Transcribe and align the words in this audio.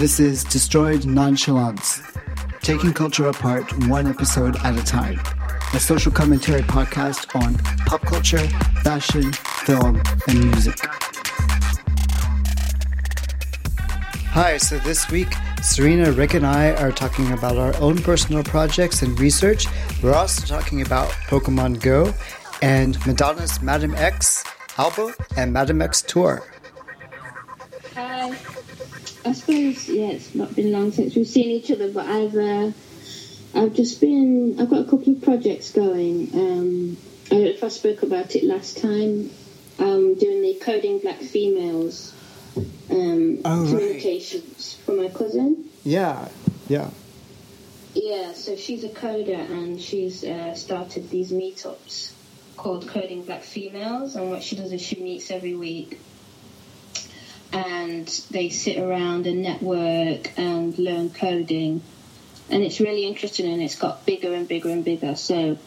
This 0.00 0.18
is 0.18 0.44
Destroyed 0.44 1.04
Nonchalance, 1.04 2.00
taking 2.62 2.94
culture 2.94 3.26
apart 3.26 3.70
one 3.86 4.06
episode 4.06 4.56
at 4.64 4.74
a 4.74 4.82
time. 4.82 5.20
A 5.74 5.78
social 5.78 6.10
commentary 6.10 6.62
podcast 6.62 7.38
on 7.38 7.58
pop 7.84 8.00
culture, 8.06 8.38
fashion, 8.82 9.30
film, 9.66 10.00
and 10.26 10.38
music. 10.46 10.78
Hi, 14.30 14.56
so 14.56 14.78
this 14.78 15.10
week, 15.10 15.34
Serena, 15.62 16.12
Rick, 16.12 16.32
and 16.32 16.46
I 16.46 16.70
are 16.76 16.92
talking 16.92 17.32
about 17.32 17.58
our 17.58 17.76
own 17.76 17.98
personal 17.98 18.42
projects 18.42 19.02
and 19.02 19.20
research. 19.20 19.66
We're 20.02 20.14
also 20.14 20.46
talking 20.46 20.80
about 20.80 21.10
Pokemon 21.28 21.82
Go 21.82 22.14
and 22.62 22.96
Madonna's 23.06 23.60
Madame 23.60 23.94
X 23.96 24.44
album 24.78 25.12
and 25.36 25.52
Madame 25.52 25.82
X 25.82 26.00
tour. 26.00 26.42
Hi. 27.94 28.34
I 29.24 29.32
suppose 29.32 29.88
yeah, 29.88 30.08
it's 30.12 30.34
not 30.34 30.54
been 30.56 30.72
long 30.72 30.92
since 30.92 31.14
we've 31.14 31.26
seen 31.26 31.50
each 31.50 31.70
other, 31.70 31.90
but 31.90 32.06
I've 32.06 32.34
uh, 32.36 32.72
I've 33.54 33.74
just 33.74 34.00
been 34.00 34.58
I've 34.60 34.70
got 34.70 34.80
a 34.80 34.84
couple 34.84 35.12
of 35.12 35.22
projects 35.22 35.72
going. 35.72 36.30
Um, 36.34 36.96
I 37.26 37.34
don't 37.34 37.44
know 37.44 37.50
if 37.50 37.62
I 37.64 37.68
spoke 37.68 38.02
about 38.02 38.34
it 38.34 38.44
last 38.44 38.78
time. 38.78 39.30
Um, 39.78 40.14
doing 40.16 40.42
the 40.42 40.58
coding 40.60 40.98
black 40.98 41.18
females 41.20 42.12
um, 42.90 43.38
Oh, 43.44 43.62
right. 43.64 43.68
communications 43.70 44.74
for 44.84 44.92
my 44.92 45.08
cousin. 45.08 45.70
Yeah, 45.84 46.28
yeah. 46.68 46.90
Yeah, 47.94 48.34
so 48.34 48.56
she's 48.56 48.84
a 48.84 48.88
coder 48.90 49.38
and 49.50 49.80
she's 49.80 50.22
uh, 50.22 50.54
started 50.54 51.08
these 51.10 51.32
meetups 51.32 52.12
called 52.56 52.86
Coding 52.88 53.22
Black 53.24 53.42
Females. 53.42 54.16
And 54.16 54.30
what 54.30 54.42
she 54.42 54.54
does 54.54 54.70
is 54.72 54.80
she 54.82 55.02
meets 55.02 55.30
every 55.30 55.54
week 55.56 55.98
and 57.52 58.06
they 58.30 58.48
sit 58.48 58.78
around 58.78 59.26
and 59.26 59.42
network 59.42 60.38
and 60.38 60.78
learn 60.78 61.10
coding. 61.10 61.82
And 62.48 62.62
it's 62.62 62.80
really 62.80 63.06
interesting 63.06 63.50
and 63.52 63.62
it's 63.62 63.76
got 63.76 64.06
bigger 64.06 64.34
and 64.34 64.46
bigger 64.46 64.70
and 64.70 64.84
bigger. 64.84 65.14
So 65.16 65.58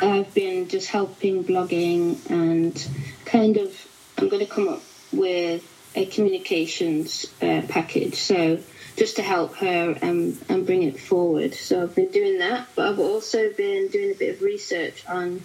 I've 0.00 0.32
been 0.34 0.68
just 0.68 0.88
helping 0.88 1.44
blogging 1.44 2.18
and 2.30 2.88
kind 3.24 3.56
of, 3.56 3.74
I'm 4.16 4.28
going 4.28 4.44
to 4.44 4.50
come 4.50 4.68
up 4.68 4.82
with 5.12 5.64
a 5.94 6.06
communications 6.06 7.26
uh, 7.42 7.62
package. 7.68 8.16
So 8.16 8.60
just 8.96 9.16
to 9.16 9.22
help 9.22 9.56
her 9.56 9.96
and, 10.02 10.36
and 10.48 10.66
bring 10.66 10.82
it 10.82 10.98
forward. 10.98 11.54
So 11.54 11.82
I've 11.82 11.94
been 11.94 12.10
doing 12.10 12.38
that, 12.38 12.68
but 12.74 12.88
I've 12.88 12.98
also 12.98 13.52
been 13.52 13.88
doing 13.88 14.12
a 14.12 14.18
bit 14.18 14.36
of 14.36 14.42
research 14.42 15.04
on 15.08 15.42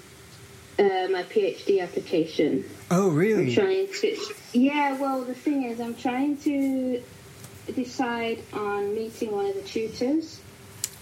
uh, 0.80 1.08
my 1.10 1.24
PhD 1.24 1.82
application. 1.82 2.66
Oh, 2.90 3.10
really? 3.10 3.50
I'm 3.50 3.54
trying 3.54 3.88
to, 3.88 4.18
yeah. 4.54 4.98
Well, 4.98 5.22
the 5.22 5.36
thing 5.36 5.64
is, 5.64 5.80
I'm 5.80 5.96
trying 5.96 6.38
to 6.38 7.02
decide 7.74 8.42
on 8.54 8.96
meeting 8.96 9.32
one 9.32 9.46
of 9.46 9.56
the 9.56 9.62
tutors. 9.62 10.40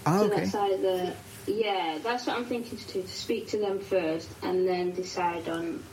Oh, 0.06 0.20
so 0.20 0.26
okay. 0.26 0.42
that's 0.42 0.56
either, 0.56 1.16
yeah, 1.48 2.00
that's 2.04 2.28
what 2.28 2.38
I'm 2.38 2.46
thinking 2.46 2.78
to 2.78 2.94
do. 2.94 3.02
To 3.02 3.08
speak 3.08 3.48
to 3.50 3.58
them 3.58 3.80
first, 3.80 4.30
and 4.42 4.68
then 4.68 4.92
decide 4.92 5.48
on, 5.48 5.84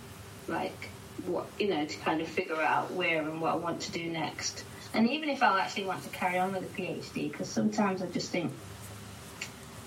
like, 0.49 0.89
what 1.27 1.47
you 1.59 1.69
know, 1.69 1.85
to 1.85 1.99
kind 1.99 2.21
of 2.21 2.29
figure 2.29 2.61
out 2.61 2.93
where 2.93 3.23
and 3.23 3.41
what 3.41 3.53
I 3.53 3.57
want 3.57 3.81
to 3.83 3.93
do 3.93 4.11
next. 4.11 4.65
And 4.95 5.09
even 5.11 5.29
if 5.29 5.43
I 5.43 5.61
actually 5.61 5.85
want 5.85 6.03
to 6.05 6.09
carry 6.11 6.39
on 6.39 6.53
with 6.53 6.63
a 6.63 6.81
PhD, 6.81 7.31
because 7.31 7.49
sometimes 7.49 8.03
I 8.03 8.07
just 8.07 8.31
think, 8.31 8.53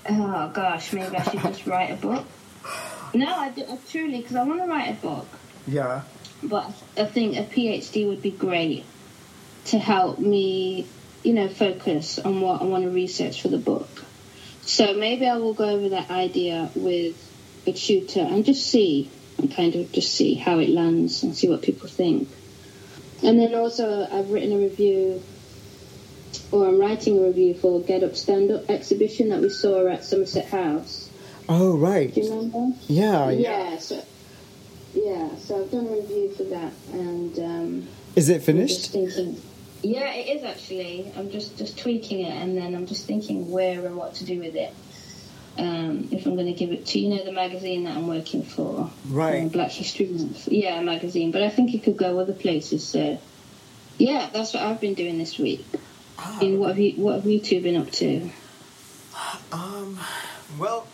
oh 0.09 0.49
gosh, 0.53 0.93
maybe 0.93 1.17
I 1.17 1.23
should 1.23 1.41
just 1.41 1.65
write 1.67 1.91
a 1.91 1.95
book. 1.95 2.25
No, 3.13 3.27
I, 3.27 3.49
do, 3.49 3.63
uh, 3.63 3.73
I 3.73 3.77
truly, 3.89 4.21
because 4.21 4.35
I 4.35 4.43
want 4.43 4.61
to 4.61 4.67
write 4.67 4.89
a 4.89 4.93
book 4.93 5.27
Yeah. 5.67 6.01
but 6.43 6.71
I 6.97 7.05
think 7.05 7.37
a 7.37 7.43
PhD 7.43 8.07
would 8.07 8.21
be 8.21 8.31
great 8.31 8.85
to 9.65 9.77
help 9.79 10.19
me, 10.19 10.87
you 11.23 11.33
know, 11.33 11.47
focus 11.47 12.19
on 12.19 12.41
what 12.41 12.61
I 12.61 12.65
want 12.65 12.83
to 12.83 12.89
research 12.89 13.41
for 13.41 13.47
the 13.49 13.57
book. 13.57 13.89
So 14.61 14.93
maybe 14.93 15.27
I 15.27 15.37
will 15.37 15.53
go 15.53 15.69
over 15.69 15.89
that 15.89 16.09
idea 16.09 16.69
with 16.75 17.15
a 17.67 17.73
tutor 17.73 18.21
and 18.21 18.45
just 18.45 18.65
see, 18.67 19.09
and 19.37 19.53
kind 19.53 19.75
of 19.75 19.91
just 19.91 20.13
see 20.13 20.35
how 20.35 20.59
it 20.59 20.69
lands 20.69 21.23
and 21.23 21.35
see 21.35 21.47
what 21.49 21.61
people 21.61 21.87
think. 21.87 22.27
And 23.23 23.39
then 23.39 23.53
also, 23.53 24.07
I've 24.11 24.31
written 24.31 24.51
a 24.53 24.57
review, 24.57 25.21
or 26.51 26.67
I'm 26.67 26.79
writing 26.79 27.19
a 27.19 27.21
review 27.27 27.53
for 27.53 27.81
Get 27.81 28.03
Up 28.03 28.15
Stand 28.15 28.49
Up 28.51 28.69
exhibition 28.69 29.29
that 29.29 29.41
we 29.41 29.49
saw 29.49 29.87
at 29.87 30.03
Somerset 30.03 30.45
House. 30.45 31.00
Oh, 31.49 31.77
right. 31.77 32.13
Do 32.13 32.21
you 32.21 32.29
remember? 32.29 32.75
Yeah, 32.87 33.29
yeah. 33.31 33.71
Yeah, 33.71 33.77
so 33.79 34.03
yeah, 34.93 35.35
so 35.37 35.61
I've 35.63 35.71
done 35.71 35.85
a 35.87 35.91
review 35.91 36.31
for 36.35 36.43
that, 36.45 36.71
and 36.93 37.39
um, 37.39 37.87
Is 38.15 38.29
it 38.29 38.43
finished? 38.43 38.91
thinking. 38.91 39.41
Yeah, 39.83 40.13
it 40.13 40.37
is 40.37 40.43
actually. 40.43 41.11
I'm 41.17 41.31
just 41.31 41.57
just 41.57 41.77
tweaking 41.79 42.21
it, 42.21 42.31
and 42.33 42.55
then 42.57 42.75
I'm 42.75 42.85
just 42.85 43.05
thinking 43.07 43.49
where 43.51 43.85
and 43.85 43.95
what 43.95 44.15
to 44.15 44.25
do 44.25 44.39
with 44.39 44.55
it. 44.55 44.73
Um, 45.57 46.07
if 46.11 46.25
I'm 46.25 46.35
going 46.35 46.47
to 46.47 46.53
give 46.53 46.71
it 46.71 46.85
to 46.87 46.99
you 46.99 47.15
know 47.15 47.25
the 47.25 47.31
magazine 47.31 47.83
that 47.85 47.97
I'm 47.97 48.07
working 48.07 48.43
for, 48.43 48.89
Right. 49.09 49.41
um, 49.41 49.49
Black 49.49 49.71
History 49.71 50.05
Month. 50.07 50.47
Yeah, 50.47 50.79
a 50.79 50.83
magazine, 50.83 51.31
but 51.31 51.41
I 51.41 51.49
think 51.49 51.73
it 51.73 51.83
could 51.83 51.97
go 51.97 52.19
other 52.19 52.33
places. 52.33 52.85
So 52.87 53.19
yeah, 53.97 54.29
that's 54.31 54.53
what 54.53 54.63
I've 54.63 54.79
been 54.79 54.93
doing 54.93 55.17
this 55.17 55.37
week. 55.39 55.65
Ah. 56.19 56.37
What 56.41 56.69
have 56.69 56.79
you 56.79 56.91
what 57.01 57.15
have 57.15 57.25
you 57.25 57.39
two 57.39 57.61
been 57.61 57.75
up 57.77 57.91
to? 57.91 58.29
Um, 59.51 59.99
well, 60.59 60.85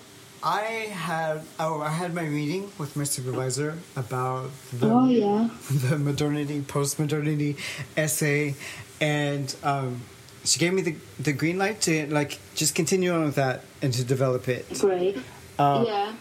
I 0.47 0.62
had 0.94 1.41
oh 1.59 1.81
I 1.81 1.90
had 1.90 2.13
my 2.13 2.24
meeting 2.24 2.72
with 2.78 2.96
my 2.96 3.03
supervisor 3.03 3.78
about 3.97 4.50
the 4.72 4.90
Oh 4.90 5.06
yeah, 5.06 5.50
the 5.90 6.00
modernity 6.00 6.62
post 6.62 7.00
modernity 7.00 7.58
essay, 7.97 8.56
and 9.02 9.53
um, 9.62 10.03
she 10.46 10.58
gave 10.58 10.72
me 10.72 10.81
the 10.84 10.96
the 11.19 11.34
green 11.34 11.58
light 11.58 11.81
to 11.81 12.08
like 12.08 12.40
just 12.56 12.75
continue 12.75 13.12
on 13.13 13.25
with 13.25 13.35
that 13.35 13.66
and 13.81 13.94
to 13.94 14.06
develop 14.06 14.47
it. 14.47 14.66
great. 14.80 15.18
Uh, 15.59 15.84
yeah. 15.85 16.13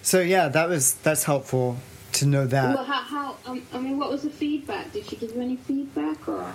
So 0.00 0.20
yeah, 0.20 0.48
that 0.48 0.70
was 0.70 0.94
that's 0.94 1.24
helpful 1.24 1.76
to 2.12 2.24
know 2.24 2.46
that. 2.46 2.74
Well, 2.76 2.84
how, 2.84 3.02
how 3.02 3.36
um, 3.44 3.62
I 3.74 3.78
mean, 3.78 3.98
what 3.98 4.10
was 4.10 4.22
the 4.22 4.30
feedback? 4.30 4.94
Did 4.94 5.04
she 5.04 5.16
give 5.16 5.34
you 5.34 5.42
any 5.42 5.56
feedback 5.56 6.26
or? 6.26 6.50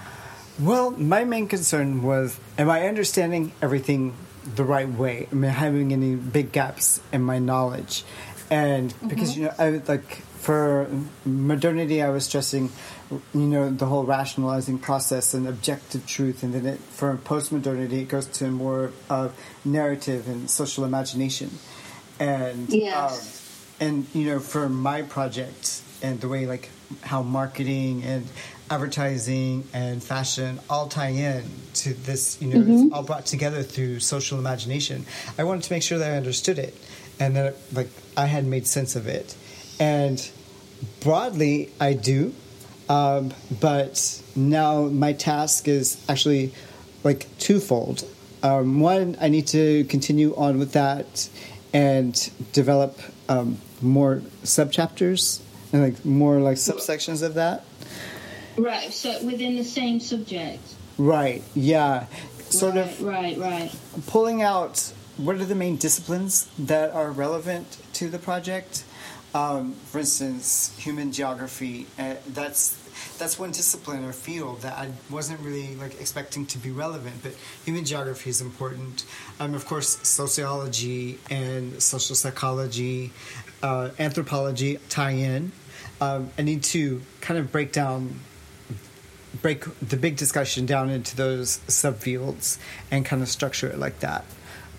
Well, 0.58 0.90
my 0.90 1.24
main 1.24 1.48
concern 1.48 2.02
was 2.02 2.40
am 2.58 2.68
I 2.68 2.88
understanding 2.88 3.52
everything 3.62 4.16
the 4.46 4.64
right 4.64 4.88
way? 4.90 5.28
I 5.32 5.48
having 5.48 5.92
any 5.94 6.16
big 6.16 6.52
gaps 6.52 7.02
in 7.12 7.22
my 7.24 7.40
knowledge? 7.40 8.04
And 8.50 8.94
because 9.08 9.36
you 9.36 9.46
know, 9.46 9.54
I 9.58 9.72
would, 9.72 9.88
like 9.90 10.18
for 10.38 10.88
modernity, 11.26 12.04
I 12.04 12.10
was 12.10 12.26
stressing, 12.26 12.70
you 13.10 13.20
know, 13.42 13.72
the 13.72 13.88
whole 13.88 14.04
rationalizing 14.04 14.78
process 14.78 15.34
and 15.34 15.48
objective 15.48 16.06
truth, 16.06 16.44
and 16.44 16.54
then 16.54 16.66
it, 16.66 16.80
for 16.80 17.18
postmodernity, 17.18 18.04
it 18.04 18.08
goes 18.10 18.28
to 18.28 18.52
more 18.52 18.92
of 19.10 19.34
narrative 19.66 20.28
and 20.28 20.50
social 20.50 20.86
imagination. 20.86 21.50
And 22.20 22.70
Yes. 22.70 23.42
um, 23.82 23.88
and 23.88 24.06
you 24.14 24.26
know, 24.30 24.40
for 24.40 24.70
my 24.70 25.02
project 25.02 25.82
and 26.04 26.22
the 26.22 26.30
way 26.30 26.46
like 26.46 26.70
how 27.02 27.24
marketing 27.24 28.04
and 28.04 28.28
advertising 28.70 29.64
and 29.74 30.04
fashion 30.04 30.60
all 30.70 30.88
tie 30.88 31.10
in 31.10 31.44
to 31.74 31.94
this, 31.94 32.42
you 32.42 32.48
know, 32.48 32.64
it's 32.68 32.94
all 32.94 33.04
brought 33.04 33.26
together 33.26 33.62
through 33.62 34.00
social 34.00 34.40
imagination. 34.40 35.06
I 35.38 35.44
wanted 35.44 35.64
to 35.64 35.74
make 35.74 35.84
sure 35.84 35.98
that 35.98 36.12
I 36.12 36.18
understood 36.18 36.58
it 36.58 36.76
and 37.20 37.36
that 37.36 37.56
like 37.74 37.90
I 38.18 38.26
had 38.26 38.46
made 38.46 38.66
sense 38.68 38.96
of 38.96 39.08
it. 39.08 39.36
And 39.80 40.30
broadly, 41.02 41.72
I 41.80 41.94
do. 41.94 42.34
Um, 42.90 43.34
but 43.60 44.22
now 44.36 44.84
my 44.84 45.14
task 45.14 45.68
is 45.68 46.04
actually 46.08 46.54
like 47.04 47.28
twofold. 47.40 48.04
Um, 48.44 48.80
one, 48.80 49.18
I 49.20 49.30
need 49.30 49.48
to 49.48 49.86
continue 49.86 50.36
on 50.36 50.60
with 50.60 50.74
that 50.74 51.30
and 51.74 52.32
develop 52.54 53.00
um, 53.28 53.58
more 53.82 54.22
subchapters 54.44 55.42
and 55.74 55.82
like 55.82 56.06
more 56.06 56.40
like 56.40 56.58
subsections 56.58 57.24
of 57.24 57.34
that. 57.36 57.66
Right. 58.58 58.92
So 58.94 59.24
within 59.24 59.56
the 59.56 59.64
same 59.64 60.00
subject. 60.00 60.64
Right. 60.98 61.44
Yeah. 61.54 62.06
Sort 62.50 62.76
right, 62.76 62.86
of 62.86 63.02
Right. 63.02 63.38
Right. 63.38 63.76
pulling 64.08 64.42
out 64.42 64.94
what 65.18 65.36
are 65.38 65.46
the 65.46 65.56
main 65.56 65.78
disciplines 65.78 66.50
that 66.60 66.92
are 66.92 67.12
relevant 67.12 67.78
to 67.94 68.10
the 68.10 68.20
project. 68.20 68.84
Um, 69.34 69.74
for 69.92 70.00
instance, 70.00 70.74
human 70.78 71.12
geography. 71.12 71.88
Uh, 72.00 72.16
that's 72.28 72.78
that's 73.18 73.38
one 73.38 73.52
discipline 73.52 74.06
or 74.06 74.14
field 74.14 74.62
that 74.62 74.78
I 74.78 74.90
wasn't 75.10 75.42
really 75.42 75.76
like 75.76 76.00
expecting 76.00 76.46
to 76.48 76.58
be 76.58 76.72
relevant, 76.72 77.16
but 77.22 77.34
human 77.66 77.84
geography 77.84 78.30
is 78.30 78.42
important. 78.42 79.06
Um, 79.40 79.54
of 79.54 79.66
course, 79.66 79.98
sociology 80.08 81.20
and 81.30 81.82
social 81.82 82.16
psychology, 82.16 83.12
uh, 83.62 83.90
anthropology 84.00 84.80
tie 84.90 85.12
in. 85.12 85.52
Um, 86.00 86.30
I 86.38 86.42
need 86.42 86.64
to 86.64 87.02
kind 87.22 87.40
of 87.40 87.52
break 87.52 87.72
down 87.72 88.20
break 89.42 89.64
the 89.80 89.98
big 89.98 90.18
discussion 90.18 90.66
down 90.66 90.90
into 90.90 91.16
those 91.16 91.60
subfields 91.68 92.58
and 92.92 93.06
kind 93.06 93.22
of 93.22 93.30
structure 93.30 93.68
it 93.68 93.80
like 93.80 94.00
that. 94.00 94.26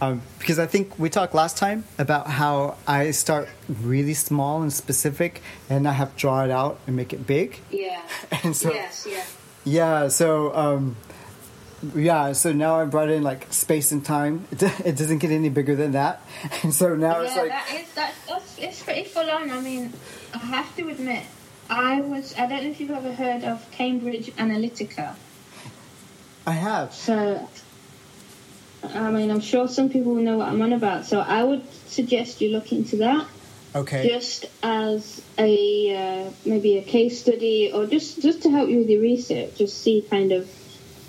Um, 0.01 0.21
because 0.39 0.59
I 0.59 0.67
think 0.67 0.99
we 0.99 1.09
talked 1.09 1.35
last 1.35 1.57
time 1.57 1.85
about 1.99 2.27
how 2.27 2.77
I 2.87 3.13
start 3.13 3.49
really 3.69 4.13
small 4.13 4.61
and 4.61 4.71
specific, 4.73 5.41
and 5.71 5.89
I 5.89 5.93
have 5.93 6.13
to 6.15 6.21
draw 6.21 6.45
it 6.45 6.51
out 6.51 6.79
and 6.87 6.97
make 6.97 7.13
it 7.13 7.27
big. 7.27 7.61
Yeah. 7.71 8.03
And 8.45 8.55
so, 8.55 8.73
yes. 8.73 9.07
Yeah. 9.09 9.25
yeah, 9.65 10.09
so 10.09 10.55
um, 10.55 10.97
yeah, 11.95 12.33
so 12.33 12.53
now 12.53 12.81
I 12.81 12.85
brought 12.85 13.11
in 13.11 13.23
like 13.23 13.53
space 13.53 13.93
and 13.93 14.05
time. 14.05 14.47
It, 14.51 14.63
it 14.63 14.97
doesn't 14.97 15.19
get 15.19 15.31
any 15.31 15.49
bigger 15.49 15.77
than 15.77 15.93
that, 15.93 16.21
and 16.63 16.75
so 16.75 16.95
now 16.95 17.21
yeah, 17.21 17.27
it's 17.27 17.37
like 17.37 17.49
that 17.49 17.73
is 17.75 17.95
that, 17.95 18.15
that's 18.29 18.59
it's 18.59 18.83
pretty 18.83 19.05
full 19.05 19.29
on. 19.31 19.51
I 19.51 19.61
mean, 19.61 19.93
I 20.35 20.39
have 20.39 20.77
to 20.77 20.89
admit, 20.89 21.25
I 21.69 22.01
was 22.01 22.35
I 22.35 22.47
don't 22.47 22.65
know 22.65 22.71
if 22.71 22.81
you've 22.81 22.91
ever 22.91 23.13
heard 23.13 23.45
of 23.45 23.71
Cambridge 23.73 24.27
Analytica. 24.37 25.15
I 26.47 26.53
have. 26.53 26.95
So, 26.95 27.49
I 28.85 29.11
mean, 29.11 29.31
I'm 29.31 29.41
sure 29.41 29.67
some 29.67 29.91
people 29.91 30.15
will 30.15 30.23
know 30.23 30.39
what 30.39 30.49
I'm 30.49 30.63
on 30.63 30.73
about. 30.73 31.07
So 31.07 31.21
I 31.21 31.43
would 31.43 31.69
suggest 31.89 32.41
you 32.41 32.51
look 32.51 32.73
into 32.73 32.97
that. 32.97 33.27
Okay. 33.75 34.09
just 34.09 34.47
as 34.63 35.21
a 35.39 35.95
uh, 35.95 36.31
maybe 36.47 36.79
a 36.79 36.83
case 36.83 37.21
study 37.21 37.71
or 37.73 37.85
just 37.85 38.23
just 38.23 38.43
to 38.45 38.51
help 38.51 38.71
you 38.71 38.79
with 38.79 38.89
your 38.89 39.03
research 39.03 39.57
just 39.57 39.83
see 39.83 40.01
kind 40.09 40.33
of 40.33 40.49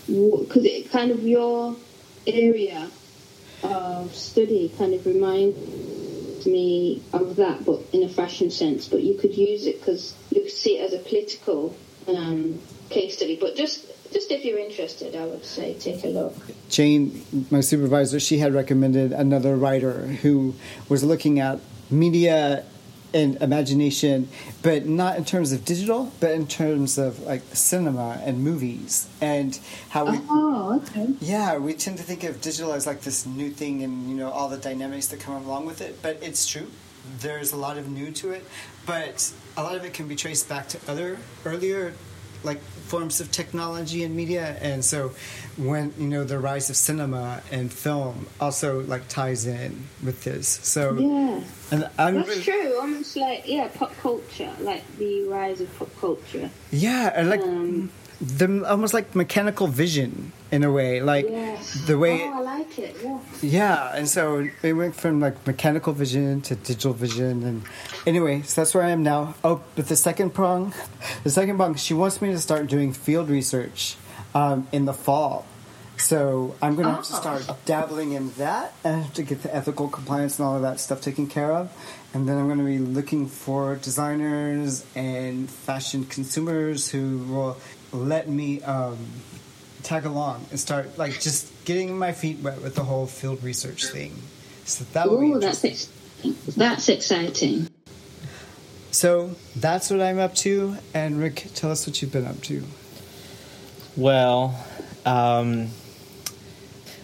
because 0.05 0.65
it 0.65 0.91
kind 0.91 1.11
of 1.11 1.23
your 1.23 1.77
area 2.25 2.89
of 3.63 4.13
study 4.13 4.69
kind 4.77 4.93
of 4.93 5.05
reminds 5.05 5.57
me 6.47 7.01
of 7.13 7.35
that 7.35 7.65
but 7.65 7.81
in 7.93 8.03
a 8.03 8.09
fashion 8.09 8.49
sense 8.49 8.87
but 8.87 9.01
you 9.03 9.13
could 9.15 9.35
use 9.35 9.67
it 9.67 9.79
because 9.79 10.15
you 10.31 10.41
could 10.41 10.51
see 10.51 10.77
it 10.77 10.85
as 10.85 10.93
a 10.93 10.99
political 10.99 11.75
um, 12.07 12.59
case 12.89 13.17
study. 13.17 13.37
But 13.39 13.55
just 13.55 13.85
just 14.13 14.31
if 14.31 14.45
you're 14.45 14.57
interested 14.57 15.17
i 15.17 15.25
would 15.25 15.43
say 15.43 15.73
take 15.73 16.03
a 16.05 16.07
look. 16.07 16.33
Jane, 16.69 17.25
my 17.51 17.59
supervisor, 17.59 18.19
she 18.19 18.37
had 18.37 18.53
recommended 18.53 19.11
another 19.11 19.55
writer 19.57 20.07
who 20.07 20.55
was 20.87 21.03
looking 21.03 21.39
at 21.39 21.59
media 21.89 22.63
and 23.13 23.35
imagination, 23.41 24.27
but 24.61 24.85
not 24.85 25.17
in 25.17 25.25
terms 25.25 25.51
of 25.51 25.65
digital, 25.65 26.11
but 26.19 26.31
in 26.31 26.47
terms 26.47 26.97
of 26.97 27.19
like 27.21 27.41
cinema 27.53 28.21
and 28.23 28.43
movies 28.43 29.07
and 29.21 29.59
how 29.89 30.09
we. 30.11 30.19
oh 30.29 30.81
okay 30.83 31.13
Yeah, 31.19 31.57
we 31.57 31.73
tend 31.73 31.97
to 31.97 32.03
think 32.03 32.23
of 32.23 32.41
digital 32.41 32.73
as 32.73 32.85
like 32.85 33.01
this 33.01 33.25
new 33.25 33.49
thing 33.49 33.83
and 33.83 34.09
you 34.09 34.15
know 34.15 34.29
all 34.29 34.49
the 34.49 34.57
dynamics 34.57 35.07
that 35.07 35.19
come 35.19 35.35
along 35.45 35.65
with 35.65 35.81
it, 35.81 36.01
but 36.01 36.17
it's 36.21 36.45
true. 36.45 36.67
There's 37.19 37.53
a 37.53 37.57
lot 37.57 37.77
of 37.77 37.89
new 37.89 38.11
to 38.11 38.31
it, 38.31 38.43
but 38.85 39.31
a 39.55 39.63
lot 39.63 39.75
of 39.75 39.85
it 39.85 39.93
can 39.93 40.07
be 40.07 40.15
traced 40.15 40.49
back 40.49 40.67
to 40.69 40.79
other 40.87 41.17
earlier 41.45 41.93
like 42.43 42.59
forms 42.87 43.19
of 43.19 43.31
technology 43.31 44.03
and 44.03 44.15
media 44.15 44.55
and 44.61 44.83
so 44.85 45.11
when 45.57 45.93
you 45.97 46.07
know 46.07 46.23
the 46.23 46.39
rise 46.39 46.69
of 46.69 46.75
cinema 46.77 47.41
and 47.51 47.71
film 47.73 48.27
also 48.39 48.81
like 48.83 49.07
ties 49.09 49.45
in 49.45 49.87
with 50.03 50.23
this 50.23 50.47
so 50.47 50.93
yeah 50.95 51.41
and 51.71 51.89
i'm 51.97 52.15
That's 52.21 52.43
true. 52.43 52.77
Almost 52.79 53.17
like 53.17 53.43
yeah, 53.45 53.67
pop 53.73 53.93
culture, 53.97 54.51
like 54.61 54.83
the 54.97 55.23
rise 55.23 55.59
of 55.59 55.67
pop 55.77 55.89
culture. 55.99 56.49
yeah 56.71 57.11
and 57.15 57.29
like 57.29 57.41
Um, 57.41 57.91
the 58.19 58.63
almost 58.67 58.93
like 58.93 59.13
mechanical 59.15 59.67
vision 59.67 60.31
in 60.51 60.63
a 60.63 60.71
way 60.71 61.01
like 61.01 61.27
Yes. 61.29 61.85
the 61.85 61.97
way 61.97 62.23
Oh, 62.23 62.37
I 62.39 62.41
like 62.41 62.79
it. 62.79 62.95
Yeah. 63.03 63.19
Yeah, 63.41 63.95
and 63.95 64.07
so 64.09 64.47
it 64.63 64.73
went 64.73 64.95
from 64.95 65.19
like 65.19 65.45
mechanical 65.45 65.93
vision 65.93 66.41
to 66.41 66.55
digital 66.55 66.93
vision, 66.93 67.43
and 67.43 67.61
anyway, 68.07 68.41
so 68.41 68.61
that's 68.61 68.73
where 68.73 68.83
I 68.83 68.89
am 68.89 69.03
now. 69.03 69.35
Oh, 69.43 69.61
but 69.75 69.87
the 69.87 69.95
second 69.95 70.33
prong, 70.33 70.73
the 71.23 71.29
second 71.29 71.57
prong, 71.57 71.75
she 71.75 71.93
wants 71.93 72.21
me 72.21 72.31
to 72.31 72.39
start 72.39 72.67
doing 72.67 72.93
field 72.93 73.29
research 73.29 73.95
um, 74.33 74.67
in 74.71 74.85
the 74.85 74.93
fall. 74.93 75.45
So 75.97 76.55
I'm 76.61 76.75
going 76.75 76.87
to 76.87 76.93
have 76.93 77.05
to 77.05 77.13
start 77.13 77.49
dabbling 77.65 78.11
in 78.13 78.29
that 78.37 78.73
and 78.83 79.11
to 79.15 79.23
get 79.23 79.41
the 79.41 79.53
ethical 79.55 79.87
compliance 79.89 80.37
and 80.37 80.47
all 80.47 80.55
of 80.55 80.61
that 80.61 80.79
stuff 80.79 81.01
taken 81.01 81.25
care 81.25 81.51
of, 81.51 81.71
and 82.13 82.27
then 82.29 82.37
I'm 82.37 82.45
going 82.45 82.59
to 82.59 82.65
be 82.65 82.77
looking 82.77 83.27
for 83.27 83.75
designers 83.77 84.85
and 84.95 85.49
fashion 85.49 86.05
consumers 86.05 86.89
who 86.91 87.17
will 87.29 87.57
let 87.91 88.27
me. 88.29 88.61
Um, 88.63 88.97
tag 89.87 90.05
along 90.05 90.45
and 90.49 90.59
start 90.59 90.97
like 90.97 91.13
just 91.21 91.49
getting 91.63 91.97
my 91.97 92.11
feet 92.11 92.39
wet 92.39 92.61
with 92.61 92.75
the 92.75 92.83
whole 92.83 93.07
field 93.07 93.41
research 93.41 93.85
thing. 93.85 94.13
So 94.65 94.83
that 94.91 95.09
will 95.09 95.21
be 95.21 95.33
Oh, 95.33 95.39
that's 95.39 95.63
ex- 95.63 95.89
that's 96.57 96.89
exciting. 96.89 97.69
So 98.91 99.35
that's 99.55 99.89
what 99.89 100.01
I'm 100.01 100.19
up 100.19 100.35
to. 100.35 100.75
And 100.93 101.19
Rick, 101.19 101.47
tell 101.53 101.71
us 101.71 101.87
what 101.87 102.01
you've 102.01 102.11
been 102.11 102.25
up 102.25 102.41
to. 102.43 102.63
Well, 103.95 104.59
um, 105.05 105.69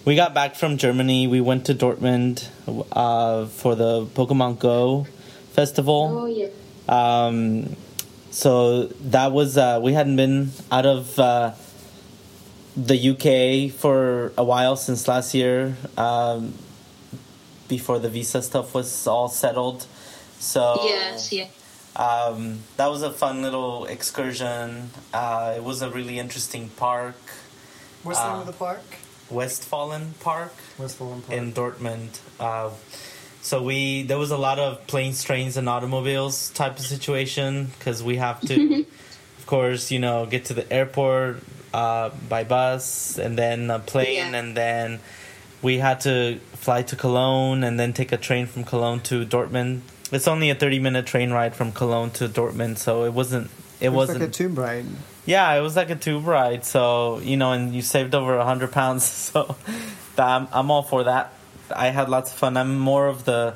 we 0.04 0.16
got 0.16 0.34
back 0.34 0.56
from 0.56 0.78
Germany. 0.78 1.28
We 1.28 1.40
went 1.40 1.66
to 1.68 1.76
Dortmund 1.76 2.48
uh, 2.92 3.46
for 3.46 3.76
the 3.76 4.06
Pokemon 4.08 4.60
Go 4.60 5.08
festival. 5.54 6.10
Oh 6.12 6.26
yeah. 6.26 6.50
Um, 6.90 7.78
so 8.34 8.88
that 9.14 9.32
was 9.32 9.58
uh, 9.58 9.80
we 9.82 9.94
hadn't 9.94 10.16
been 10.18 10.50
out 10.72 10.86
of 10.88 11.20
uh, 11.20 11.54
the 12.76 12.98
UK 13.14 13.72
for 13.72 14.34
a 14.38 14.44
while 14.44 14.76
since 14.76 15.08
last 15.08 15.34
year. 15.34 15.78
Um, 15.98 16.54
before 17.70 17.98
the 17.98 18.10
visa 18.10 18.42
stuff 18.42 18.74
was 18.76 19.08
all 19.08 19.30
settled, 19.30 19.86
so 20.38 20.78
Yes. 20.84 21.32
Yeah. 21.32 21.48
um, 21.96 22.60
that 22.78 22.88
was 22.88 23.02
a 23.02 23.12
fun 23.12 23.42
little 23.42 23.86
excursion. 23.86 24.90
Uh, 25.14 25.54
it 25.58 25.64
was 25.64 25.82
a 25.82 25.90
really 25.90 26.20
interesting 26.20 26.70
park, 26.76 27.16
What's 28.04 28.20
the 28.20 28.28
name 28.28 28.38
Uh, 28.38 28.42
of 28.42 28.48
the 28.48 28.54
park? 28.54 28.84
Westfalen 29.32 30.12
Park 30.20 30.54
Westfalen 30.78 31.22
Park. 31.26 31.38
in 31.38 31.54
Dortmund. 31.54 32.20
So 33.44 33.62
we 33.62 34.04
there 34.04 34.18
was 34.18 34.32
a 34.32 34.38
lot 34.38 34.58
of 34.58 34.88
planes, 34.88 35.22
trains, 35.24 35.58
and 35.58 35.68
automobiles 35.68 36.50
type 36.52 36.80
of 36.80 36.86
situation 36.86 37.68
because 37.78 38.02
we 38.02 38.16
have 38.18 38.40
to, 38.48 38.86
of 39.40 39.46
course, 39.46 39.92
you 39.92 40.00
know, 40.00 40.26
get 40.26 40.46
to 40.46 40.54
the 40.54 40.66
airport 40.72 41.44
uh, 41.74 42.10
by 42.30 42.46
bus 42.46 43.18
and 43.20 43.38
then 43.38 43.70
a 43.70 43.80
plane, 43.80 44.32
Yeah. 44.32 44.40
and 44.40 44.56
then 44.56 45.00
we 45.62 45.78
had 45.80 46.00
to 46.08 46.40
fly 46.56 46.84
to 46.84 46.96
Cologne 46.96 47.64
and 47.66 47.78
then 47.78 47.92
take 47.92 48.12
a 48.14 48.18
train 48.18 48.46
from 48.48 48.64
Cologne 48.64 49.02
to 49.12 49.26
Dortmund. 49.26 49.82
It's 50.12 50.28
only 50.28 50.50
a 50.50 50.56
thirty 50.56 50.80
minute 50.80 51.06
train 51.06 51.32
ride 51.32 51.54
from 51.54 51.74
Cologne 51.74 52.12
to 52.12 52.30
Dortmund, 52.30 52.78
so 52.78 53.04
it 53.04 53.12
wasn't. 53.14 53.48
It 53.82 53.88
It's 53.88 53.96
wasn't 53.96 54.20
like 54.22 54.30
a 54.30 54.32
tube 54.32 54.58
ride. 54.58 54.86
yeah, 55.26 55.52
it 55.54 55.60
was 55.62 55.76
like 55.76 55.90
a 55.90 55.96
tube 55.98 56.26
ride. 56.26 56.64
So 56.64 57.20
you 57.20 57.36
know, 57.36 57.52
and 57.52 57.74
you 57.76 57.82
saved 57.82 58.16
over 58.16 58.38
a 58.38 58.46
hundred 58.46 58.72
pounds. 58.72 59.04
So 59.34 59.56
I'm 60.18 60.48
I'm 60.54 60.72
all 60.72 60.84
for 60.84 61.04
that. 61.06 61.34
I 61.76 61.90
had 61.90 62.10
lots 62.10 62.32
of 62.32 62.38
fun. 62.38 62.58
I'm 62.58 62.78
more 62.80 63.08
of 63.08 63.26
the, 63.26 63.56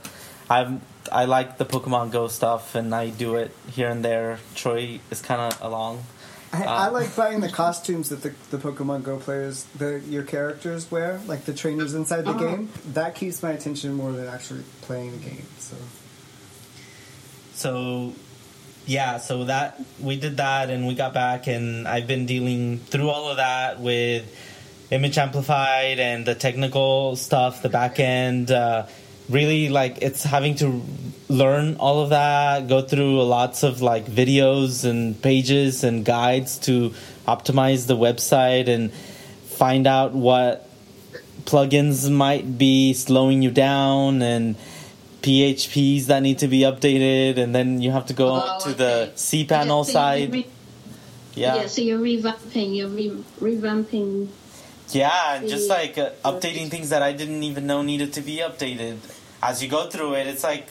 I'm 0.49 0.81
I 1.11 1.25
like 1.25 1.57
the 1.57 1.65
Pokemon 1.65 2.11
Go 2.11 2.27
stuff, 2.27 2.75
and 2.75 2.93
I 2.93 3.09
do 3.09 3.35
it 3.35 3.51
here 3.71 3.89
and 3.89 4.03
there. 4.03 4.39
Troy 4.55 4.99
is 5.09 5.21
kind 5.21 5.41
of 5.41 5.61
along. 5.61 6.03
I, 6.53 6.63
I 6.63 6.87
Uh, 6.87 6.91
like 6.91 7.15
buying 7.15 7.39
the 7.41 7.49
costumes 7.49 8.09
that 8.09 8.21
the, 8.23 8.33
the 8.51 8.57
Pokemon 8.57 9.03
Go 9.03 9.17
players, 9.17 9.65
the 9.77 10.01
your 10.07 10.23
characters 10.23 10.89
wear, 10.91 11.19
like 11.27 11.45
the 11.45 11.53
trainers 11.53 11.93
inside 11.93 12.23
the 12.25 12.31
Oh. 12.35 12.39
game. 12.39 12.69
That 12.93 13.15
keeps 13.15 13.41
my 13.43 13.51
attention 13.51 13.93
more 13.93 14.11
than 14.11 14.27
actually 14.27 14.63
playing 14.81 15.11
the 15.11 15.17
game. 15.29 15.45
So 15.59 15.75
So 17.53 18.13
yeah, 18.85 19.17
so 19.17 19.43
that 19.45 19.81
we 19.99 20.15
did 20.17 20.37
that, 20.37 20.69
and 20.69 20.87
we 20.87 20.95
got 20.95 21.13
back, 21.13 21.47
and 21.47 21.87
I've 21.87 22.07
been 22.07 22.25
dealing 22.25 22.79
through 22.79 23.09
all 23.09 23.29
of 23.29 23.37
that 23.37 23.79
with 23.79 24.23
image 24.91 25.17
amplified 25.17 25.99
and 25.99 26.25
the 26.25 26.35
technical 26.35 27.15
stuff, 27.15 27.61
the 27.61 27.69
back 27.69 27.99
end. 27.99 28.51
Uh, 28.51 28.85
really, 29.29 29.69
like 29.69 29.97
it's 30.01 30.23
having 30.23 30.55
to 30.55 30.81
learn 31.29 31.75
all 31.77 32.01
of 32.01 32.09
that, 32.11 32.67
go 32.67 32.81
through 32.81 33.21
lots 33.23 33.63
of 33.63 33.81
like 33.81 34.05
videos 34.05 34.85
and 34.89 35.21
pages 35.21 35.83
and 35.83 36.05
guides 36.05 36.57
to 36.59 36.93
optimize 37.27 37.87
the 37.87 37.97
website 37.97 38.67
and 38.69 38.93
find 38.93 39.85
out 39.87 40.13
what 40.13 40.63
plugins 41.43 42.09
might 42.09 42.57
be 42.57 42.93
slowing 42.93 43.41
you 43.41 43.51
down 43.51 44.21
and 44.21 44.55
PHPs 45.21 46.05
that 46.05 46.21
need 46.21 46.39
to 46.39 46.47
be 46.47 46.59
updated, 46.61 47.37
and 47.37 47.53
then 47.53 47.81
you 47.81 47.91
have 47.91 48.05
to 48.05 48.13
go 48.13 48.41
Oh, 48.41 48.59
to 48.63 48.73
the 48.73 49.09
okay. 49.09 49.11
cPanel 49.15 49.85
So 49.85 49.91
side. 49.91 50.31
re- 50.31 50.47
yeah, 51.35 51.55
yeah. 51.55 51.67
So 51.67 51.81
you're 51.81 51.99
revamping. 51.99 52.75
You're 52.77 52.87
re- 52.87 53.23
revamping. 53.41 54.27
Yeah, 54.91 55.35
and 55.35 55.49
just 55.49 55.69
like 55.69 55.97
uh, 55.97 56.11
updating 56.23 56.69
things 56.69 56.89
that 56.89 57.01
I 57.01 57.11
didn't 57.13 57.43
even 57.43 57.67
know 57.67 57.81
needed 57.81 58.13
to 58.13 58.21
be 58.21 58.37
updated. 58.37 58.97
As 59.43 59.61
you 59.61 59.69
go 59.69 59.89
through 59.89 60.15
it, 60.15 60.27
it's 60.27 60.43
like 60.43 60.67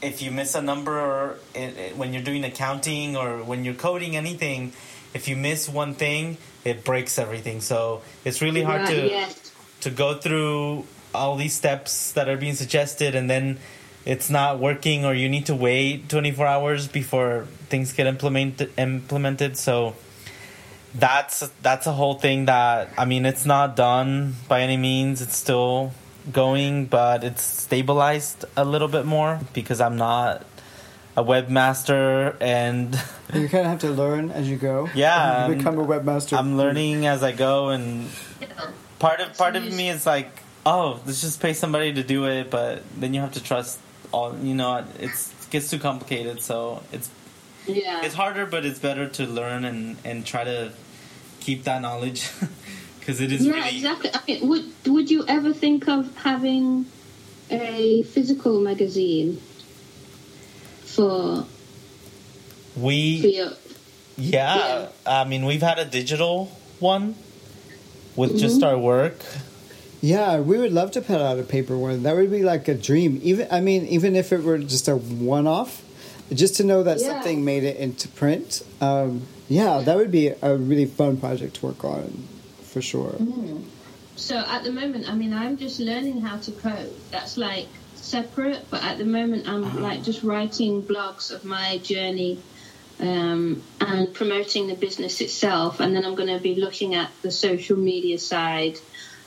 if 0.00 0.22
you 0.22 0.30
miss 0.30 0.54
a 0.54 0.62
number 0.62 0.98
or 0.98 1.38
it, 1.54 1.76
it- 1.76 1.96
when 1.96 2.12
you're 2.12 2.22
doing 2.22 2.44
accounting 2.44 3.16
or 3.16 3.42
when 3.42 3.64
you're 3.64 3.74
coding 3.74 4.16
anything, 4.16 4.72
if 5.14 5.28
you 5.28 5.36
miss 5.36 5.68
one 5.68 5.94
thing, 5.94 6.38
it 6.64 6.82
breaks 6.84 7.18
everything. 7.18 7.60
So 7.60 8.02
it's 8.24 8.40
really 8.40 8.62
hard 8.62 8.86
to 8.88 9.08
Yes. 9.08 9.52
to 9.82 9.90
go 9.90 10.14
through 10.14 10.86
all 11.14 11.36
these 11.36 11.52
steps 11.54 12.12
that 12.12 12.28
are 12.28 12.36
being 12.38 12.54
suggested 12.54 13.14
and 13.14 13.28
then 13.28 13.58
it's 14.06 14.30
not 14.30 14.58
working 14.58 15.04
or 15.04 15.12
you 15.14 15.28
need 15.28 15.44
to 15.46 15.54
wait 15.54 16.08
24 16.08 16.46
hours 16.46 16.88
before 16.88 17.46
things 17.68 17.92
get 17.92 18.06
implemented 18.06 18.72
implemented 18.78 19.56
so 19.58 19.94
that's 20.94 21.48
that's 21.62 21.86
a 21.86 21.92
whole 21.92 22.14
thing 22.14 22.46
that 22.46 22.90
I 22.98 23.04
mean 23.04 23.24
it's 23.26 23.46
not 23.46 23.76
done 23.76 24.34
by 24.48 24.60
any 24.60 24.76
means 24.76 25.22
it's 25.22 25.36
still 25.36 25.92
going 26.30 26.86
but 26.86 27.24
it's 27.24 27.42
stabilized 27.42 28.44
a 28.56 28.64
little 28.64 28.88
bit 28.88 29.06
more 29.06 29.40
because 29.52 29.80
I'm 29.80 29.96
not 29.96 30.44
a 31.16 31.24
webmaster 31.24 32.36
and 32.40 32.94
You 33.34 33.48
kind 33.48 33.64
of 33.64 33.70
have 33.72 33.80
to 33.80 33.90
learn 33.90 34.30
as 34.30 34.48
you 34.48 34.56
go. 34.56 34.90
Yeah, 34.94 35.48
You 35.48 35.54
become 35.56 35.78
a 35.78 35.84
webmaster. 35.86 36.36
I'm 36.36 36.56
learning 36.58 37.06
as 37.06 37.22
I 37.22 37.32
go 37.32 37.70
and 37.70 38.08
part 38.98 39.20
of 39.20 39.36
part 39.36 39.56
of 39.56 39.64
me 39.72 39.88
is 39.88 40.06
like 40.06 40.30
oh 40.64 41.00
let's 41.06 41.20
just 41.20 41.40
pay 41.40 41.54
somebody 41.54 41.92
to 41.94 42.02
do 42.02 42.26
it 42.26 42.50
but 42.50 42.82
then 43.00 43.14
you 43.14 43.20
have 43.20 43.32
to 43.32 43.42
trust 43.42 43.80
all 44.12 44.36
you 44.38 44.54
know 44.54 44.84
it's 45.00 45.32
it 45.32 45.50
gets 45.50 45.70
too 45.70 45.78
complicated 45.78 46.40
so 46.40 46.82
it's 46.92 47.10
Yeah. 47.66 48.04
it's 48.04 48.14
harder 48.14 48.44
but 48.46 48.64
it's 48.64 48.78
better 48.80 49.08
to 49.08 49.26
learn 49.26 49.64
and 49.64 49.96
and 50.04 50.26
try 50.26 50.44
to 50.44 50.72
keep 51.40 51.64
that 51.64 51.80
knowledge 51.82 52.28
because 52.98 53.20
it 53.20 53.32
is 53.32 53.46
yeah, 53.46 53.54
really 53.54 53.76
exactly. 53.76 54.10
I 54.12 54.20
mean, 54.26 54.48
would 54.48 54.72
would 54.86 55.10
you 55.10 55.24
ever 55.28 55.52
think 55.52 55.88
of 55.88 56.14
having 56.16 56.86
a 57.50 58.02
physical 58.04 58.60
magazine 58.60 59.40
for 60.84 61.44
for 62.74 62.80
we 62.80 62.96
your? 63.36 63.50
yeah, 64.16 64.88
i 65.06 65.24
mean 65.24 65.44
we've 65.44 65.62
had 65.62 65.78
a 65.78 65.84
digital 65.84 66.46
one 66.78 67.14
with 68.16 68.38
just 68.38 68.60
mm-hmm. 68.60 68.68
our 68.74 68.78
work 68.78 69.24
Yeah, 70.02 70.40
we 70.40 70.58
would 70.58 70.72
love 70.72 70.90
to 70.92 71.00
put 71.00 71.20
out 71.20 71.38
a 71.38 71.44
paper 71.44 71.78
one. 71.78 72.02
That 72.02 72.16
would 72.16 72.28
be 72.28 72.42
like 72.42 72.66
a 72.66 72.74
dream. 72.74 73.20
Even 73.22 73.46
I 73.52 73.60
mean, 73.60 73.86
even 73.86 74.16
if 74.16 74.32
it 74.32 74.42
were 74.42 74.58
just 74.58 74.88
a 74.88 74.96
one-off, 74.96 75.80
just 76.34 76.56
to 76.56 76.64
know 76.64 76.82
that 76.82 77.00
Yeah. 77.00 77.08
something 77.08 77.44
made 77.44 77.64
it 77.64 77.76
into 77.76 78.08
print. 78.08 78.62
Um, 78.80 79.22
yeah, 79.48 79.80
that 79.80 79.96
would 79.96 80.10
be 80.10 80.28
a 80.28 80.56
really 80.56 80.86
fun 80.86 81.16
project 81.16 81.56
to 81.56 81.66
work 81.66 81.84
on, 81.84 82.24
for 82.62 82.80
sure. 82.82 83.14
So 84.16 84.36
at 84.36 84.62
the 84.64 84.72
moment, 84.72 85.08
I 85.10 85.14
mean, 85.14 85.32
I'm 85.32 85.56
just 85.56 85.80
learning 85.80 86.20
how 86.20 86.38
to 86.38 86.52
code. 86.52 86.92
That's 87.10 87.36
like 87.36 87.66
separate, 87.96 88.66
but 88.70 88.82
at 88.84 88.98
the 88.98 89.04
moment, 89.04 89.48
I'm 89.48 89.82
like 89.82 90.04
just 90.04 90.22
writing 90.22 90.82
blogs 90.82 91.30
of 91.32 91.44
my 91.44 91.78
journey 91.78 92.38
um, 93.00 93.62
and 93.80 94.12
promoting 94.12 94.68
the 94.68 94.74
business 94.74 95.20
itself. 95.20 95.80
And 95.80 95.94
then 95.96 96.04
I'm 96.04 96.14
going 96.14 96.28
to 96.36 96.42
be 96.42 96.54
looking 96.54 96.94
at 96.94 97.10
the 97.22 97.30
social 97.30 97.76
media 97.76 98.18
side 98.18 98.78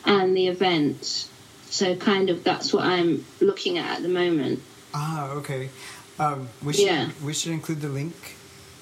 and 0.06 0.36
the 0.36 0.48
events. 0.48 1.30
So 1.70 1.96
kind 1.96 2.30
of 2.30 2.44
that's 2.44 2.72
what 2.72 2.86
I'm 2.86 3.26
looking 3.42 3.78
at 3.78 3.98
at 3.98 4.02
the 4.02 4.08
moment. 4.10 4.62
Ah, 4.94 5.32
okay. 5.32 5.70
Um, 6.20 6.48
we 6.64 6.74
should 6.74 6.86
Yeah. 6.86 7.10
we 7.24 7.34
should 7.34 7.52
include 7.52 7.82
the 7.82 7.90
link 7.90 8.16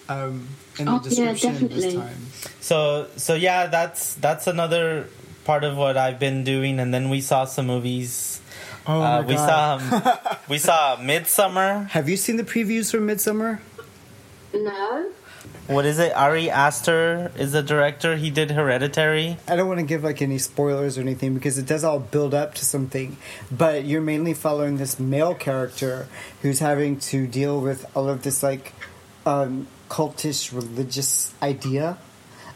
um, 0.10 0.48
in 0.78 0.88
Oh, 0.88 1.00
the 1.00 1.10
yeah, 1.16 1.32
description 1.34 1.68
this 1.68 1.94
time. 1.96 2.28
So 2.62 3.08
so 3.18 3.34
yeah, 3.34 3.68
that's 3.68 4.13
that's 4.16 4.48
another 4.48 5.10
part 5.44 5.63
of 5.63 5.75
what 5.75 5.98
I've 5.98 6.20
been 6.20 6.44
doing, 6.44 6.80
and 6.80 6.94
then 6.94 7.10
we 7.10 7.22
saw 7.22 7.46
some 7.46 7.68
movies. 7.68 8.40
Oh 8.86 9.02
uh, 9.02 9.22
my 9.22 9.22
we 9.22 9.34
god! 9.36 9.82
saw 9.82 10.38
we 10.50 10.58
saw 10.58 10.98
Midsommar. 10.98 11.90
Have 11.90 12.08
you 12.10 12.18
seen 12.18 12.38
the 12.38 12.44
previews 12.44 12.92
for 12.92 13.00
Midsommar? 13.00 13.60
No. 14.54 15.10
What 15.67 15.86
is 15.86 15.98
it? 15.98 16.13
Ari 16.13 16.50
Aster 16.50 17.32
is 17.38 17.53
the 17.53 17.63
director. 17.63 18.17
He 18.17 18.29
did 18.29 18.51
Hereditary. 18.51 19.38
I 19.48 19.55
don't 19.55 19.67
want 19.67 19.79
to 19.79 19.86
give 19.86 20.03
like 20.03 20.22
any 20.22 20.38
spoilers 20.38 20.98
or 20.98 21.01
anything 21.01 21.34
because 21.34 21.58
it 21.58 21.65
does 21.65 21.84
all 21.86 22.00
build 22.00 22.34
up 22.34 22.53
to 22.55 22.65
something. 22.65 23.15
But 23.50 23.86
you're 23.86 24.01
mainly 24.01 24.34
following 24.34 24.75
this 24.77 25.00
male 25.00 25.34
character 25.34 26.08
who's 26.41 26.60
having 26.60 27.00
to 27.12 27.25
deal 27.27 27.62
with 27.62 27.86
all 27.96 28.10
of 28.10 28.24
this 28.24 28.43
like 28.43 28.74
um, 29.25 29.67
cultish 29.89 30.51
religious 30.53 31.34
idea 31.41 31.98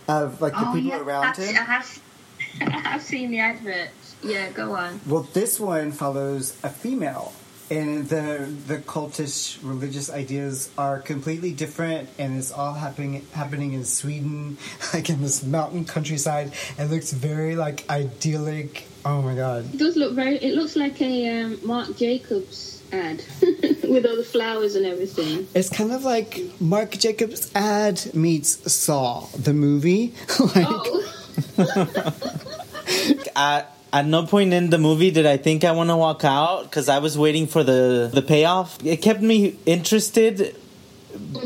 of 0.09 0.41
like 0.41 0.53
the 0.53 0.59
Oh, 0.67 0.73
people 0.73 0.89
yeah, 0.89 0.99
around 0.99 1.25
I've, 1.27 1.37
him. 1.37 1.55
I 1.55 1.59
have, 1.63 2.01
I 2.61 2.69
have 2.89 3.01
seen 3.01 3.31
the 3.31 3.39
advert. 3.39 3.89
Yeah, 4.21 4.49
go 4.51 4.73
on. 4.75 4.99
Well, 5.07 5.21
this 5.33 5.59
one 5.59 5.91
follows 5.93 6.57
a 6.63 6.69
female, 6.69 7.31
and 7.69 8.07
the 8.09 8.49
the 8.67 8.77
cultish 8.77 9.57
religious 9.61 10.09
ideas 10.09 10.69
are 10.77 10.99
completely 10.99 11.51
different, 11.51 12.09
and 12.17 12.37
it's 12.37 12.51
all 12.51 12.73
happening 12.73 13.25
happening 13.33 13.73
in 13.73 13.85
Sweden, 13.85 14.57
like 14.93 15.09
in 15.09 15.21
this 15.21 15.43
mountain 15.43 15.85
countryside. 15.85 16.53
It 16.77 16.85
looks 16.89 17.11
very 17.11 17.55
like 17.55 17.89
idyllic. 17.89 18.87
Oh 19.05 19.21
my 19.21 19.35
god! 19.35 19.73
It 19.73 19.77
does 19.77 19.95
look 19.95 20.13
very. 20.13 20.37
It 20.37 20.55
looks 20.55 20.75
like 20.75 21.01
a 21.01 21.41
um, 21.41 21.59
Marc 21.63 21.95
Jacobs 21.97 22.81
ad 22.91 23.23
with 23.41 24.05
all 24.05 24.15
the 24.15 24.27
flowers 24.29 24.75
and 24.75 24.85
everything. 24.85 25.47
It's 25.53 25.69
kind 25.69 25.91
of 25.91 26.03
like 26.03 26.39
Marc 26.59 26.91
Jacobs' 26.91 27.51
ad 27.53 28.13
meets 28.13 28.71
Saw 28.71 29.25
the 29.37 29.53
movie. 29.53 30.13
like, 30.55 30.67
Oh, 30.69 31.03
At 33.35 33.76
at 33.93 34.05
no 34.05 34.25
point 34.25 34.53
in 34.53 34.69
the 34.69 34.77
movie 34.77 35.11
did 35.11 35.25
I 35.25 35.37
think 35.37 35.63
I 35.63 35.71
want 35.71 35.89
to 35.89 35.97
walk 35.97 36.23
out 36.23 36.63
because 36.63 36.89
I 36.89 36.99
was 36.99 37.17
waiting 37.17 37.47
for 37.47 37.63
the 37.63 38.09
the 38.13 38.21
payoff. 38.21 38.83
It 38.85 38.97
kept 38.97 39.21
me 39.21 39.57
interested 39.65 40.55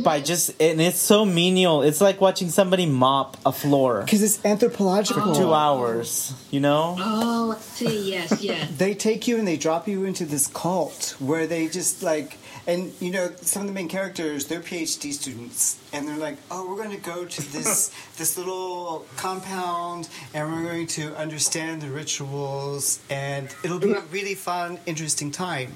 by 0.03 0.17
mm-hmm. 0.17 0.25
just 0.25 0.61
and 0.61 0.81
it's 0.81 0.99
so 0.99 1.25
menial. 1.25 1.81
It's 1.81 2.01
like 2.01 2.19
watching 2.19 2.49
somebody 2.49 2.85
mop 2.85 3.37
a 3.45 3.51
floor 3.51 4.01
because 4.01 4.23
it's 4.23 4.43
anthropological. 4.45 5.35
two 5.35 5.53
hours. 5.53 6.33
You 6.51 6.59
know. 6.59 6.95
oh, 6.99 7.57
see. 7.61 8.11
Yes, 8.11 8.41
yeah. 8.41 8.67
they 8.77 8.93
take 8.93 9.27
you 9.27 9.37
and 9.37 9.47
they 9.47 9.57
drop 9.57 9.87
you 9.87 10.05
into 10.05 10.25
this 10.25 10.47
cult 10.47 11.15
where 11.19 11.47
they 11.47 11.67
just 11.67 12.03
like 12.03 12.37
and 12.67 12.93
you 12.99 13.11
know 13.11 13.31
some 13.41 13.63
of 13.63 13.67
the 13.67 13.73
main 13.73 13.87
characters 13.87 14.47
they're 14.47 14.59
phd 14.59 15.11
students 15.11 15.79
and 15.93 16.07
they're 16.07 16.17
like 16.17 16.37
oh 16.49 16.67
we're 16.69 16.75
going 16.75 16.95
to 16.95 17.03
go 17.03 17.25
to 17.25 17.41
this 17.51 17.91
this 18.17 18.37
little 18.37 19.05
compound 19.15 20.07
and 20.33 20.51
we're 20.51 20.63
going 20.63 20.87
to 20.87 21.15
understand 21.15 21.81
the 21.81 21.89
rituals 21.89 22.99
and 23.09 23.55
it'll 23.63 23.79
be 23.79 23.91
a 23.91 24.01
really 24.11 24.35
fun 24.35 24.79
interesting 24.85 25.31
time 25.31 25.73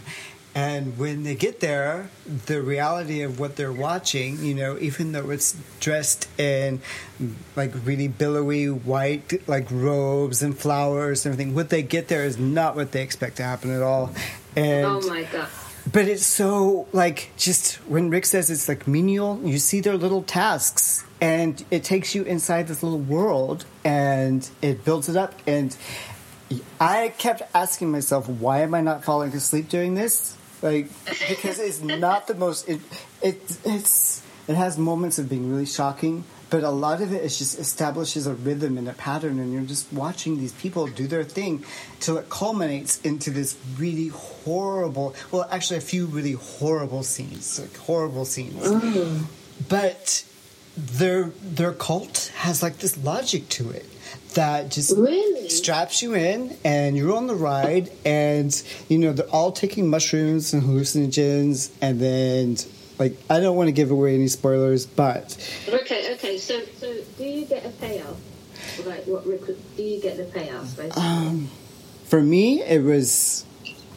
and 0.53 0.97
when 0.97 1.23
they 1.23 1.35
get 1.35 1.59
there 1.59 2.09
the 2.45 2.61
reality 2.61 3.21
of 3.21 3.39
what 3.39 3.55
they're 3.57 3.73
watching 3.73 4.43
you 4.43 4.53
know 4.53 4.77
even 4.79 5.11
though 5.11 5.29
it's 5.29 5.57
dressed 5.79 6.29
in 6.39 6.79
like 7.55 7.73
really 7.83 8.07
billowy 8.07 8.69
white 8.69 9.47
like 9.47 9.67
robes 9.69 10.41
and 10.41 10.57
flowers 10.57 11.25
and 11.25 11.33
everything 11.33 11.53
what 11.55 11.69
they 11.69 11.81
get 11.81 12.07
there 12.07 12.23
is 12.23 12.37
not 12.37 12.75
what 12.75 12.91
they 12.91 13.01
expect 13.01 13.37
to 13.37 13.43
happen 13.43 13.69
at 13.71 13.81
all 13.81 14.11
and 14.55 14.85
Oh 14.85 15.01
my 15.01 15.23
god. 15.23 15.49
But 15.95 16.09
it's 16.09 16.25
so 16.25 16.85
like 16.91 17.31
just 17.37 17.75
when 17.87 18.09
Rick 18.09 18.25
says 18.25 18.49
it's 18.49 18.67
like 18.67 18.85
menial, 18.85 19.39
you 19.45 19.57
see 19.57 19.79
their 19.79 19.95
little 19.95 20.23
tasks 20.23 21.05
and 21.21 21.63
it 21.71 21.85
takes 21.85 22.13
you 22.13 22.23
inside 22.23 22.67
this 22.67 22.83
little 22.83 22.99
world 22.99 23.65
and 23.85 24.49
it 24.61 24.83
builds 24.83 25.07
it 25.07 25.15
up 25.15 25.33
and 25.47 25.73
I 26.81 27.13
kept 27.17 27.43
asking 27.55 27.91
myself 27.93 28.27
why 28.27 28.59
am 28.59 28.73
I 28.73 28.81
not 28.81 29.05
falling 29.05 29.31
asleep 29.31 29.69
during 29.69 29.95
this? 29.95 30.35
Like 30.61 30.89
because 31.29 31.59
it's 31.59 31.81
not 31.81 32.27
the 32.27 32.35
most 32.35 32.67
it, 32.67 32.81
it 33.21 33.57
it's 33.63 34.21
it 34.49 34.55
has 34.55 34.77
moments 34.77 35.17
of 35.17 35.29
being 35.29 35.49
really 35.49 35.65
shocking 35.65 36.25
but 36.55 36.63
a 36.63 36.69
lot 36.69 37.01
of 37.01 37.11
it 37.11 37.21
is 37.21 37.37
just 37.37 37.59
establishes 37.59 38.27
a 38.27 38.33
rhythm 38.33 38.77
and 38.77 38.87
a 38.87 38.93
pattern 38.93 39.39
and 39.39 39.51
you're 39.51 39.63
just 39.63 39.91
watching 39.91 40.37
these 40.37 40.53
people 40.53 40.87
do 40.87 41.05
their 41.05 41.25
thing 41.25 41.65
till 41.99 42.17
it 42.17 42.29
culminates 42.29 43.01
into 43.01 43.29
this 43.29 43.57
really 43.77 44.07
horrible 44.07 45.13
well 45.31 45.45
actually 45.51 45.75
a 45.75 45.81
few 45.81 46.05
really 46.05 46.31
horrible 46.31 47.03
scenes 47.03 47.59
like 47.59 47.75
horrible 47.75 48.23
scenes 48.23 48.65
mm. 48.65 49.23
but 49.67 50.23
their 50.77 51.25
their 51.43 51.73
cult 51.73 52.31
has 52.37 52.63
like 52.63 52.77
this 52.77 52.97
logic 53.03 53.49
to 53.49 53.69
it 53.71 53.85
that 54.35 54.71
just 54.71 54.95
Really? 54.97 55.49
straps 55.49 56.01
you 56.01 56.13
in 56.13 56.55
and 56.63 56.95
you're 56.95 57.15
on 57.17 57.27
the 57.27 57.35
ride 57.35 57.91
and 58.05 58.63
you 58.87 58.97
know 58.97 59.11
they're 59.11 59.27
all 59.27 59.51
taking 59.51 59.89
mushrooms 59.89 60.53
and 60.53 60.63
hallucinogens 60.63 61.69
and 61.81 61.99
then 61.99 62.55
like 62.99 63.17
I 63.29 63.39
don't 63.39 63.55
want 63.55 63.67
to 63.67 63.71
give 63.71 63.91
away 63.91 64.15
any 64.15 64.27
spoilers 64.27 64.85
but 64.85 65.37
Okay, 65.67 66.13
okay. 66.13 66.37
So, 66.37 66.61
so 66.77 66.93
do 67.17 67.23
you 67.23 67.45
get 67.45 67.65
a 67.65 67.69
payoff? 67.69 68.17
Like, 68.85 69.05
what? 69.05 69.25
Do 69.25 69.83
you 69.83 70.01
get 70.01 70.17
the 70.17 70.23
payoff? 70.25 70.75
Basically? 70.77 71.01
um, 71.01 71.49
for 72.05 72.21
me 72.21 72.61
it 72.61 72.83
was 72.83 73.45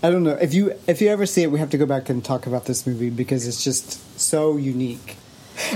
I 0.02 0.10
don't 0.10 0.22
know 0.24 0.36
if 0.40 0.54
you 0.54 0.74
if 0.86 1.00
you 1.00 1.08
ever 1.08 1.26
see 1.26 1.42
it 1.42 1.50
we 1.50 1.58
have 1.58 1.70
to 1.70 1.78
go 1.78 1.86
back 1.86 2.08
and 2.08 2.24
talk 2.24 2.46
about 2.46 2.66
this 2.66 2.86
movie 2.86 3.10
because 3.10 3.46
it's 3.46 3.62
just 3.64 4.18
so 4.18 4.56
unique. 4.56 5.16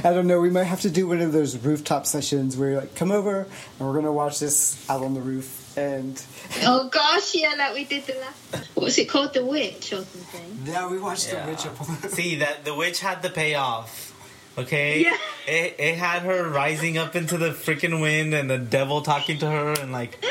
I 0.05 0.13
don't 0.13 0.29
know. 0.29 0.41
We 0.41 0.51
might 0.51 0.65
have 0.65 0.81
to 0.83 0.91
do 0.91 1.09
one 1.09 1.21
of 1.21 1.33
those 1.33 1.57
rooftop 1.57 2.07
sessions 2.07 2.57
where 2.57 2.71
you're 2.71 2.81
like, 2.81 2.95
come 2.95 3.11
over 3.11 3.41
and 3.79 3.89
we're 3.89 3.95
gonna 3.95 4.13
watch 4.13 4.39
this 4.39 4.89
out 4.89 5.03
on 5.03 5.15
the 5.15 5.21
roof. 5.21 5.62
And 5.77 6.23
oh 6.63 6.89
gosh, 6.89 7.35
yeah, 7.35 7.55
like 7.57 7.75
we 7.75 7.85
did 7.85 8.05
the 8.07 8.15
last. 8.15 8.69
What 8.75 8.85
was 8.85 8.99
it 8.99 9.09
called? 9.09 9.33
The 9.35 9.45
Witch 9.45 9.93
or 9.93 10.05
something? 10.05 10.59
yeah, 10.67 10.89
we 10.89 10.99
watched 10.99 11.33
Yeah. 11.33 11.45
the 11.47 11.51
witch 11.53 11.67
up 11.67 11.81
on 11.81 11.99
the 12.01 12.09
See 12.09 12.37
that 12.37 12.65
the 12.65 12.75
witch 12.75 13.01
had 13.01 13.23
the 13.23 13.31
payoff. 13.31 14.11
Okay. 14.59 15.03
Yeah. 15.03 15.17
It, 15.47 15.77
it 15.79 15.97
had 15.97 16.23
her 16.23 16.47
rising 16.49 16.99
up 16.99 17.17
into 17.17 17.39
the 17.39 17.51
freaking 17.51 18.03
wind 18.03 18.35
and 18.35 18.51
the 18.51 18.59
devil 18.59 19.01
talking 19.01 19.39
to 19.39 19.47
her 19.51 19.73
and 19.81 19.93
like, 19.93 20.23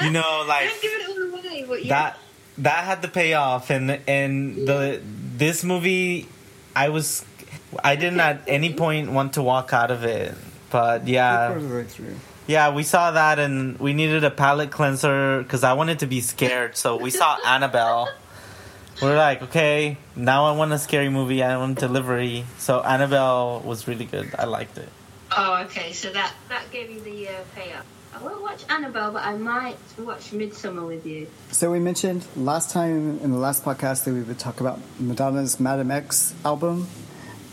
you 0.00 0.10
know, 0.10 0.44
like 0.48 0.68
Don't 0.68 0.82
give 0.82 0.92
it 0.92 1.08
all 1.08 1.38
away. 1.38 1.64
But 1.68 1.84
yeah. 1.84 1.88
that 1.94 2.18
that 2.58 2.84
had 2.84 3.02
the 3.02 3.08
payoff 3.08 3.70
and 3.70 4.00
and 4.08 4.66
the 4.66 5.00
this 5.36 5.62
movie 5.62 6.26
I 6.74 6.88
was 6.88 7.24
I 7.84 7.94
didn't 7.94 8.18
at 8.18 8.42
any 8.48 8.74
point 8.74 9.12
want 9.12 9.34
to 9.34 9.42
walk 9.44 9.72
out 9.72 9.92
of 9.92 10.02
it. 10.02 10.34
But 10.70 11.06
yeah, 11.06 11.54
part 12.48 12.68
of 12.68 12.74
the 12.74 12.74
way 12.74 12.74
through. 12.74 12.74
yeah, 12.74 12.74
we 12.74 12.82
saw 12.82 13.10
that 13.12 13.38
and 13.38 13.78
we 13.78 13.92
needed 13.92 14.24
a 14.24 14.30
palate 14.30 14.70
cleanser 14.70 15.42
because 15.42 15.64
I 15.64 15.72
wanted 15.74 15.98
to 16.00 16.06
be 16.06 16.20
scared. 16.20 16.76
So 16.76 16.96
we 16.96 17.10
saw 17.10 17.38
Annabelle, 17.46 18.08
we're 19.02 19.16
like, 19.16 19.42
okay, 19.42 19.96
now 20.16 20.46
I 20.46 20.56
want 20.56 20.72
a 20.72 20.78
scary 20.78 21.08
movie. 21.08 21.42
I 21.42 21.56
want 21.56 21.78
delivery. 21.78 22.44
So 22.58 22.80
Annabelle 22.80 23.60
was 23.64 23.86
really 23.86 24.04
good. 24.06 24.34
I 24.38 24.46
liked 24.46 24.76
it. 24.78 24.88
Oh, 25.36 25.62
okay. 25.66 25.92
So 25.92 26.10
that 26.12 26.32
that 26.48 26.70
gave 26.72 26.90
you 26.90 27.00
the 27.00 27.28
uh, 27.28 27.32
payoff. 27.54 27.84
I 28.14 28.22
won't 28.22 28.42
watch 28.42 28.64
Annabelle, 28.68 29.12
but 29.12 29.24
I 29.24 29.36
might 29.36 29.76
watch 29.98 30.30
Midsommar 30.32 30.86
with 30.86 31.06
you. 31.06 31.28
So 31.52 31.70
we 31.70 31.78
mentioned 31.78 32.26
last 32.36 32.70
time 32.70 33.20
in 33.22 33.30
the 33.30 33.38
last 33.38 33.64
podcast 33.64 34.04
that 34.04 34.14
we 34.14 34.22
would 34.22 34.38
talk 34.38 34.60
about 34.60 34.80
Madonna's 34.98 35.60
Madame 35.60 35.90
X 35.90 36.34
album. 36.44 36.88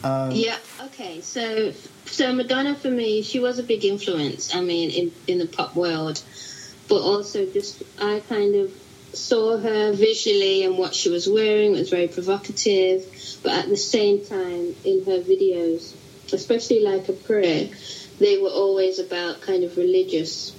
Um, 0.05 0.29
yeah. 0.31 0.57
Okay. 0.81 1.21
So 1.21 1.71
so 2.05 2.31
Madonna 2.31 2.75
for 2.75 2.91
me, 2.91 3.23
she 3.23 3.39
was 3.39 3.57
a 3.57 3.63
big 3.63 3.83
influence. 3.83 4.53
I 4.53 4.61
mean, 4.61 4.91
in 4.91 5.11
in 5.27 5.39
the 5.39 5.47
pop 5.47 5.75
world, 5.75 6.21
but 6.87 7.01
also 7.01 7.47
just 7.47 7.81
I 7.99 8.21
kind 8.29 8.55
of 8.55 8.71
saw 9.13 9.57
her 9.57 9.93
visually 9.93 10.63
and 10.63 10.77
what 10.77 10.93
she 10.93 11.09
was 11.09 11.27
wearing 11.27 11.71
was 11.71 11.89
very 11.89 12.07
provocative, 12.07 13.03
but 13.41 13.53
at 13.53 13.69
the 13.69 13.77
same 13.77 14.23
time, 14.23 14.75
in 14.83 15.05
her 15.05 15.21
videos, 15.21 15.95
especially 16.31 16.81
like 16.81 17.09
a 17.09 17.13
prayer, 17.13 17.69
they 18.19 18.37
were 18.37 18.49
always 18.49 18.99
about 18.99 19.41
kind 19.41 19.63
of 19.63 19.75
religious 19.75 20.51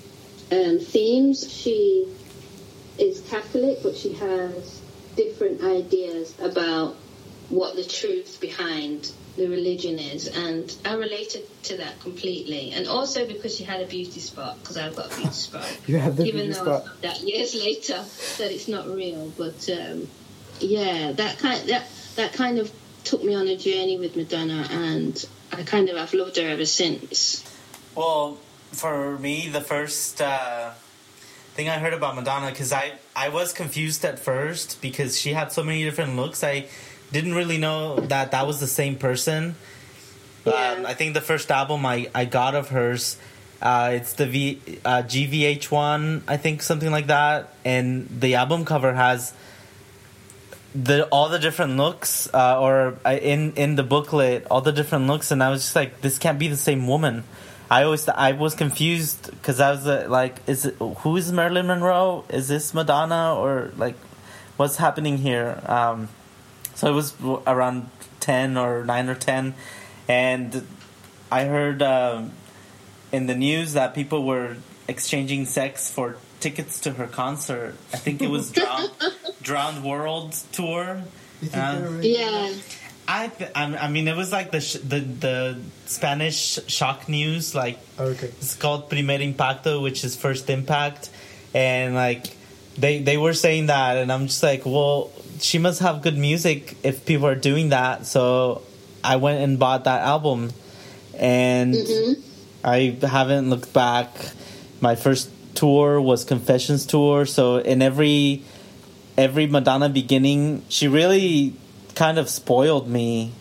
um, 0.50 0.80
themes. 0.80 1.48
She 1.52 2.08
is 2.98 3.20
Catholic, 3.28 3.78
but 3.84 3.94
she 3.94 4.14
has 4.14 4.80
different 5.14 5.62
ideas 5.62 6.34
about 6.40 6.96
what 7.48 7.76
the 7.76 7.84
truth 7.84 8.38
behind 8.40 9.12
the 9.36 9.48
religion 9.48 9.98
is, 9.98 10.28
and 10.28 10.74
I 10.84 10.94
related 10.94 11.44
to 11.64 11.76
that 11.78 12.00
completely. 12.00 12.72
And 12.72 12.88
also 12.88 13.26
because 13.26 13.56
she 13.56 13.64
had 13.64 13.80
a 13.80 13.86
beauty 13.86 14.20
spot, 14.20 14.58
because 14.60 14.76
I've 14.76 14.96
got 14.96 15.12
a 15.12 15.16
beauty 15.16 15.32
spot. 15.32 15.78
you 15.86 15.98
have 15.98 16.16
the 16.16 16.24
even 16.24 16.46
beauty 16.46 16.52
though 16.54 16.80
spot. 16.80 17.02
that 17.02 17.20
years 17.20 17.54
later 17.64 18.02
that 18.38 18.52
it's 18.52 18.68
not 18.68 18.88
real, 18.88 19.32
but 19.36 19.68
um, 19.70 20.08
yeah, 20.60 21.12
that 21.12 21.38
kind 21.38 21.68
that 21.68 21.86
that 22.16 22.32
kind 22.32 22.58
of 22.58 22.72
took 23.04 23.22
me 23.22 23.34
on 23.34 23.46
a 23.46 23.56
journey 23.56 23.98
with 23.98 24.16
Madonna, 24.16 24.66
and 24.70 25.24
I 25.52 25.62
kind 25.62 25.88
of 25.88 25.96
I've 25.96 26.14
loved 26.14 26.36
her 26.36 26.48
ever 26.48 26.66
since. 26.66 27.44
Well, 27.94 28.38
for 28.72 29.18
me, 29.18 29.48
the 29.48 29.60
first 29.60 30.20
uh, 30.20 30.72
thing 31.54 31.68
I 31.68 31.78
heard 31.78 31.92
about 31.92 32.16
Madonna, 32.16 32.50
because 32.50 32.72
I 32.72 32.94
I 33.14 33.28
was 33.28 33.52
confused 33.52 34.04
at 34.04 34.18
first 34.18 34.80
because 34.80 35.18
she 35.18 35.32
had 35.32 35.52
so 35.52 35.62
many 35.62 35.84
different 35.84 36.16
looks. 36.16 36.42
I 36.42 36.66
didn't 37.12 37.34
really 37.34 37.58
know 37.58 38.00
that 38.00 38.32
that 38.32 38.46
was 38.46 38.60
the 38.60 38.66
same 38.66 38.96
person. 38.96 39.56
Yeah. 40.44 40.52
Um, 40.52 40.86
I 40.86 40.94
think 40.94 41.14
the 41.14 41.20
first 41.20 41.50
album 41.50 41.84
I, 41.84 42.08
I 42.14 42.24
got 42.24 42.54
of 42.54 42.68
hers, 42.68 43.18
uh, 43.60 43.90
it's 43.94 44.12
the 44.14 44.26
V 44.26 44.60
uh, 44.84 45.02
GVH 45.02 45.70
one, 45.70 46.22
I 46.28 46.36
think 46.36 46.62
something 46.62 46.90
like 46.90 47.08
that, 47.08 47.54
and 47.64 48.08
the 48.20 48.34
album 48.36 48.64
cover 48.64 48.94
has 48.94 49.32
the 50.74 51.06
all 51.06 51.28
the 51.30 51.38
different 51.38 51.76
looks, 51.76 52.28
uh, 52.34 52.60
or 52.60 52.98
uh, 53.04 53.10
in 53.10 53.54
in 53.54 53.76
the 53.76 53.82
booklet, 53.82 54.46
all 54.50 54.60
the 54.60 54.72
different 54.72 55.06
looks, 55.06 55.30
and 55.30 55.42
I 55.42 55.50
was 55.50 55.62
just 55.62 55.76
like, 55.76 56.00
this 56.02 56.18
can't 56.18 56.38
be 56.38 56.48
the 56.48 56.56
same 56.56 56.86
woman. 56.86 57.24
I 57.70 57.82
always 57.82 58.08
I 58.08 58.32
was 58.32 58.54
confused 58.54 59.30
because 59.30 59.58
I 59.58 59.70
was 59.70 59.86
uh, 59.86 60.06
like, 60.08 60.36
is 60.46 60.66
it 60.66 60.74
who 60.78 61.16
is 61.16 61.32
Marilyn 61.32 61.66
Monroe? 61.66 62.24
Is 62.28 62.46
this 62.48 62.74
Madonna 62.74 63.34
or 63.34 63.72
like 63.76 63.96
what's 64.56 64.76
happening 64.76 65.18
here? 65.18 65.60
Um, 65.66 66.08
so 66.76 66.86
it 66.88 66.94
was 66.94 67.14
around 67.46 67.90
10 68.20 68.56
or 68.56 68.84
9 68.84 69.08
or 69.08 69.14
10. 69.16 69.54
And 70.08 70.64
I 71.32 71.44
heard 71.46 71.82
um, 71.82 72.30
in 73.10 73.26
the 73.26 73.34
news 73.34 73.72
that 73.72 73.94
people 73.94 74.24
were 74.24 74.56
exchanging 74.86 75.46
sex 75.46 75.90
for 75.90 76.16
tickets 76.38 76.78
to 76.80 76.92
her 76.92 77.08
concert. 77.08 77.74
I 77.92 77.96
think 77.96 78.22
it 78.22 78.30
was 78.30 78.52
Drowned, 78.52 78.90
Drowned 79.42 79.82
World 79.84 80.32
Tour. 80.52 81.02
Um, 81.52 82.02
Yeah. 82.02 82.52
I, 83.08 83.28
th- 83.28 83.50
I 83.54 83.88
mean, 83.88 84.08
it 84.08 84.16
was 84.16 84.32
like 84.32 84.50
the 84.50 84.60
sh- 84.60 84.82
the 84.82 84.98
the 84.98 85.58
Spanish 85.86 86.58
shock 86.66 87.08
news. 87.08 87.54
Like 87.54 87.78
Okay. 88.00 88.26
it's 88.26 88.56
called 88.56 88.90
Primer 88.90 89.18
Impacto, 89.22 89.80
which 89.80 90.02
is 90.02 90.16
first 90.16 90.50
impact, 90.50 91.08
and 91.54 91.94
like 91.94 92.36
they 92.76 92.98
they 93.02 93.16
were 93.16 93.32
saying 93.32 93.66
that, 93.66 93.96
and 93.98 94.10
I'm 94.10 94.26
just 94.26 94.42
like, 94.42 94.66
well, 94.66 95.12
she 95.40 95.58
must 95.58 95.80
have 95.80 96.02
good 96.02 96.16
music 96.16 96.76
if 96.82 97.04
people 97.04 97.26
are 97.26 97.34
doing 97.34 97.70
that. 97.70 98.06
So 98.06 98.62
I 99.02 99.16
went 99.16 99.40
and 99.42 99.58
bought 99.58 99.84
that 99.84 100.02
album, 100.02 100.50
and 101.18 101.74
mm-hmm. 101.74 102.20
I 102.64 102.98
haven't 103.02 103.50
looked 103.50 103.72
back. 103.72 104.10
My 104.80 104.94
first 104.94 105.30
tour 105.54 106.00
was 106.00 106.24
Confessions 106.24 106.86
tour, 106.86 107.26
so 107.26 107.56
in 107.56 107.82
every 107.82 108.44
every 109.16 109.46
Madonna 109.46 109.88
beginning, 109.88 110.62
she 110.68 110.88
really 110.88 111.54
kind 111.94 112.18
of 112.18 112.28
spoiled 112.28 112.88
me 112.88 113.32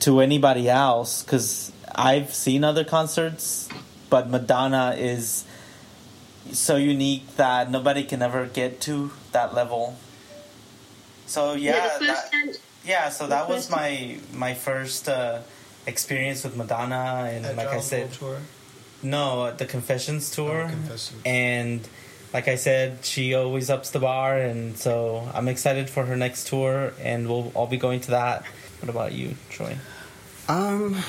to 0.00 0.20
anybody 0.20 0.68
else 0.68 1.22
because 1.22 1.72
I've 1.94 2.32
seen 2.34 2.62
other 2.62 2.84
concerts, 2.84 3.68
but 4.10 4.30
Madonna 4.30 4.94
is 4.96 5.44
so 6.52 6.76
unique 6.76 7.36
that 7.36 7.70
nobody 7.70 8.04
can 8.04 8.22
ever 8.22 8.46
get 8.46 8.80
to 8.82 9.10
that 9.32 9.54
level. 9.54 9.96
So 11.26 11.54
yeah, 11.54 11.76
Yeah, 11.76 11.82
the 11.98 12.04
first 12.06 12.22
that- 12.22 12.32
time, 12.32 12.54
yeah. 12.84 13.08
So 13.10 13.24
the 13.24 13.30
that 13.30 13.48
was 13.48 13.70
my 13.70 14.18
my 14.32 14.54
first 14.54 15.08
uh, 15.08 15.40
experience 15.86 16.44
with 16.44 16.56
Madonna, 16.56 17.28
and 17.32 17.44
At 17.46 17.56
like 17.56 17.68
I 17.68 17.80
said, 17.80 18.12
tour. 18.12 18.38
no, 19.02 19.52
the 19.52 19.66
Confessions 19.66 20.30
tour, 20.30 20.62
Oh, 20.64 20.68
Confessions. 20.70 21.22
and 21.24 21.80
like 22.32 22.48
I 22.48 22.56
said, 22.56 23.04
she 23.04 23.34
always 23.34 23.70
ups 23.70 23.90
the 23.90 23.98
bar, 24.00 24.36
and 24.36 24.76
so 24.76 25.28
I'm 25.34 25.48
excited 25.48 25.88
for 25.88 26.04
her 26.06 26.16
next 26.16 26.48
tour, 26.48 26.92
and 27.00 27.28
we'll 27.28 27.50
all 27.54 27.66
be 27.66 27.76
going 27.78 28.00
to 28.02 28.10
that. 28.12 28.44
What 28.80 28.90
about 28.90 29.12
you, 29.12 29.36
Troy? 29.48 29.76
Um, 30.48 31.02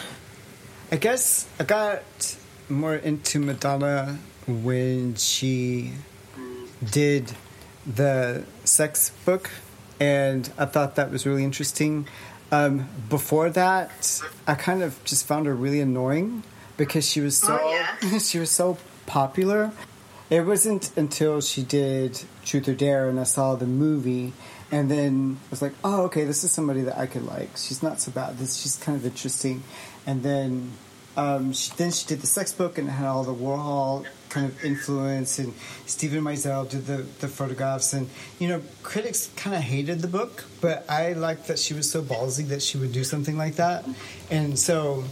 I 0.91 0.95
guess 0.95 1.47
I 1.60 1.63
got 1.65 2.03
more 2.69 2.95
into 2.95 3.39
Madonna 3.39 4.17
when 4.47 5.15
she 5.15 5.93
did 6.91 7.34
the 7.86 8.45
sex 8.63 9.12
book, 9.25 9.49
and 9.99 10.49
I 10.57 10.65
thought 10.65 10.95
that 10.95 11.12
was 11.12 11.25
really 11.25 11.43
interesting. 11.43 12.07
Um, 12.51 12.88
before 13.10 13.49
that, 13.51 14.21
I 14.47 14.55
kind 14.55 14.81
of 14.81 15.03
just 15.03 15.25
found 15.25 15.47
her 15.47 15.55
really 15.55 15.81
annoying 15.81 16.43
because 16.77 17.10
she 17.10 17.19
was 17.19 17.38
so 17.38 17.60
Oh, 17.62 17.71
yeah. 18.01 18.17
she 18.19 18.39
was 18.39 18.51
so 18.51 18.77
popular. 19.05 19.71
It 20.29 20.41
wasn't 20.41 20.95
until 20.97 21.41
she 21.41 21.63
did 21.63 22.21
Truth 22.45 22.67
or 22.67 22.73
Dare 22.73 23.10
and 23.10 23.19
I 23.19 23.23
saw 23.23 23.55
the 23.55 23.65
movie, 23.65 24.33
and 24.71 24.91
then 24.91 25.38
I 25.47 25.49
was 25.49 25.62
like, 25.62 25.73
oh, 25.83 26.03
okay, 26.03 26.25
this 26.25 26.43
is 26.43 26.51
somebody 26.51 26.81
that 26.81 26.97
I 26.97 27.05
could 27.07 27.25
like. 27.25 27.51
She's 27.55 27.81
not 27.81 28.01
so 28.01 28.12
bad. 28.12 28.38
This 28.38 28.57
she's 28.57 28.75
kind 28.75 28.97
of 28.97 29.05
interesting. 29.05 29.63
And 30.05 30.23
then, 30.23 30.73
um, 31.15 31.53
she, 31.53 31.71
then 31.77 31.91
she 31.91 32.05
did 32.07 32.21
the 32.21 32.27
sex 32.27 32.51
book 32.51 32.77
and 32.77 32.88
it 32.88 32.91
had 32.91 33.07
all 33.07 33.23
the 33.23 33.33
Warhol 33.33 34.05
kind 34.29 34.45
of 34.45 34.63
influence, 34.63 35.39
and 35.39 35.53
Steven 35.85 36.23
Meisel 36.23 36.69
did 36.69 36.85
the 36.85 36.97
the 37.19 37.27
photographs, 37.27 37.93
and 37.93 38.09
you 38.39 38.47
know, 38.47 38.61
critics 38.83 39.29
kind 39.35 39.55
of 39.55 39.61
hated 39.61 40.01
the 40.01 40.07
book, 40.07 40.45
but 40.61 40.85
I 40.89 41.13
liked 41.13 41.47
that 41.47 41.59
she 41.59 41.73
was 41.73 41.89
so 41.89 42.01
ballsy 42.01 42.47
that 42.49 42.61
she 42.61 42.77
would 42.77 42.91
do 42.91 43.03
something 43.03 43.37
like 43.37 43.55
that, 43.55 43.85
and 44.29 44.57
so 44.57 45.03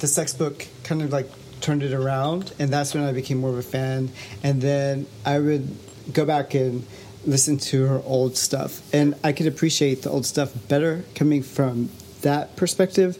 the 0.00 0.06
sex 0.06 0.32
book 0.32 0.66
kind 0.82 1.02
of 1.02 1.12
like 1.12 1.28
turned 1.60 1.82
it 1.82 1.92
around 1.92 2.52
and 2.58 2.70
that's 2.70 2.94
when 2.94 3.04
i 3.04 3.12
became 3.12 3.38
more 3.38 3.50
of 3.50 3.58
a 3.58 3.62
fan. 3.62 4.10
And 4.42 4.60
then 4.60 5.06
i 5.24 5.38
would 5.38 5.68
go 6.12 6.24
back 6.24 6.54
and 6.54 6.86
listen 7.26 7.58
to 7.58 7.86
her 7.86 8.02
old 8.04 8.36
stuff 8.36 8.82
and 8.94 9.14
i 9.22 9.32
could 9.32 9.46
appreciate 9.46 10.02
the 10.02 10.10
old 10.10 10.24
stuff 10.24 10.52
better 10.68 11.04
coming 11.14 11.42
from 11.42 11.90
that 12.22 12.56
perspective. 12.56 13.18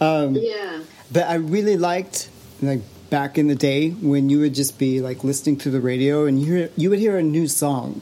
Um, 0.00 0.34
yeah. 0.34 0.82
but 1.10 1.24
i 1.28 1.34
really 1.34 1.76
liked 1.76 2.28
like 2.60 2.80
back 3.10 3.38
in 3.38 3.48
the 3.48 3.54
day 3.54 3.90
when 3.90 4.28
you 4.28 4.40
would 4.40 4.54
just 4.54 4.78
be 4.78 5.00
like 5.00 5.24
listening 5.24 5.56
to 5.58 5.70
the 5.70 5.80
radio 5.80 6.26
and 6.26 6.40
you 6.40 6.54
hear, 6.54 6.70
you 6.76 6.90
would 6.90 6.98
hear 6.98 7.16
a 7.16 7.22
new 7.22 7.46
song 7.46 8.00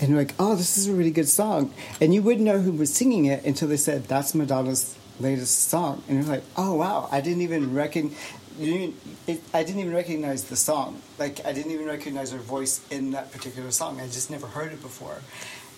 and 0.00 0.10
you're 0.10 0.18
like 0.18 0.34
oh 0.38 0.54
this 0.54 0.76
is 0.76 0.88
a 0.88 0.92
really 0.92 1.10
good 1.10 1.28
song 1.28 1.72
and 2.00 2.14
you 2.14 2.22
wouldn't 2.22 2.44
know 2.44 2.60
who 2.60 2.72
was 2.72 2.92
singing 2.92 3.24
it 3.24 3.44
until 3.44 3.68
they 3.68 3.76
said 3.76 4.04
that's 4.04 4.34
madonna's 4.34 4.96
latest 5.20 5.68
song 5.68 6.02
and 6.08 6.18
you're 6.18 6.34
like 6.34 6.44
oh 6.56 6.74
wow 6.74 7.08
i 7.12 7.20
didn't 7.20 7.42
even 7.42 7.74
reckon 7.74 8.14
you 8.58 8.66
didn't, 8.66 8.96
it, 9.26 9.42
I 9.52 9.64
didn't 9.64 9.80
even 9.80 9.94
recognize 9.94 10.44
the 10.44 10.56
song. 10.56 11.00
Like 11.18 11.44
I 11.44 11.52
didn't 11.52 11.72
even 11.72 11.86
recognize 11.86 12.32
her 12.32 12.38
voice 12.38 12.80
in 12.90 13.10
that 13.12 13.32
particular 13.32 13.70
song. 13.70 14.00
I 14.00 14.06
just 14.06 14.30
never 14.30 14.46
heard 14.46 14.72
it 14.72 14.80
before, 14.80 15.20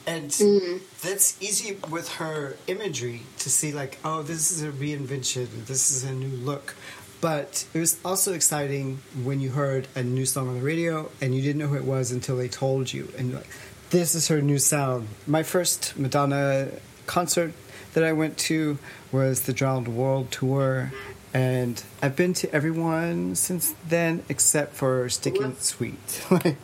and 0.07 0.31
mm-hmm. 0.31 0.85
that's 1.03 1.41
easy 1.43 1.79
with 1.91 2.09
her 2.15 2.57
imagery 2.67 3.23
to 3.39 3.51
see. 3.51 3.73
Like, 3.73 3.99
oh, 4.05 4.23
this 4.23 4.51
is 4.51 4.63
a 4.63 4.71
reinvention. 4.71 5.67
This 5.67 5.91
is 5.91 6.05
a 6.05 6.13
new 6.13 6.37
look. 6.37 6.75
But 7.21 7.67
it 7.73 7.79
was 7.79 7.99
also 8.05 8.35
exciting 8.35 8.99
when 9.25 9.41
you 9.41 9.51
heard 9.51 9.89
a 9.95 10.03
new 10.03 10.27
song 10.27 10.49
on 10.49 10.55
the 10.57 10.61
radio 10.65 11.11
and 11.21 11.35
you 11.35 11.41
didn't 11.43 11.59
know 11.59 11.69
who 11.69 11.77
it 11.77 11.85
was 11.85 12.13
until 12.13 12.37
they 12.37 12.49
told 12.49 12.93
you, 12.93 13.11
and 13.19 13.35
like, 13.35 13.47
this 13.91 14.15
is 14.15 14.29
her 14.29 14.43
new 14.43 14.59
sound. 14.59 15.09
My 15.27 15.43
first 15.43 15.99
Madonna 15.99 16.69
concert 17.07 17.53
that 17.95 18.05
I 18.05 18.13
went 18.13 18.37
to 18.39 18.79
was 19.13 19.43
the 19.43 19.53
Drowned 19.55 19.89
World 19.89 20.31
tour, 20.31 20.93
and 21.33 21.83
I've 22.03 22.17
been 22.17 22.35
to 22.35 22.53
everyone 22.55 23.35
since 23.35 23.75
then 23.89 24.23
except 24.29 24.75
for 24.75 25.09
Sticking 25.09 25.43
What? 25.51 25.63
Sweet. 25.63 26.25
like, 26.31 26.57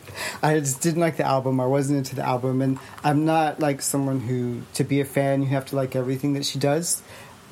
I 0.43 0.59
just 0.59 0.81
didn't 0.81 0.99
like 1.01 1.17
the 1.17 1.25
album. 1.25 1.59
I 1.59 1.65
wasn't 1.65 1.97
into 1.97 2.15
the 2.15 2.23
album, 2.23 2.61
and 2.61 2.77
I'm 3.03 3.25
not 3.25 3.59
like 3.59 3.81
someone 3.81 4.19
who 4.19 4.61
to 4.75 4.83
be 4.83 5.01
a 5.01 5.05
fan 5.05 5.41
you 5.41 5.47
have 5.49 5.65
to 5.67 5.75
like 5.75 5.95
everything 5.95 6.33
that 6.33 6.45
she 6.45 6.59
does. 6.59 7.01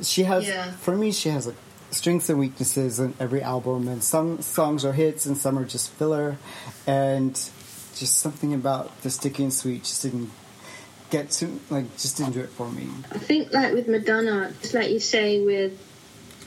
She 0.04 0.24
has, 0.24 0.48
Yeah. 0.48 0.70
for 0.72 0.96
me, 0.96 1.12
she 1.12 1.30
has 1.30 1.48
like 1.48 1.56
strengths 1.92 2.30
and 2.30 2.40
weaknesses 2.40 3.00
in 3.00 3.14
every 3.20 3.42
album, 3.42 3.88
and 3.88 4.04
some 4.04 4.42
songs 4.42 4.84
are 4.86 4.94
hits 4.94 5.26
and 5.26 5.38
some 5.38 5.58
are 5.58 5.66
just 5.66 5.92
filler, 5.92 6.38
and 6.88 7.34
just 7.96 8.18
something 8.18 8.54
about 8.54 9.02
the 9.02 9.10
sticky 9.10 9.44
and 9.44 9.54
Sweet 9.54 9.84
just 9.84 10.02
didn't 10.02 10.32
get 11.10 11.30
to 11.30 11.60
like 11.70 11.92
just 11.98 12.18
didn't 12.18 12.34
do 12.34 12.40
it 12.40 12.50
for 12.50 12.70
me. 12.72 12.88
I 13.12 13.18
think, 13.18 13.54
like 13.54 13.74
with 13.74 13.88
Madonna, 13.88 14.54
just 14.62 14.74
like 14.74 14.90
you 14.90 15.00
say 15.00 15.42
with 15.46 15.78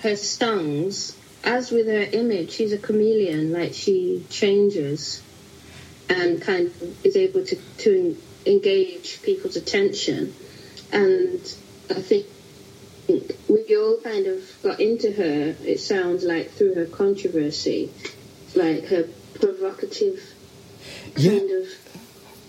her 0.03 0.17
songs, 0.17 1.17
as 1.45 1.71
with 1.71 1.87
her 1.87 2.03
image, 2.03 2.51
she's 2.53 2.73
a 2.73 2.79
chameleon. 2.79 3.53
Like 3.53 3.75
she 3.75 4.25
changes 4.31 5.23
and 6.09 6.41
kind 6.41 6.67
of 6.67 7.07
is 7.07 7.17
able 7.17 7.45
to 7.45 7.57
to 7.57 8.17
engage 8.47 9.23
people's 9.23 9.57
attention. 9.57 10.35
And 10.93 11.41
I 11.91 12.01
think 12.01 12.27
we 13.09 13.77
all 13.77 13.99
kind 14.03 14.27
of 14.27 14.43
got 14.63 14.81
into 14.81 15.13
her. 15.13 15.55
It 15.65 15.81
sounds 15.81 16.25
like 16.25 16.51
through 16.51 16.75
her 16.75 16.87
controversy, 16.87 17.91
like 18.55 18.87
her 18.87 19.09
provocative 19.35 20.21
Yeah. 21.17 21.39
kind 21.39 21.51
of. 21.51 21.69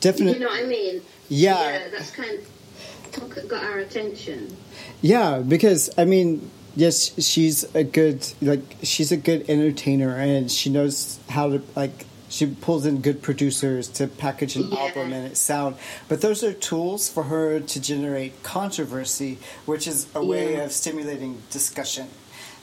Definitely, 0.01 0.33
You 0.35 0.39
know 0.41 0.47
what 0.47 0.63
I 0.63 0.67
mean? 0.67 1.01
yeah. 1.29 1.59
Yeah, 1.71 1.87
that's 1.89 2.11
kind 2.11 2.39
of 2.39 3.47
got 3.47 3.63
our 3.63 3.79
attention. 3.79 4.55
Yeah, 5.01 5.39
because 5.39 5.89
I 5.97 6.05
mean, 6.05 6.49
yes, 6.75 7.11
she's 7.25 7.63
a 7.75 7.83
good 7.83 8.27
like 8.41 8.61
she's 8.83 9.11
a 9.11 9.17
good 9.17 9.49
entertainer, 9.49 10.15
and 10.15 10.51
she 10.51 10.69
knows 10.69 11.19
how 11.29 11.49
to 11.49 11.61
like. 11.75 12.05
She 12.35 12.47
pulls 12.47 12.85
in 12.85 12.99
good 12.99 13.21
producers 13.21 13.87
to 13.97 14.07
package 14.07 14.57
an 14.57 14.69
Yeah. 14.69 14.79
album 14.79 15.13
and 15.13 15.25
it 15.25 15.37
sound, 15.37 15.77
but 16.09 16.19
those 16.19 16.43
are 16.43 16.51
tools 16.51 17.07
for 17.07 17.23
her 17.23 17.61
to 17.61 17.79
generate 17.79 18.43
controversy, 18.43 19.37
which 19.65 19.87
is 19.87 20.07
a 20.13 20.21
way 20.21 20.55
Yeah. 20.55 20.63
of 20.65 20.73
stimulating 20.73 21.41
discussion. 21.49 22.09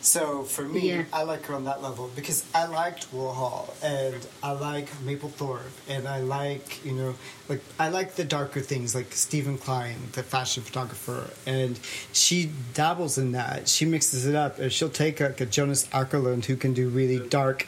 So 0.03 0.43
for 0.43 0.65
me, 0.65 0.91
Yeah. 0.91 1.05
I 1.11 1.23
like 1.23 1.47
her 1.47 1.55
on 1.55 1.65
that 1.65 1.83
level 1.83 2.11
because 2.15 2.45
I 2.55 2.67
liked 2.67 3.11
Warhol 3.15 3.71
and 3.83 4.17
I 4.43 4.53
like 4.53 4.89
Mapplethorpe 5.07 5.73
and 5.89 6.07
I 6.07 6.21
like 6.21 6.85
you 6.85 6.93
know 6.93 7.15
like 7.49 7.63
I 7.79 7.89
like 7.89 8.17
the 8.17 8.25
darker 8.25 8.61
things 8.61 8.95
like 8.95 9.15
Steven 9.15 9.57
Klein, 9.57 9.97
the 10.13 10.23
fashion 10.23 10.63
photographer, 10.65 11.31
and 11.47 11.81
she 12.13 12.51
dabbles 12.75 13.17
in 13.17 13.33
that. 13.33 13.69
She 13.69 13.87
mixes 13.87 14.27
it 14.27 14.35
up 14.35 14.59
and 14.59 14.71
she'll 14.71 14.91
take 14.91 15.21
like 15.21 15.41
a 15.41 15.47
Jonas 15.47 15.87
Ackerlund 15.95 16.45
who 16.45 16.57
can 16.57 16.75
do 16.75 16.91
really 16.91 17.21
dark 17.27 17.67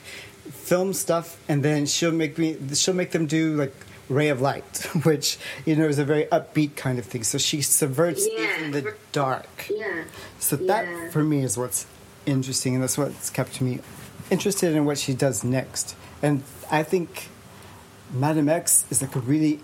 film 0.50 0.92
stuff, 0.92 1.38
and 1.48 1.62
then 1.62 1.86
she'll 1.86 2.12
make 2.12 2.38
me 2.38 2.56
she'll 2.74 2.94
make 2.94 3.10
them 3.12 3.26
do 3.26 3.56
like. 3.56 3.74
Ray 4.10 4.28
of 4.28 4.38
Light, 4.42 4.76
which 5.04 5.38
you 5.64 5.74
know 5.76 5.88
is 5.88 5.98
a 5.98 6.04
very 6.04 6.24
upbeat 6.26 6.76
kind 6.76 6.98
of 6.98 7.06
thing. 7.06 7.24
So 7.24 7.38
she 7.38 7.62
subverts 7.62 8.28
Yeah. 8.30 8.58
even 8.58 8.70
the 8.72 8.94
dark. 9.12 9.48
Yeah. 9.70 10.04
So 10.38 10.58
Yeah. 10.60 10.66
that 10.66 11.10
for 11.10 11.24
me 11.24 11.42
is 11.42 11.56
what's 11.56 11.86
interesting, 12.26 12.74
and 12.74 12.82
that's 12.82 12.98
what's 12.98 13.30
kept 13.30 13.62
me 13.62 13.80
interested 14.30 14.74
in 14.76 14.84
what 14.84 14.98
she 14.98 15.14
does 15.14 15.42
next. 15.42 15.96
And 16.22 16.42
I 16.70 16.82
think 16.82 17.28
Madame 18.12 18.50
X 18.50 18.84
is 18.90 19.00
like 19.00 19.16
a 19.16 19.20
really, 19.20 19.60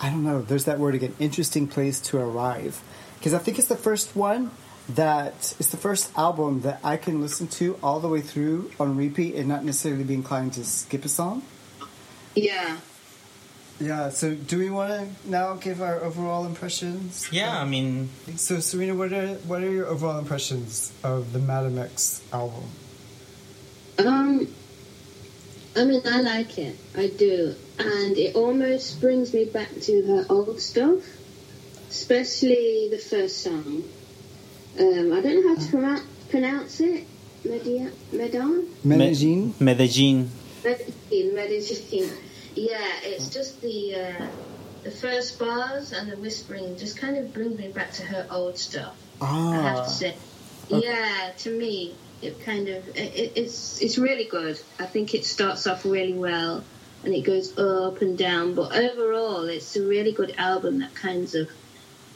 I 0.00 0.08
don't 0.08 0.22
know, 0.22 0.40
there's 0.40 0.66
that 0.66 0.78
word 0.78 0.94
again, 0.94 1.14
interesting 1.18 1.66
place 1.66 1.98
to 2.02 2.18
arrive. 2.18 2.80
Because 3.18 3.34
I 3.34 3.38
think 3.38 3.58
it's 3.58 3.66
the 3.68 3.74
first 3.76 4.14
one 4.14 4.52
that 4.88 5.54
it's 5.58 5.70
the 5.70 5.76
first 5.76 6.16
album 6.16 6.60
that 6.60 6.80
I 6.84 6.96
can 6.96 7.20
listen 7.20 7.46
to 7.48 7.78
all 7.82 8.00
the 8.00 8.08
way 8.08 8.20
through 8.20 8.70
on 8.78 8.96
repeat 8.96 9.34
and 9.34 9.48
not 9.48 9.64
necessarily 9.64 10.04
be 10.04 10.14
inclined 10.14 10.52
to 10.54 10.64
skip 10.64 11.04
a 11.04 11.08
song. 11.08 11.42
Yeah. 12.34 12.78
Yeah, 13.80 14.10
so 14.10 14.34
do 14.34 14.58
we 14.58 14.70
want 14.70 14.92
to 14.92 15.30
now 15.30 15.54
give 15.54 15.82
our 15.82 16.00
overall 16.00 16.46
impressions? 16.46 17.28
Yeah, 17.32 17.60
I 17.60 17.64
mean, 17.64 18.08
So, 18.36 18.60
Serena, 18.60 18.94
what 18.94 19.12
are 19.12 19.34
what 19.48 19.62
are 19.62 19.70
your 19.70 19.86
overall 19.86 20.18
impressions 20.18 20.92
of 21.02 21.32
the 21.32 21.40
Madame 21.40 21.78
X 21.78 22.22
album? 22.32 22.64
Um, 23.98 24.46
I 25.76 25.84
mean, 25.84 26.02
I 26.06 26.20
like 26.20 26.56
it. 26.58 26.76
I 26.96 27.08
do. 27.08 27.54
And 27.78 28.16
it 28.16 28.36
almost 28.36 29.00
brings 29.00 29.34
me 29.34 29.44
back 29.46 29.70
to 29.82 30.02
her 30.06 30.26
old 30.28 30.60
stuff, 30.60 31.02
especially 31.88 32.88
the 32.90 32.98
first 32.98 33.42
song. 33.42 33.82
Um, 34.78 35.12
I 35.12 35.20
don't 35.20 35.44
know 35.44 35.54
how 35.54 35.60
to 35.62 35.70
pronounce, 35.70 36.02
pronounce 36.30 36.80
it. 36.80 37.04
Media, 37.44 37.90
Medan? 38.10 38.66
Medellin. 38.82 39.54
Medellin. 39.60 40.30
Medellin, 40.64 41.34
Medellin. 41.34 42.10
Yeah, 42.54 42.78
it's 43.02 43.28
just 43.28 43.60
the 43.60 43.94
uh, 43.96 44.26
the 44.82 44.90
first 44.90 45.38
bars 45.38 45.92
and 45.92 46.10
the 46.10 46.16
whispering 46.16 46.76
just 46.78 46.96
kind 46.96 47.18
of 47.18 47.34
brings 47.34 47.58
me 47.58 47.68
back 47.68 47.92
to 47.94 48.02
her 48.04 48.26
old 48.30 48.56
stuff. 48.56 48.96
I 49.20 49.26
have 49.56 49.76
Ah, 49.78 49.84
to 49.84 49.90
say, 49.90 50.14
yeah. 50.68 51.32
To 51.38 51.50
me, 51.58 51.94
it 52.22 52.40
kind 52.44 52.68
of 52.68 52.88
it, 52.96 53.32
it's 53.36 53.82
it's 53.82 53.98
really 53.98 54.24
good. 54.24 54.58
I 54.80 54.86
think 54.86 55.14
it 55.14 55.26
starts 55.26 55.66
off 55.66 55.84
really 55.84 56.14
well, 56.14 56.64
and 57.04 57.12
it 57.12 57.22
goes 57.24 57.58
up 57.58 58.00
and 58.00 58.16
down. 58.16 58.54
But 58.54 58.74
overall, 58.74 59.44
it's 59.48 59.76
a 59.76 59.82
really 59.86 60.12
good 60.12 60.34
album. 60.38 60.78
That 60.78 60.94
kind 60.94 61.24
of 61.34 61.48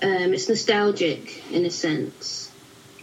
um, 0.02 0.32
it's 0.32 0.48
nostalgic 0.48 1.44
in 1.52 1.66
a 1.66 1.70
sense. 1.70 2.47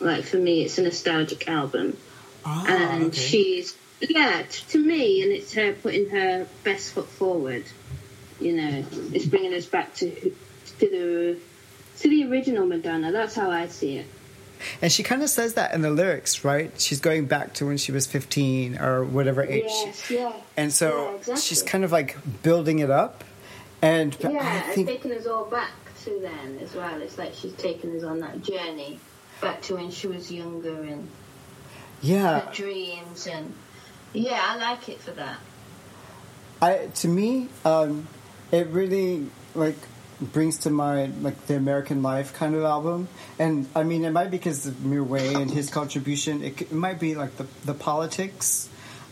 Like 0.05 0.23
for 0.23 0.37
me, 0.37 0.63
it's 0.63 0.77
a 0.77 0.83
nostalgic 0.83 1.47
album, 1.49 1.97
ah, 2.45 2.63
and 2.67 3.05
okay. 3.05 3.17
she's 3.19 3.75
yeah 3.99 4.43
t- 4.47 4.63
to 4.69 4.77
me, 4.77 5.23
and 5.23 5.31
it's 5.31 5.53
her 5.53 5.73
putting 5.73 6.09
her 6.11 6.45
best 6.63 6.93
foot 6.93 7.07
forward. 7.07 7.65
You 8.39 8.53
know, 8.55 8.85
it's 9.11 9.25
bringing 9.25 9.55
us 9.55 9.65
back 9.65 9.95
to 9.95 10.11
to 10.79 10.89
the 10.89 11.39
to 12.01 12.07
the 12.09 12.29
original 12.29 12.67
Madonna. 12.67 13.11
That's 13.11 13.33
how 13.33 13.49
I 13.49 13.67
see 13.67 13.97
it. 13.97 14.05
And 14.79 14.91
she 14.91 15.01
kind 15.01 15.23
of 15.23 15.29
says 15.29 15.55
that 15.55 15.73
in 15.73 15.81
the 15.81 15.89
lyrics, 15.89 16.45
right? 16.45 16.71
She's 16.79 16.99
going 16.99 17.25
back 17.25 17.53
to 17.55 17.65
when 17.65 17.77
she 17.77 17.91
was 17.91 18.05
15 18.07 18.77
or 18.77 19.03
whatever 19.03 19.43
age. 19.43 19.63
Yes, 19.65 20.09
yeah. 20.09 20.33
And 20.55 20.71
so 20.71 20.87
Yeah, 21.09 21.15
exactly. 21.17 21.41
she's 21.41 21.61
kind 21.63 21.83
of 21.83 21.91
like 21.91 22.17
building 22.41 22.79
it 22.79 22.89
up. 22.89 23.23
And 23.81 24.15
Yeah, 24.19 24.29
I 24.29 24.71
and 24.71 24.87
taking 24.87 25.11
us 25.11 25.27
all 25.27 25.45
back 25.45 25.71
to 26.05 26.19
then 26.21 26.59
as 26.61 26.73
well. 26.73 27.01
It's 27.01 27.17
like 27.17 27.33
she's 27.33 27.53
taken 27.53 27.95
us 27.97 28.03
on 28.03 28.19
that 28.21 28.41
journey 28.41 28.99
back 29.41 29.61
to 29.63 29.75
when 29.75 29.91
she 29.91 30.07
was 30.07 30.31
younger 30.31 30.83
and 30.83 31.07
yeah, 32.01 32.39
her 32.39 32.51
dreams 32.53 33.27
and 33.27 33.53
yeah, 34.13 34.41
I 34.41 34.57
like 34.57 34.89
it 34.89 34.99
for 35.01 35.11
that. 35.11 35.37
I 36.61 36.87
to 36.95 37.07
me, 37.07 37.49
um, 37.63 38.07
it 38.51 38.67
really 38.67 39.27
like 39.53 39.77
brings 40.21 40.59
to 40.59 40.69
mind 40.69 41.23
like 41.23 41.47
the 41.47 41.55
American 41.55 42.01
Life 42.01 42.33
kind 42.33 42.55
of 42.55 42.63
album. 42.63 43.07
And 43.37 43.67
I 43.75 43.83
mean, 43.83 44.05
it 44.05 44.11
might 44.11 44.31
be 44.31 44.37
because 44.37 44.65
of 44.65 44.75
Mirwais 44.75 45.35
and 45.35 45.51
his 45.51 45.69
contribution. 45.69 46.43
It, 46.43 46.61
it 46.61 46.71
might 46.71 46.99
be 46.99 47.15
like 47.15 47.35
the 47.37 47.45
the 47.65 47.73
politics, 47.73 48.69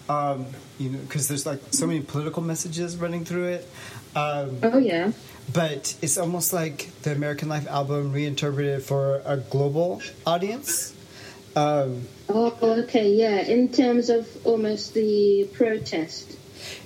um, 0.09 0.47
you 0.79 0.89
know, 0.89 0.99
because 0.99 1.27
there's 1.27 1.45
like 1.45 1.59
so 1.71 1.85
many 1.87 2.01
political 2.01 2.41
messages 2.41 2.97
running 2.97 3.25
through 3.25 3.47
it. 3.47 3.69
Um, 4.15 4.59
Oh 4.63 4.77
yeah. 4.77 5.11
But 5.51 5.95
it's 6.01 6.17
almost 6.17 6.53
like 6.53 6.89
the 7.03 7.11
American 7.11 7.49
Life 7.49 7.67
album 7.67 8.11
reinterpreted 8.13 8.83
for 8.83 9.21
a 9.25 9.37
global 9.37 10.01
audience. 10.25 10.93
Um, 11.55 12.07
Oh, 12.29 12.55
okay, 12.61 13.11
yeah. 13.13 13.41
In 13.41 13.67
terms 13.71 14.09
of 14.09 14.27
almost 14.45 14.93
the 14.93 15.47
protest 15.53 16.37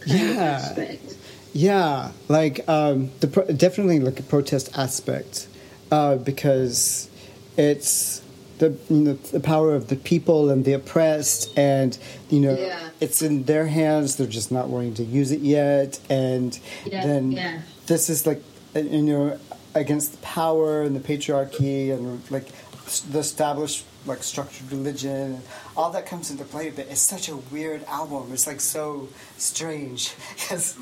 Yeah. 0.05 0.41
aspect. 0.41 1.15
yeah, 1.53 2.11
like 2.27 2.67
um, 2.67 3.11
the 3.21 3.27
pro- 3.27 3.45
definitely 3.45 3.99
like 3.99 4.19
a 4.19 4.23
protest 4.23 4.75
aspect 4.77 5.47
uh, 5.91 6.15
because 6.17 7.09
it's 7.55 8.21
the 8.57 8.75
you 8.89 8.95
know, 8.97 9.13
the 9.13 9.39
power 9.39 9.73
of 9.75 9.87
the 9.87 9.95
people 9.95 10.49
and 10.49 10.65
the 10.65 10.73
oppressed, 10.73 11.55
and 11.57 11.95
you 12.29 12.39
know 12.39 12.57
Yeah. 12.57 12.89
it's 12.99 13.21
in 13.21 13.43
their 13.43 13.67
hands. 13.67 14.15
They're 14.17 14.25
just 14.27 14.51
not 14.51 14.67
willing 14.69 14.95
to 14.95 15.03
use 15.03 15.31
it 15.31 15.41
yet, 15.41 15.99
and 16.09 16.59
Yeah, 16.85 17.05
then 17.05 17.31
yeah. 17.31 17.61
This 17.87 18.09
is 18.09 18.27
like 18.27 18.43
you 18.75 19.01
know 19.01 19.39
against 19.73 20.11
the 20.11 20.17
power 20.19 20.83
and 20.83 20.95
the 20.95 20.99
patriarchy 20.99 21.91
and 21.91 22.21
like 22.29 22.47
the 23.09 23.19
established 23.19 23.85
like 24.05 24.23
structured 24.23 24.71
religion. 24.71 25.11
And 25.11 25.41
all 25.75 25.89
that 25.91 26.05
comes 26.05 26.31
into 26.31 26.43
play 26.43 26.69
but 26.69 26.87
it's 26.87 27.01
such 27.01 27.29
a 27.29 27.37
weird 27.37 27.83
album. 27.85 28.31
It's 28.31 28.47
like 28.47 28.61
so 28.61 29.09
strange 29.37 30.13
because 30.35 30.77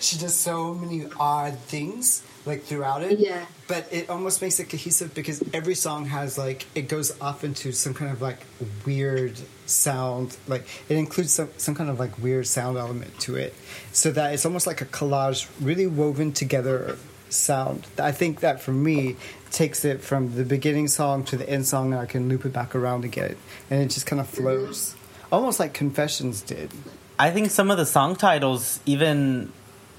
she 0.00 0.18
does 0.18 0.34
so 0.34 0.74
many 0.74 1.06
odd 1.18 1.58
things 1.58 2.22
like 2.46 2.62
throughout 2.62 3.02
it. 3.02 3.18
Yeah. 3.18 3.44
but 3.68 3.86
it 3.92 4.08
almost 4.10 4.40
makes 4.42 4.58
it 4.60 4.70
cohesive 4.70 5.14
because 5.14 5.42
every 5.52 5.74
song 5.74 6.06
has 6.06 6.38
like 6.38 6.66
it 6.74 6.88
goes 6.88 7.18
off 7.20 7.44
into 7.44 7.72
some 7.72 7.94
kind 7.94 8.10
of 8.10 8.22
like 8.22 8.38
weird 8.86 9.38
sound 9.66 10.36
like 10.48 10.66
it 10.88 10.96
includes 10.96 11.32
some, 11.32 11.48
some 11.56 11.74
kind 11.74 11.90
of 11.90 11.98
like 12.00 12.18
weird 12.18 12.46
sound 12.46 12.76
element 12.76 13.18
to 13.20 13.36
it. 13.36 13.54
So 13.92 14.10
that 14.12 14.32
it's 14.34 14.44
almost 14.46 14.66
like 14.66 14.80
a 14.80 14.86
collage 14.86 15.48
really 15.60 15.86
woven 15.86 16.32
together 16.32 16.96
sound. 17.28 17.86
I 17.98 18.12
think 18.12 18.40
that 18.40 18.60
for 18.60 18.72
me 18.72 19.16
takes 19.50 19.84
it 19.84 20.00
from 20.00 20.34
the 20.34 20.44
beginning 20.44 20.88
song 20.88 21.24
to 21.24 21.36
the 21.36 21.48
end 21.48 21.66
song 21.66 21.92
and 21.92 22.00
i 22.00 22.06
can 22.06 22.28
loop 22.28 22.44
it 22.44 22.52
back 22.52 22.74
around 22.74 23.04
again. 23.04 23.36
And 23.68 23.82
it 23.82 23.90
just 23.90 24.06
kind 24.06 24.20
of 24.20 24.28
flows. 24.28 24.94
Almost 25.32 25.60
like 25.60 25.74
Confessions 25.74 26.42
did. 26.42 26.70
I 27.18 27.30
think 27.30 27.50
some 27.50 27.70
of 27.70 27.76
the 27.76 27.86
song 27.86 28.16
titles, 28.16 28.80
even 28.86 29.52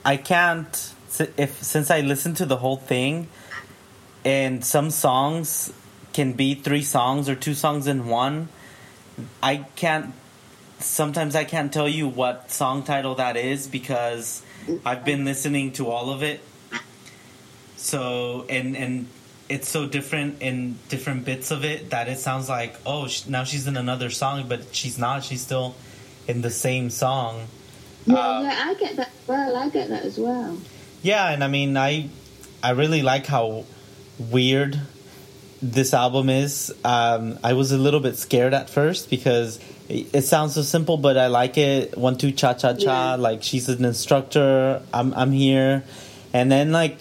I 0.04 0.17
can't 0.17 0.93
if 1.19 1.62
since 1.63 1.91
I 1.91 2.02
listened 2.02 2.38
to 2.38 2.45
the 2.45 2.58
whole 2.58 2.78
thing, 2.78 3.28
and 4.24 4.63
some 4.63 4.89
songs 4.91 5.74
can 6.13 6.34
be 6.34 6.56
three 6.56 6.84
songs 6.84 7.30
or 7.30 7.36
two 7.36 7.54
songs 7.54 7.88
in 7.88 8.08
one. 8.08 8.50
I 9.41 9.65
can't. 9.76 10.13
Sometimes 10.80 11.36
I 11.36 11.43
can't 11.43 11.71
tell 11.71 11.88
you 11.88 12.08
what 12.08 12.50
song 12.52 12.84
title 12.84 13.15
that 13.15 13.38
is 13.38 13.67
because 13.67 14.41
I've 14.86 15.06
been 15.06 15.26
listening 15.26 15.74
to 15.74 15.89
all 15.89 16.10
of 16.10 16.24
it. 16.24 16.41
So 17.78 18.45
and 18.50 18.76
and 18.76 19.08
it's 19.50 19.67
so 19.67 19.88
different 19.88 20.41
in 20.41 20.78
different 20.89 21.26
bits 21.26 21.52
of 21.52 21.65
it 21.65 21.89
that 21.89 22.08
it 22.08 22.19
sounds 22.19 22.47
like 22.47 22.76
oh 22.86 23.08
now 23.28 23.43
she's 23.43 23.67
in 23.67 23.78
another 23.78 24.10
song, 24.10 24.47
but 24.47 24.74
she's 24.74 24.97
not. 24.97 25.24
She's 25.24 25.41
still 25.41 25.76
in 26.28 26.41
the 26.41 26.50
same 26.50 26.89
song. 26.89 27.47
Yeah, 28.06 28.15
uh, 28.15 28.41
yeah, 28.41 28.63
I 28.65 28.74
get 28.76 28.95
that. 28.95 29.12
Well, 29.28 29.56
I 29.56 29.69
get 29.69 29.89
that 29.89 30.04
as 30.04 30.17
well. 30.17 30.58
Yeah, 31.02 31.30
and 31.30 31.44
I 31.44 31.48
mean, 31.48 31.78
I 31.78 32.10
I 32.64 32.72
really 32.72 33.02
like 33.02 33.26
how 33.26 33.66
weird 34.20 34.80
this 35.62 35.94
album 35.94 36.30
is. 36.30 36.74
Um, 36.84 37.40
I 37.44 37.54
was 37.54 37.72
a 37.72 37.78
little 37.78 38.00
bit 38.00 38.18
scared 38.18 38.54
at 38.54 38.70
first 38.70 39.10
because 39.10 39.60
it, 39.90 40.24
sounds 40.24 40.56
so 40.56 40.62
simple, 40.62 40.98
but 40.98 41.18
I 41.18 41.28
like 41.28 41.58
it. 41.58 41.98
One 41.98 42.18
two 42.18 42.32
cha 42.32 42.54
cha 42.54 42.74
cha. 42.74 43.16
Like 43.16 43.44
she's 43.44 43.70
an 43.70 43.86
instructor. 43.86 44.82
I'm 44.94 45.14
I'm 45.14 45.32
here, 45.32 45.84
and 46.34 46.52
then 46.52 46.72
like 46.72 47.00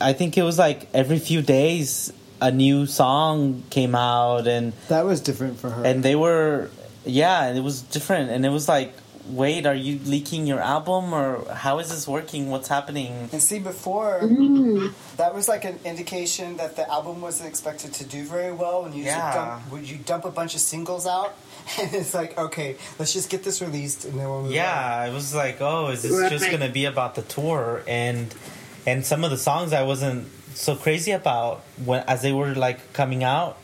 I 0.00 0.12
think 0.12 0.36
it 0.36 0.42
was 0.42 0.58
like 0.58 0.88
every 0.94 1.18
few 1.18 1.42
days 1.42 2.12
a 2.40 2.50
new 2.50 2.86
song 2.86 3.62
came 3.70 3.94
out, 3.94 4.46
and 4.46 4.72
that 4.88 5.04
was 5.04 5.20
different 5.20 5.58
for 5.58 5.70
her. 5.70 5.84
And 5.84 6.02
they 6.02 6.14
were 6.14 6.70
yeah, 7.04 7.52
it 7.52 7.60
was 7.60 7.82
different, 7.82 8.30
and 8.30 8.44
it 8.44 8.50
was 8.50 8.68
like 8.68 8.94
wait, 9.26 9.66
are 9.66 9.74
you 9.74 9.98
leaking 10.04 10.46
your 10.46 10.60
album 10.60 11.14
or 11.14 11.44
how 11.52 11.78
is 11.78 11.90
this 11.90 12.06
working? 12.06 12.50
What's 12.50 12.68
happening? 12.68 13.28
And 13.32 13.42
see, 13.42 13.58
before 13.58 14.20
mm. 14.22 14.92
that 15.16 15.34
was 15.34 15.48
like 15.48 15.64
an 15.64 15.78
indication 15.84 16.56
that 16.58 16.76
the 16.76 16.90
album 16.90 17.20
wasn't 17.20 17.48
expected 17.48 17.92
to 17.94 18.04
do 18.04 18.24
very 18.24 18.52
well. 18.52 18.84
and 18.84 18.94
you 18.94 19.04
yeah. 19.04 19.34
dump, 19.34 19.72
when 19.72 19.84
you 19.84 19.96
dump 19.96 20.24
a 20.24 20.30
bunch 20.30 20.54
of 20.54 20.60
singles 20.60 21.06
out, 21.06 21.34
and 21.80 21.94
it's 21.94 22.12
like, 22.12 22.36
okay, 22.36 22.76
let's 22.98 23.12
just 23.12 23.30
get 23.30 23.42
this 23.42 23.62
released, 23.62 24.04
and 24.04 24.18
then 24.18 24.28
we'll 24.28 24.50
yeah, 24.50 25.02
on. 25.02 25.08
it 25.08 25.14
was 25.14 25.34
like, 25.34 25.60
oh, 25.60 25.88
is 25.88 26.02
this 26.02 26.12
right. 26.12 26.30
just 26.30 26.50
gonna 26.50 26.68
be 26.68 26.84
about 26.84 27.14
the 27.14 27.22
tour? 27.22 27.82
And 27.88 28.34
and 28.86 29.04
some 29.06 29.24
of 29.24 29.30
the 29.30 29.38
songs 29.38 29.72
I 29.72 29.82
wasn't 29.82 30.28
so 30.54 30.76
crazy 30.76 31.12
about 31.12 31.62
when 31.82 32.04
as 32.06 32.22
they 32.22 32.32
were 32.32 32.54
like 32.54 32.92
coming 32.92 33.24
out. 33.24 33.58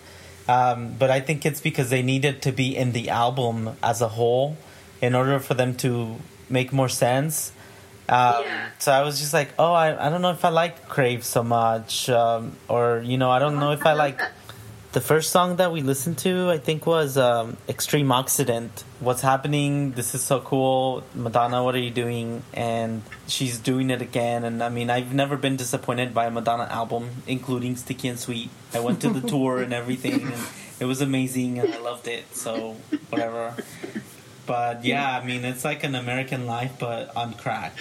Um, 0.48 0.96
but 0.98 1.10
I 1.10 1.20
think 1.20 1.46
it's 1.46 1.60
because 1.60 1.90
they 1.90 2.02
needed 2.02 2.42
to 2.42 2.52
be 2.52 2.76
in 2.76 2.92
the 2.92 3.10
album 3.10 3.76
as 3.82 4.00
a 4.00 4.08
whole 4.08 4.56
in 5.00 5.14
order 5.14 5.38
for 5.38 5.54
them 5.54 5.74
to 5.76 6.16
make 6.48 6.72
more 6.72 6.88
sense. 6.88 7.52
Um, 8.08 8.42
yeah. 8.44 8.68
So 8.78 8.92
I 8.92 9.02
was 9.02 9.20
just 9.20 9.32
like, 9.32 9.50
oh, 9.58 9.72
I, 9.72 10.06
I 10.06 10.10
don't 10.10 10.20
know 10.20 10.32
if 10.32 10.44
I 10.44 10.48
like 10.48 10.88
Crave 10.88 11.24
so 11.24 11.44
much, 11.44 12.10
um, 12.10 12.56
or 12.68 13.02
you 13.04 13.18
know, 13.18 13.30
I 13.30 13.38
don't 13.38 13.60
know 13.60 13.70
if 13.70 13.86
I 13.86 13.92
like 13.92 14.20
the 14.92 15.00
first 15.00 15.30
song 15.30 15.56
that 15.56 15.70
we 15.70 15.82
listened 15.82 16.18
to. 16.18 16.50
I 16.50 16.58
think 16.58 16.86
was 16.86 17.16
um, 17.16 17.56
Extreme 17.68 18.10
Occident. 18.10 18.82
What's 18.98 19.22
happening? 19.22 19.92
This 19.92 20.16
is 20.16 20.22
so 20.22 20.40
cool, 20.40 21.04
Madonna. 21.14 21.62
What 21.62 21.76
are 21.76 21.80
you 21.80 21.92
doing? 21.92 22.42
And 22.52 23.02
she's 23.28 23.58
doing 23.58 23.90
it 23.90 24.02
again. 24.02 24.42
And 24.42 24.60
I 24.60 24.70
mean, 24.70 24.90
I've 24.90 25.14
never 25.14 25.36
been 25.36 25.56
disappointed 25.56 26.12
by 26.12 26.26
a 26.26 26.30
Madonna 26.32 26.64
album, 26.64 27.10
including 27.28 27.76
Sticky 27.76 28.08
and 28.08 28.18
Sweet. 28.18 28.50
I 28.74 28.80
went 28.80 29.00
to 29.02 29.10
the 29.10 29.26
tour 29.28 29.62
and 29.62 29.72
everything, 29.72 30.22
and 30.22 30.34
it 30.80 30.86
was 30.86 31.00
amazing, 31.00 31.60
and 31.60 31.72
I 31.72 31.78
loved 31.78 32.08
it. 32.08 32.34
So 32.34 32.76
whatever. 33.10 33.54
But 34.50 34.84
yeah, 34.84 35.16
I 35.16 35.24
mean, 35.24 35.44
it's 35.44 35.64
like 35.64 35.84
an 35.84 35.94
American 35.94 36.48
life, 36.48 36.72
but 36.80 37.14
on 37.14 37.34
crack. 37.34 37.72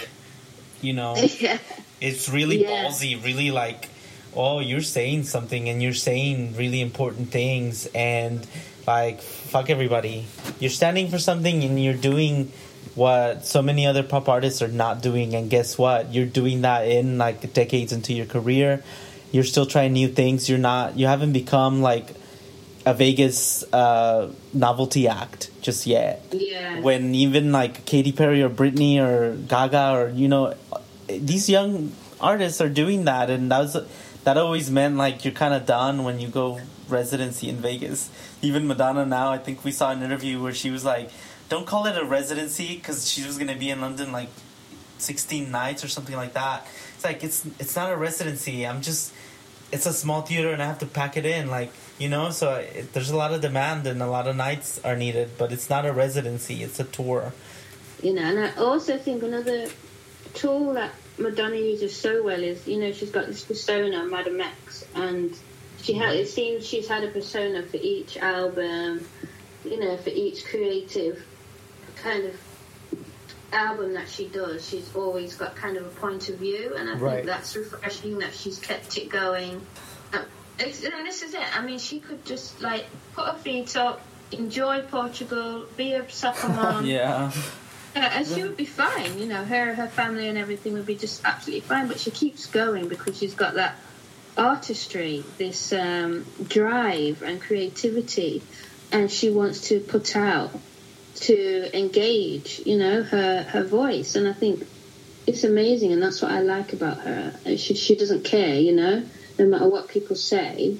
You 0.81 0.93
know, 0.93 1.15
yeah. 1.39 1.57
it's 1.99 2.29
really 2.29 2.61
yeah. 2.61 2.85
ballsy, 2.85 3.17
really 3.23 3.49
like, 3.49 3.89
oh, 4.35 4.59
you're 4.59 4.83
saying 4.83 5.23
something 5.23 5.67
and 5.67 5.81
you're 5.81 5.95
saying 5.95 6.55
really 6.55 6.79
important 6.79 7.31
things, 7.31 7.87
and 7.95 8.45
like, 8.85 9.19
fuck 9.19 9.71
everybody. 9.71 10.27
You're 10.59 10.69
standing 10.69 11.09
for 11.09 11.17
something 11.17 11.63
and 11.63 11.83
you're 11.83 11.95
doing 11.95 12.51
what 12.93 13.47
so 13.47 13.63
many 13.63 13.87
other 13.87 14.03
pop 14.03 14.29
artists 14.29 14.61
are 14.61 14.67
not 14.67 15.01
doing, 15.01 15.33
and 15.33 15.49
guess 15.49 15.75
what? 15.75 16.13
You're 16.13 16.27
doing 16.27 16.61
that 16.61 16.87
in 16.87 17.17
like 17.17 17.51
decades 17.51 17.93
into 17.93 18.13
your 18.13 18.27
career. 18.27 18.83
You're 19.31 19.43
still 19.43 19.65
trying 19.65 19.93
new 19.93 20.07
things. 20.07 20.47
You're 20.47 20.59
not. 20.59 20.99
You 20.99 21.07
haven't 21.07 21.33
become 21.33 21.81
like 21.81 22.13
a 22.85 22.93
Vegas 22.93 23.63
uh, 23.73 24.31
novelty 24.53 25.07
act 25.07 25.51
just 25.61 25.85
yet. 25.85 26.23
Yeah. 26.31 26.79
When 26.81 27.13
even 27.15 27.51
like 27.51 27.85
Katy 27.85 28.11
Perry 28.11 28.41
or 28.41 28.49
Britney 28.49 28.99
or 28.99 29.35
Gaga 29.35 29.91
or 29.95 30.09
you 30.09 30.27
know 30.27 30.53
these 31.07 31.49
young 31.49 31.91
artists 32.19 32.61
are 32.61 32.69
doing 32.69 33.05
that, 33.05 33.29
and 33.29 33.51
that 33.51 33.59
was 33.59 33.77
that 34.23 34.37
always 34.37 34.69
meant 34.69 34.97
like 34.97 35.25
you're 35.25 35.33
kind 35.33 35.53
of 35.53 35.65
done 35.65 36.03
when 36.03 36.19
you 36.19 36.27
go 36.27 36.59
residency 36.87 37.49
in 37.49 37.57
Vegas. 37.57 38.09
Even 38.41 38.67
Madonna 38.67 39.05
now, 39.05 39.31
I 39.31 39.37
think 39.37 39.63
we 39.63 39.71
saw 39.71 39.91
an 39.91 40.01
interview 40.01 40.41
where 40.41 40.53
she 40.53 40.69
was 40.69 40.85
like, 40.85 41.09
"Don't 41.49 41.67
call 41.67 41.85
it 41.85 41.97
a 41.97 42.05
residency" 42.05 42.75
because 42.75 43.09
she 43.09 43.25
was 43.25 43.37
going 43.37 43.49
to 43.49 43.59
be 43.59 43.69
in 43.69 43.81
London 43.81 44.11
like 44.11 44.29
16 44.97 45.51
nights 45.51 45.83
or 45.83 45.87
something 45.87 46.15
like 46.15 46.33
that. 46.33 46.65
It's 46.95 47.03
like 47.03 47.23
it's 47.23 47.45
it's 47.59 47.75
not 47.75 47.91
a 47.91 47.97
residency. 47.97 48.65
I'm 48.65 48.81
just 48.81 49.13
it's 49.71 49.85
a 49.85 49.93
small 49.93 50.21
theater 50.21 50.51
and 50.51 50.61
I 50.61 50.65
have 50.65 50.79
to 50.79 50.85
pack 50.85 51.15
it 51.15 51.25
in 51.25 51.49
like 51.49 51.71
you 51.99 52.09
know 52.09 52.29
so 52.31 52.55
it, 52.55 52.91
there's 52.93 53.11
a 53.11 53.15
lot 53.15 53.33
of 53.33 53.41
demand 53.41 53.85
and 53.85 54.01
a 54.01 54.07
lot 54.07 54.27
of 54.27 54.35
nights 54.35 54.79
are 54.83 54.95
needed 54.95 55.29
but 55.37 55.51
it's 55.51 55.69
not 55.69 55.85
a 55.85 55.93
residency 55.93 56.63
it's 56.63 56.79
a 56.79 56.83
tour 56.85 57.33
you 58.01 58.13
know 58.13 58.21
and 58.21 58.39
I 58.39 58.55
also 58.55 58.97
think 58.97 59.21
another 59.23 59.67
tool 60.33 60.73
that 60.73 60.91
Madonna 61.17 61.55
uses 61.55 61.95
so 61.95 62.23
well 62.23 62.41
is 62.41 62.67
you 62.67 62.79
know 62.79 62.91
she's 62.91 63.11
got 63.11 63.27
this 63.27 63.43
persona 63.43 64.05
Madame 64.05 64.41
X 64.41 64.85
and 64.95 65.37
she 65.81 65.93
had 65.93 66.15
it 66.15 66.27
seems 66.27 66.65
she's 66.65 66.87
had 66.87 67.03
a 67.03 67.09
persona 67.09 67.63
for 67.63 67.77
each 67.77 68.17
album 68.17 69.05
you 69.65 69.79
know 69.79 69.97
for 69.97 70.09
each 70.09 70.45
creative 70.45 71.23
kind 72.01 72.25
of 72.25 72.39
album 73.51 73.93
that 73.93 74.09
she 74.09 74.27
does, 74.27 74.67
she's 74.67 74.93
always 74.95 75.35
got 75.35 75.55
kind 75.55 75.77
of 75.77 75.85
a 75.85 75.89
point 75.89 76.29
of 76.29 76.35
view, 76.35 76.75
and 76.77 76.89
I 76.89 76.93
right. 76.93 77.15
think 77.15 77.27
that's 77.27 77.55
refreshing 77.55 78.19
that 78.19 78.33
she's 78.33 78.59
kept 78.59 78.97
it 78.97 79.09
going. 79.09 79.61
Uh, 80.13 80.23
And 80.59 81.05
this 81.05 81.23
is 81.23 81.33
it. 81.33 81.57
I 81.57 81.61
mean, 81.61 81.79
she 81.79 81.99
could 81.99 82.25
just 82.25 82.61
like 82.61 82.85
put 83.13 83.25
her 83.25 83.33
feet 83.33 83.75
up, 83.75 84.01
enjoy 84.31 84.81
Portugal, 84.81 85.65
be 85.77 85.93
a 85.93 86.09
soccer 86.09 86.49
mom. 86.49 86.85
yeah. 86.85 87.31
Uh, 87.95 87.99
and 87.99 88.27
she 88.27 88.43
would 88.43 88.55
be 88.55 88.65
fine, 88.65 89.17
you 89.17 89.25
know. 89.25 89.43
Her, 89.43 89.73
her 89.73 89.87
family, 89.87 90.27
and 90.27 90.37
everything 90.37 90.73
would 90.73 90.85
be 90.85 90.95
just 90.95 91.25
absolutely 91.25 91.61
fine. 91.61 91.87
But 91.87 91.99
she 91.99 92.11
keeps 92.11 92.45
going 92.45 92.87
because 92.87 93.17
she's 93.17 93.33
got 93.33 93.55
that 93.55 93.75
artistry, 94.37 95.23
this 95.37 95.73
um, 95.73 96.25
drive 96.47 97.23
and 97.23 97.41
creativity, 97.41 98.43
and 98.91 99.11
she 99.11 99.31
wants 99.31 99.69
to 99.69 99.79
put 99.79 100.15
out 100.15 100.51
to 101.15 101.77
engage, 101.77 102.61
you 102.65 102.77
know, 102.77 103.01
her 103.01 103.43
her 103.43 103.63
voice, 103.63 104.15
and 104.15 104.27
I 104.27 104.33
think 104.33 104.67
it's 105.25 105.43
amazing, 105.43 105.91
and 105.91 106.01
that's 106.01 106.21
what 106.21 106.31
I 106.31 106.41
like 106.41 106.73
about 106.73 106.99
her. 106.99 107.33
She 107.57 107.73
she 107.73 107.95
doesn't 107.95 108.23
care, 108.23 108.55
you 108.55 108.75
know, 108.75 109.03
no 109.39 109.45
matter 109.45 109.67
what 109.67 109.87
people 109.87 110.15
say, 110.15 110.77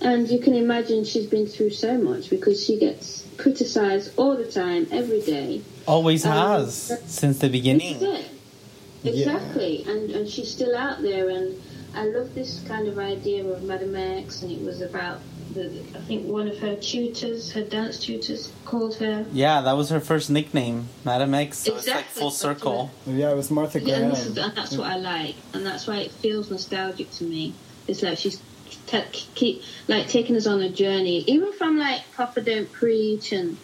and 0.00 0.28
you 0.28 0.38
can 0.38 0.54
imagine 0.54 1.04
she's 1.04 1.26
been 1.26 1.46
through 1.46 1.70
so 1.70 1.96
much 1.96 2.30
because 2.30 2.64
she 2.64 2.78
gets 2.78 3.26
criticized 3.38 4.12
all 4.16 4.36
the 4.36 4.50
time, 4.50 4.86
every 4.90 5.22
day. 5.22 5.62
Always 5.86 6.24
um, 6.26 6.32
has 6.32 7.00
since 7.06 7.38
the 7.38 7.48
beginning. 7.48 7.96
Exactly, 9.04 9.82
yeah. 9.82 9.92
and 9.92 10.10
and 10.10 10.28
she's 10.28 10.50
still 10.50 10.76
out 10.76 11.02
there, 11.02 11.28
and 11.28 11.60
I 11.94 12.04
love 12.04 12.34
this 12.34 12.62
kind 12.68 12.86
of 12.86 12.98
idea 12.98 13.44
of 13.44 13.62
Madame 13.64 13.96
X, 13.96 14.42
and 14.42 14.52
it 14.52 14.62
was 14.62 14.80
about 14.80 15.20
the, 15.54 15.66
I 15.94 16.00
think 16.00 16.26
one 16.26 16.48
of 16.48 16.58
her 16.58 16.76
tutors, 16.76 17.52
her 17.52 17.64
dance 17.64 17.98
tutors, 17.98 18.52
called 18.64 18.94
her. 18.96 19.26
Yeah, 19.32 19.60
that 19.62 19.72
was 19.72 19.90
her 19.90 20.00
first 20.00 20.30
nickname, 20.30 20.88
Madame 21.04 21.34
X. 21.34 21.58
So 21.58 21.74
exactly. 21.74 22.00
it's 22.00 22.12
like 22.12 22.22
full 22.22 22.30
circle. 22.30 22.90
Yeah, 23.06 23.32
it 23.32 23.36
was 23.36 23.50
Martha 23.50 23.80
Graham. 23.80 24.12
Yeah, 24.12 24.18
and, 24.18 24.38
and 24.38 24.56
that's 24.56 24.76
what 24.76 24.88
I 24.88 24.96
like, 24.96 25.34
and 25.52 25.66
that's 25.66 25.86
why 25.86 25.96
it 25.96 26.10
feels 26.12 26.50
nostalgic 26.50 27.10
to 27.12 27.24
me. 27.24 27.54
It's 27.88 28.02
like 28.02 28.18
she's 28.18 28.40
t- 28.86 29.02
keep 29.34 29.62
like 29.88 30.08
taking 30.08 30.36
us 30.36 30.46
on 30.46 30.60
a 30.60 30.70
journey, 30.70 31.24
even 31.26 31.52
from 31.52 31.78
like 31.78 32.02
Papa 32.14 32.40
Don't 32.40 32.70
Preach 32.70 33.32
and 33.32 33.56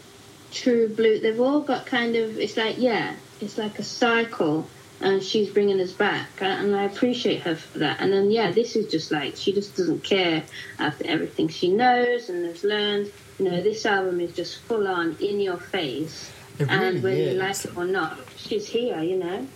True 0.52 0.88
Blue. 0.88 1.20
They've 1.20 1.40
all 1.40 1.61
got 1.61 1.87
kind 1.87 2.16
of. 2.16 2.38
It's 2.38 2.57
like 2.57 2.78
yeah, 2.78 3.14
it's 3.40 3.59
like 3.59 3.78
a 3.78 3.85
cycle 3.85 4.66
and 5.00 5.22
she's 5.22 5.48
bringing 5.50 5.81
us 5.81 5.92
back, 5.92 6.28
and 6.40 6.74
I 6.74 6.85
appreciate 6.85 7.42
her 7.42 7.54
for 7.54 7.78
that. 7.78 8.00
And 8.00 8.12
then, 8.12 8.31
yeah, 8.31 8.50
this 8.50 8.74
is 8.74 8.90
just 8.90 9.12
like 9.12 9.37
she 9.37 9.52
just 9.52 9.76
doesn't 9.76 10.02
care 10.02 10.42
after 10.78 11.07
everything 11.07 11.48
she 11.48 11.68
knows 11.68 12.28
and 12.28 12.44
has 12.46 12.64
learned. 12.64 13.12
You 13.38 13.50
know, 13.50 13.62
this 13.62 13.87
album 13.87 14.20
is 14.20 14.35
just 14.35 14.59
full 14.62 14.88
on 14.88 15.16
in 15.20 15.40
your 15.40 15.59
face, 15.59 16.33
really 16.59 16.72
and 16.72 17.02
whether 17.02 17.16
is. 17.16 17.35
you 17.35 17.38
like 17.38 17.64
it 17.64 17.76
or 17.76 17.85
not, 17.85 18.18
she's 18.37 18.66
here. 18.66 19.00
You 19.00 19.16
know. 19.16 19.46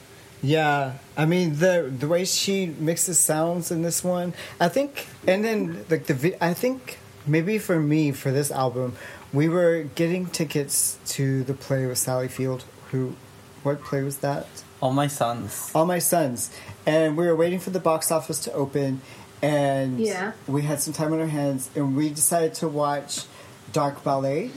Yeah, 0.43 0.95
I 1.17 1.25
mean 1.25 1.59
the 1.59 1.93
the 1.97 2.09
way 2.09 2.25
she 2.25 2.67
mixes 2.67 3.19
sounds 3.19 3.71
in 3.71 3.83
this 3.83 4.03
one, 4.03 4.35
I 4.61 4.69
think, 4.69 5.07
and 5.27 5.45
then 5.45 5.85
like 5.89 6.07
the 6.07 6.37
I 6.45 6.53
think 6.55 6.99
maybe 7.27 7.59
for 7.59 7.79
me 7.79 8.11
for 8.13 8.33
this 8.33 8.51
album, 8.51 8.97
we 9.33 9.49
were 9.49 9.85
getting 9.95 10.27
tickets 10.27 10.99
to 11.15 11.45
the 11.45 11.55
play 11.55 11.87
with 11.87 11.99
Sally 11.99 12.27
Field. 12.29 12.65
Who, 12.91 13.15
what 13.63 13.83
play 13.85 14.03
was 14.03 14.19
that? 14.19 14.47
All 14.81 14.93
my 14.93 15.07
sons. 15.07 15.71
All 15.77 15.87
My 15.87 16.01
Sons. 16.01 16.51
And 16.85 17.17
we 17.17 17.25
were 17.29 17.37
waiting 17.37 17.61
for 17.61 17.71
the 17.71 17.79
box 17.79 18.11
office 18.11 18.41
to 18.45 18.53
open, 18.53 19.01
and 19.41 20.01
Yeah. 20.01 20.33
we 20.49 20.63
had 20.63 20.81
some 20.81 20.93
time 20.93 21.13
on 21.13 21.21
our 21.21 21.29
hands, 21.29 21.71
and 21.77 21.95
we 21.97 22.09
decided 22.11 22.55
to 22.55 22.67
watch 22.69 23.21
Dark 23.73 24.03
Ballet. 24.03 24.51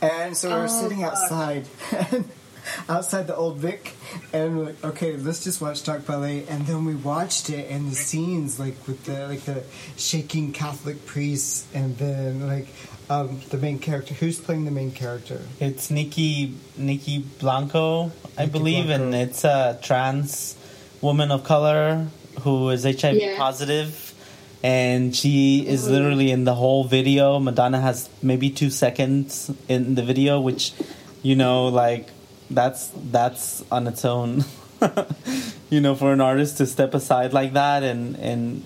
And 0.00 0.36
so 0.36 0.48
we 0.50 0.54
were 0.54 0.62
Oh, 0.62 0.66
sitting 0.82 1.00
gosh. 1.00 1.10
outside, 1.12 1.66
outside 2.88 3.26
the 3.26 3.36
old 3.36 3.58
Vic, 3.58 3.94
and 4.32 4.58
we're 4.58 4.64
like, 4.66 4.84
okay, 4.84 5.16
let's 5.16 5.42
just 5.44 5.60
watch 5.60 5.82
Dark 5.84 6.06
Ballet. 6.06 6.44
And 6.48 6.66
then 6.66 6.84
we 6.84 6.94
watched 6.94 7.50
it, 7.50 7.70
and 7.70 7.90
the 7.90 7.96
scenes, 7.96 8.58
like 8.58 8.76
with 8.86 9.04
the 9.04 9.26
like 9.28 9.42
the 9.44 9.62
shaking 9.96 10.52
Catholic 10.52 11.04
priests, 11.06 11.66
and 11.74 11.96
then 11.98 12.46
like 12.46 12.68
um, 13.08 13.40
the 13.50 13.58
main 13.58 13.78
character. 13.78 14.14
Who's 14.14 14.38
playing 14.40 14.64
the 14.64 14.70
main 14.70 14.92
character? 14.92 15.40
It's 15.58 15.90
Nikki 15.90 16.54
Nikki 16.76 17.18
Blanco, 17.40 18.12
I 18.38 18.44
Nikki 18.44 18.50
believe, 18.50 18.90
and 18.90 19.14
it's 19.14 19.44
a 19.44 19.78
trans 19.82 20.56
woman 21.00 21.30
of 21.30 21.44
color 21.44 22.06
who 22.42 22.70
is 22.70 22.84
HIV 22.84 23.16
Yeah. 23.16 23.36
positive, 23.36 24.14
and 24.62 25.14
she 25.14 25.66
is 25.66 25.88
literally 25.88 26.30
in 26.30 26.44
the 26.44 26.54
whole 26.54 26.84
video. 26.84 27.38
Madonna 27.38 27.80
has 27.80 28.08
maybe 28.22 28.50
two 28.50 28.70
seconds 28.70 29.50
in 29.68 29.94
the 29.94 30.02
video, 30.02 30.40
which 30.40 30.72
you 31.22 31.34
know, 31.36 31.66
like 31.68 32.08
that's 32.50 32.90
that's 33.10 33.64
on 33.70 33.86
its 33.86 34.04
own. 34.04 34.44
you 35.70 35.80
know, 35.80 35.94
for 35.94 36.12
an 36.12 36.20
artist 36.20 36.58
to 36.58 36.66
step 36.66 36.94
aside 36.94 37.32
like 37.32 37.52
that, 37.52 37.82
and 37.82 38.16
and 38.16 38.64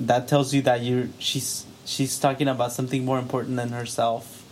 that 0.00 0.28
tells 0.28 0.52
you 0.54 0.62
that 0.62 0.82
you're 0.82 1.08
she's 1.18 1.66
she's 1.84 2.18
talking 2.18 2.48
about 2.48 2.72
something 2.72 3.04
more 3.04 3.18
important 3.18 3.56
than 3.56 3.70
herself. 3.70 4.42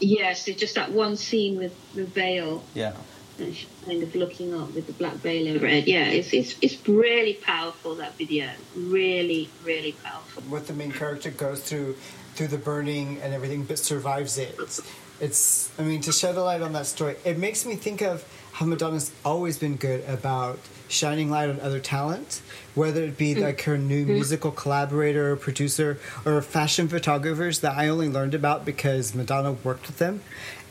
Yes, 0.00 0.48
it's 0.48 0.58
just 0.60 0.74
that 0.76 0.92
one 0.92 1.16
scene 1.16 1.58
with 1.58 1.74
the 1.94 2.04
veil 2.04 2.62
Yeah. 2.72 2.94
and 3.38 3.54
she's 3.54 3.68
kind 3.84 4.02
of 4.02 4.14
looking 4.14 4.54
up 4.54 4.74
with 4.74 4.86
the 4.86 4.94
black 4.94 5.14
veil 5.14 5.54
over 5.54 5.66
it. 5.66 5.86
Yeah, 5.86 6.04
it's 6.06 6.32
it's 6.32 6.54
it's 6.62 6.88
really 6.88 7.34
powerful 7.34 7.94
that 7.96 8.16
video. 8.16 8.48
Really, 8.74 9.48
really 9.64 9.92
powerful. 9.92 10.42
what 10.44 10.66
the 10.66 10.72
main 10.72 10.92
character 10.92 11.30
goes 11.30 11.60
through 11.62 11.96
through 12.34 12.48
the 12.48 12.58
burning 12.58 13.20
and 13.22 13.34
everything 13.34 13.64
but 13.64 13.78
survives 13.78 14.38
it 14.38 14.54
it's, 14.58 14.80
it's 15.20 15.70
i 15.78 15.82
mean 15.82 16.00
to 16.00 16.12
shed 16.12 16.36
a 16.36 16.42
light 16.42 16.62
on 16.62 16.72
that 16.72 16.86
story 16.86 17.16
it 17.24 17.38
makes 17.38 17.64
me 17.64 17.74
think 17.74 18.00
of 18.00 18.24
how 18.52 18.66
madonna's 18.66 19.12
always 19.24 19.58
been 19.58 19.76
good 19.76 20.04
about 20.08 20.58
shining 20.88 21.30
light 21.30 21.48
on 21.48 21.60
other 21.60 21.80
talent 21.80 22.42
whether 22.74 23.02
it 23.02 23.16
be 23.16 23.34
hmm. 23.34 23.40
like 23.40 23.62
her 23.62 23.78
new 23.78 24.04
hmm. 24.04 24.12
musical 24.12 24.50
collaborator 24.50 25.32
or 25.32 25.36
producer 25.36 25.98
or 26.24 26.40
fashion 26.42 26.88
photographers 26.88 27.60
that 27.60 27.76
i 27.76 27.88
only 27.88 28.08
learned 28.08 28.34
about 28.34 28.64
because 28.64 29.14
madonna 29.14 29.52
worked 29.64 29.86
with 29.86 29.98
them. 29.98 30.20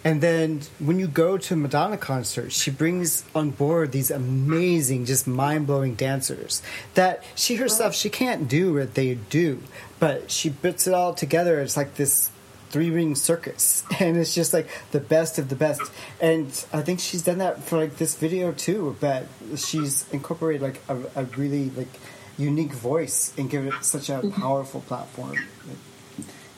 And 0.03 0.21
then 0.21 0.61
when 0.79 0.97
you 0.97 1.07
go 1.07 1.37
to 1.37 1.53
a 1.53 1.57
Madonna 1.57 1.97
concerts, 1.97 2.55
she 2.55 2.71
brings 2.71 3.25
on 3.35 3.51
board 3.51 3.91
these 3.91 4.09
amazing, 4.09 5.05
just 5.05 5.27
mind 5.27 5.67
blowing 5.67 5.95
dancers 5.95 6.61
that 6.93 7.23
she 7.35 7.55
herself 7.55 7.93
she 7.93 8.09
can't 8.09 8.47
do 8.47 8.75
what 8.75 8.93
they 8.93 9.15
do, 9.15 9.61
but 9.99 10.31
she 10.31 10.51
puts 10.51 10.87
it 10.87 10.93
all 10.93 11.13
together. 11.13 11.59
It's 11.59 11.75
like 11.75 11.95
this 11.95 12.31
three 12.69 12.89
ring 12.89 13.15
circus, 13.15 13.83
and 13.99 14.17
it's 14.17 14.33
just 14.33 14.53
like 14.53 14.67
the 14.91 14.99
best 14.99 15.37
of 15.37 15.49
the 15.49 15.55
best. 15.55 15.81
And 16.21 16.47
I 16.71 16.81
think 16.81 16.99
she's 16.99 17.23
done 17.23 17.39
that 17.39 17.63
for 17.63 17.77
like 17.77 17.97
this 17.97 18.15
video 18.15 18.51
too. 18.51 18.95
But 18.99 19.27
she's 19.55 20.09
incorporated 20.11 20.61
like 20.61 20.81
a, 20.87 21.21
a 21.21 21.25
really 21.25 21.69
like 21.71 21.89
unique 22.37 22.71
voice 22.71 23.33
and 23.37 23.49
given 23.49 23.67
it 23.67 23.83
such 23.83 24.09
a 24.09 24.13
mm-hmm. 24.13 24.41
powerful 24.41 24.81
platform. 24.81 25.37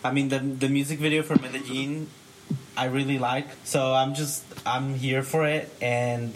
I 0.04 0.12
mean 0.12 0.30
the 0.30 0.40
the 0.40 0.70
music 0.70 1.00
video 1.00 1.24
for 1.24 1.36
Medellin, 1.36 2.08
I 2.78 2.86
really 2.86 3.20
like. 3.20 3.48
So 3.64 3.94
I'm 3.94 4.14
just 4.14 4.44
I'm 4.66 4.96
here 4.96 5.24
for 5.24 5.46
it, 5.46 5.70
and 5.82 6.34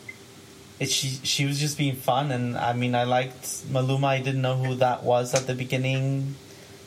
it 0.79 0.89
she 0.89 1.07
she 1.23 1.45
was 1.45 1.59
just 1.59 1.77
being 1.77 1.95
fun, 1.95 2.31
and 2.31 2.57
I 2.57 2.73
mean 2.73 2.95
I 2.95 3.03
liked 3.03 3.43
Maluma. 3.71 4.07
I 4.07 4.19
didn't 4.19 4.41
know 4.41 4.57
who 4.57 4.75
that 4.75 5.03
was 5.03 5.33
at 5.33 5.47
the 5.47 5.55
beginning, 5.55 6.35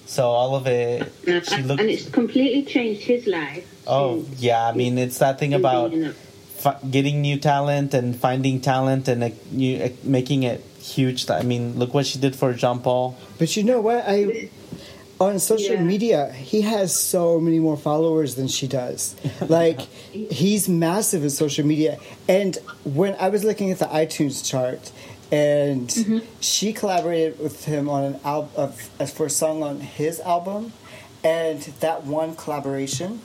so 0.09 0.25
all 0.27 0.57
of 0.57 0.67
it 0.67 1.13
And, 1.27 1.45
she 1.45 1.63
looked. 1.63 1.81
and 1.81 1.91
it's 1.91 2.09
completely 2.09 2.63
changed 2.65 3.03
his 3.03 3.27
life. 3.27 3.65
Oh 3.87 4.25
yeah, 4.39 4.67
I 4.69 4.73
mean 4.73 4.97
it's 4.99 5.19
that 5.19 5.39
thing 5.39 5.53
about 5.55 5.91
been 5.93 6.03
in 6.03 6.09
a- 6.11 6.13
fi- 6.65 6.79
getting 6.91 7.21
new 7.21 7.39
talent 7.39 7.93
and 7.95 8.17
finding 8.17 8.61
talent 8.61 9.07
and 9.09 9.23
uh, 9.23 9.31
you, 9.53 9.71
uh, 9.85 9.89
making 10.03 10.43
it 10.45 10.65
huge. 10.81 11.29
I 11.31 11.43
mean, 11.43 11.79
look 11.79 11.93
what 11.95 12.07
she 12.07 12.19
did 12.19 12.35
for 12.35 12.53
Jean 12.55 12.79
Paul. 12.81 13.17
But 13.39 13.55
you 13.57 13.63
know 13.65 13.81
what? 13.81 14.03
I 14.07 14.49
on 15.21 15.39
social 15.41 15.75
Yeah. 15.77 15.83
media, 15.95 16.33
he 16.33 16.61
has 16.63 16.95
so 16.95 17.41
many 17.41 17.59
more 17.59 17.77
followers 17.77 18.37
than 18.37 18.49
she 18.49 18.67
does. 18.67 19.15
Like 19.59 19.81
he's 20.43 20.69
massive 20.69 21.23
in 21.23 21.31
social 21.31 21.67
media. 21.67 21.99
And 22.29 22.57
when 22.85 23.15
I 23.21 23.29
was 23.29 23.43
looking 23.45 23.71
at 23.75 23.79
the 23.79 23.91
iTunes 24.03 24.37
chart, 24.49 24.93
and 25.31 25.89
mm-hmm. 25.89 26.19
she 26.41 26.73
collaborated 26.73 27.39
with 27.39 27.65
him 27.65 27.89
on 27.89 28.05
an 28.05 28.21
album 28.25 28.51
uh, 28.57 28.63
of, 28.63 28.91
as 28.99 29.13
for 29.13 29.27
a 29.27 29.31
song 29.31 29.63
on 29.63 29.81
his 29.81 30.21
album, 30.21 30.73
and 31.23 31.61
that 31.81 32.05
one 32.05 32.35
collaboration 32.35 33.21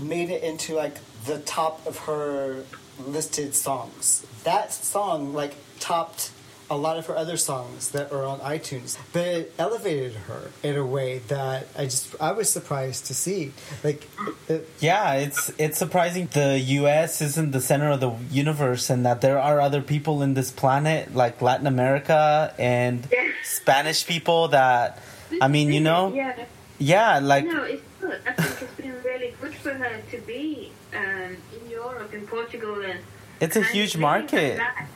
made 0.00 0.30
it 0.30 0.42
into 0.42 0.74
like 0.74 0.98
the 1.26 1.38
top 1.40 1.86
of 1.86 1.98
her 1.98 2.64
listed 2.98 3.54
songs. 3.54 4.26
That 4.44 4.72
song 4.72 5.32
like 5.32 5.56
topped 5.78 6.30
a 6.74 6.76
lot 6.76 6.98
of 6.98 7.06
her 7.06 7.16
other 7.16 7.36
songs 7.36 7.90
that 7.90 8.12
are 8.12 8.24
on 8.24 8.40
iTunes, 8.40 8.98
but 9.12 9.26
it 9.26 9.52
elevated 9.58 10.14
her 10.28 10.50
in 10.62 10.76
a 10.76 10.84
way 10.84 11.18
that 11.28 11.66
I 11.78 11.84
just 11.84 12.14
I 12.20 12.32
was 12.32 12.50
surprised 12.50 13.06
to 13.06 13.14
see. 13.14 13.52
Like, 13.82 14.02
it, 14.48 14.68
Yeah, 14.80 15.14
it's 15.14 15.50
it's 15.58 15.78
surprising 15.78 16.28
the 16.32 16.58
U.S. 16.80 17.20
isn't 17.22 17.52
the 17.52 17.60
center 17.60 17.90
of 17.90 18.00
the 18.00 18.12
universe, 18.30 18.90
and 18.90 19.06
that 19.06 19.20
there 19.20 19.38
are 19.38 19.60
other 19.60 19.80
people 19.82 20.22
in 20.22 20.34
this 20.34 20.50
planet, 20.50 21.14
like 21.14 21.40
Latin 21.40 21.66
America 21.66 22.52
and 22.58 23.06
Yeah. 23.10 23.28
Spanish 23.44 24.06
people. 24.06 24.48
That 24.48 24.98
I 25.40 25.48
mean, 25.48 25.72
you 25.72 25.80
know, 25.80 26.12
Yeah. 26.12 26.44
yeah, 26.78 27.18
like 27.22 27.44
No, 27.46 27.62
it's 27.64 27.82
good. 28.00 28.20
I 28.26 28.32
think 28.32 28.62
it's 28.62 28.74
been 28.80 29.02
really 29.02 29.34
good 29.40 29.54
for 29.54 29.72
her 29.72 29.94
to 30.10 30.18
be 30.26 30.72
um, 30.94 31.36
in 31.56 31.70
Europe, 31.70 32.12
in 32.14 32.26
Portugal, 32.26 32.82
and 32.84 32.98
it's 33.40 33.56
a 33.56 33.62
huge 33.62 33.96
market. 33.96 34.58
her 34.58 34.64
life. 34.64 34.88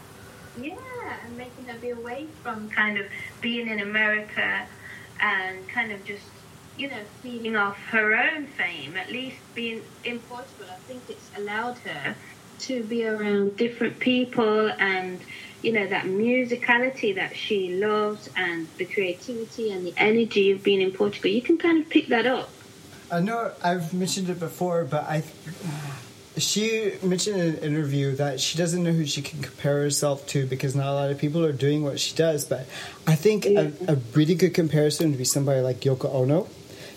And 1.25 1.37
making 1.37 1.65
her 1.67 1.79
be 1.79 1.91
away 1.91 2.27
from 2.43 2.69
kind 2.71 2.99
of 2.99 3.07
being 3.41 3.69
in 3.69 3.81
America 3.81 4.67
and 5.21 5.69
kind 5.69 5.93
of 5.93 6.05
just, 6.05 6.27
you 6.77 6.89
know, 6.89 7.03
feeding 7.23 7.57
off 7.57 7.77
her 7.91 8.15
own 8.15 8.47
fame. 8.47 8.97
At 8.97 9.11
least 9.11 9.39
being 9.55 9.83
in 10.05 10.21
Portugal, 10.21 10.67
I 10.71 10.77
think 10.87 11.03
it's 11.09 11.31
allowed 11.37 11.79
her 11.79 12.15
to 12.61 12.83
be 12.85 13.07
around 13.07 13.57
different 13.57 14.01
people 14.01 14.71
and 14.79 15.21
you 15.63 15.73
know 15.73 15.87
that 15.87 16.05
musicality 16.07 17.15
that 17.15 17.37
she 17.37 17.77
loves 17.77 18.29
and 18.37 18.67
the 18.79 18.85
creativity 18.85 19.71
and 19.71 19.87
the 19.87 19.95
energy 19.97 20.51
of 20.51 20.63
being 20.65 20.81
in 20.81 20.91
Portugal 20.91 21.31
you 21.31 21.41
can 21.41 21.57
kind 21.57 21.81
of 21.81 21.89
pick 21.89 22.09
that 22.09 22.27
up 22.27 22.51
I 23.11 23.21
know 23.21 23.53
I've 23.63 23.95
mentioned 23.95 24.29
it 24.29 24.39
before, 24.39 24.85
but 24.85 25.05
I. 25.05 25.23
She 26.39 26.93
mentioned 27.03 27.41
in 27.41 27.55
an 27.55 27.59
interview 27.59 28.15
that 28.17 28.41
she 28.41 28.59
doesn't 28.59 28.83
know 28.83 28.93
who 28.93 29.05
she 29.07 29.23
can 29.23 29.43
compare 29.43 29.83
herself 29.83 30.27
to 30.29 30.47
because 30.47 30.75
not 30.75 30.87
a 30.87 30.95
lot 30.95 31.11
of 31.11 31.19
people 31.19 31.45
are 31.45 31.53
doing 31.53 31.83
what 31.83 31.99
she 32.01 32.15
does. 32.15 32.45
But 32.45 32.67
I 33.07 33.15
think 33.15 33.47
a, 33.47 33.73
a 33.89 33.97
really 34.15 34.35
good 34.35 34.55
comparison 34.55 35.11
would 35.11 35.19
be 35.19 35.25
somebody 35.25 35.61
like 35.61 35.81
Yoko 35.81 36.13
Ono, 36.15 36.49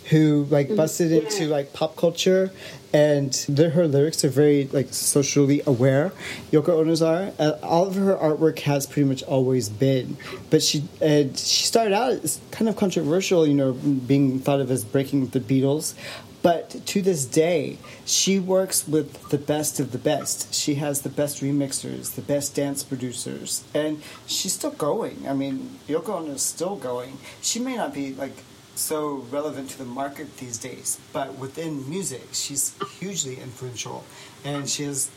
who 0.09 0.45
like 0.49 0.75
busted 0.75 1.11
into 1.11 1.47
like 1.47 1.73
pop 1.73 1.95
culture, 1.95 2.51
and 2.93 3.33
her 3.57 3.87
lyrics 3.87 4.25
are 4.25 4.29
very 4.29 4.65
like 4.67 4.87
socially 4.93 5.61
aware. 5.65 6.11
Yoko 6.51 6.79
Ono's 6.79 7.01
are. 7.01 7.31
Uh, 7.39 7.53
all 7.63 7.87
of 7.87 7.95
her 7.95 8.15
artwork 8.15 8.59
has 8.59 8.85
pretty 8.85 9.07
much 9.07 9.23
always 9.23 9.69
been, 9.69 10.17
but 10.49 10.61
she 10.61 10.83
and 10.99 11.37
she 11.37 11.65
started 11.65 11.93
out 11.93 12.11
as 12.11 12.39
kind 12.51 12.67
of 12.67 12.75
controversial, 12.75 13.47
you 13.47 13.53
know, 13.53 13.73
being 13.73 14.39
thought 14.39 14.59
of 14.59 14.69
as 14.69 14.83
breaking 14.83 15.21
with 15.21 15.31
the 15.31 15.39
Beatles. 15.39 15.93
But 16.41 16.85
to 16.87 17.01
this 17.01 17.25
day, 17.25 17.77
she 18.05 18.39
works 18.39 18.87
with 18.87 19.29
the 19.29 19.37
best 19.37 19.79
of 19.79 19.91
the 19.91 19.97
best. 19.97 20.53
She 20.53 20.75
has 20.75 21.01
the 21.01 21.09
best 21.09 21.41
remixers, 21.41 22.15
the 22.15 22.21
best 22.21 22.55
dance 22.55 22.83
producers, 22.83 23.63
and 23.73 24.01
she's 24.25 24.53
still 24.53 24.71
going. 24.71 25.27
I 25.27 25.33
mean, 25.33 25.79
Yoko 25.87 26.21
Ono 26.21 26.31
is 26.31 26.41
still 26.41 26.75
going. 26.75 27.19
She 27.41 27.59
may 27.59 27.75
not 27.75 27.93
be 27.93 28.13
like 28.13 28.43
so 28.73 29.25
relevant 29.29 29.69
to 29.69 29.77
the 29.77 29.85
market 29.85 30.37
these 30.37 30.57
days, 30.57 30.99
but 31.13 31.37
within 31.37 31.87
music, 31.87 32.29
she's 32.31 32.73
hugely 32.99 33.39
influential, 33.39 34.03
and 34.43 34.67
she 34.67 34.83
has 34.83 35.11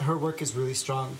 her 0.00 0.18
work 0.18 0.42
is 0.42 0.56
really 0.56 0.74
strong. 0.74 1.16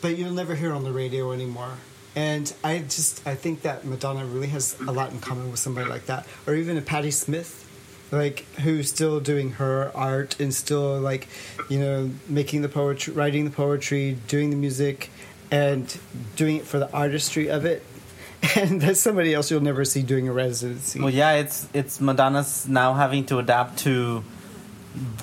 But 0.00 0.18
you'll 0.18 0.32
never 0.32 0.54
hear 0.54 0.72
on 0.72 0.84
the 0.84 0.92
radio 0.92 1.32
anymore. 1.32 1.78
And 2.16 2.52
I 2.62 2.78
just 2.78 3.26
I 3.26 3.34
think 3.34 3.62
that 3.62 3.84
Madonna 3.84 4.24
really 4.24 4.46
has 4.48 4.78
a 4.80 4.92
lot 4.92 5.10
in 5.10 5.18
common 5.18 5.50
with 5.50 5.58
somebody 5.58 5.88
like 5.90 6.06
that, 6.06 6.26
or 6.46 6.54
even 6.54 6.76
a 6.76 6.82
Patti 6.82 7.10
Smith 7.10 7.63
like 8.10 8.44
who's 8.60 8.88
still 8.88 9.20
doing 9.20 9.52
her 9.52 9.90
art 9.94 10.38
and 10.40 10.54
still 10.54 11.00
like 11.00 11.28
you 11.68 11.78
know 11.78 12.10
making 12.28 12.62
the 12.62 12.68
poetry 12.68 13.12
writing 13.14 13.44
the 13.44 13.50
poetry 13.50 14.16
doing 14.28 14.50
the 14.50 14.56
music 14.56 15.10
and 15.50 15.98
doing 16.36 16.56
it 16.56 16.64
for 16.64 16.78
the 16.78 16.90
artistry 16.92 17.48
of 17.48 17.64
it 17.64 17.82
and 18.56 18.80
that's 18.80 19.00
somebody 19.00 19.32
else 19.32 19.50
you'll 19.50 19.60
never 19.62 19.84
see 19.84 20.02
doing 20.02 20.28
a 20.28 20.32
residency 20.32 21.00
Well, 21.00 21.10
yeah, 21.10 21.32
it's 21.32 21.66
it's 21.72 22.00
Madonna's 22.00 22.68
now 22.68 22.92
having 22.92 23.24
to 23.26 23.38
adapt 23.38 23.78
to 23.80 24.22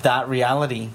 that 0.02 0.28
reality. 0.28 0.90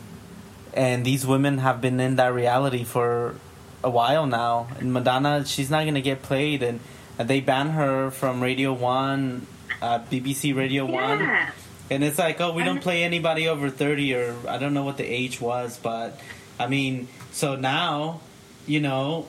And 0.74 1.06
these 1.06 1.26
women 1.26 1.58
have 1.60 1.82
been 1.82 2.00
in 2.00 2.18
that 2.18 2.34
reality 2.34 2.84
for 2.84 3.36
a 3.84 3.90
while 3.90 4.28
now. 4.28 4.68
And 4.80 4.94
Madonna, 4.94 5.46
she's 5.46 5.72
not 5.72 5.84
going 5.84 5.96
to 5.96 6.02
get 6.02 6.22
played. 6.22 6.62
And, 6.62 6.80
and 7.18 7.28
they 7.28 7.42
ban 7.42 7.70
her 7.70 8.12
from 8.12 8.44
Radio 8.44 8.74
1, 8.74 9.48
uh, 9.82 10.00
BBC 10.00 10.56
Radio 10.56 10.86
1. 10.86 11.20
Yeah. 11.20 11.50
And 11.90 12.04
it's 12.04 12.18
like, 12.20 12.42
oh, 12.42 12.52
we 12.54 12.64
don't 12.64 12.82
play 12.82 13.04
anybody 13.04 13.48
over 13.48 13.70
30, 13.70 14.14
or 14.16 14.36
I 14.48 14.58
don't 14.58 14.74
know 14.74 14.84
what 14.84 14.98
the 14.98 15.06
age 15.06 15.40
was, 15.40 15.78
but 15.78 16.20
I 16.60 16.68
mean, 16.68 17.08
so 17.32 17.56
now, 17.56 18.20
you 18.66 18.82
know, 18.82 19.28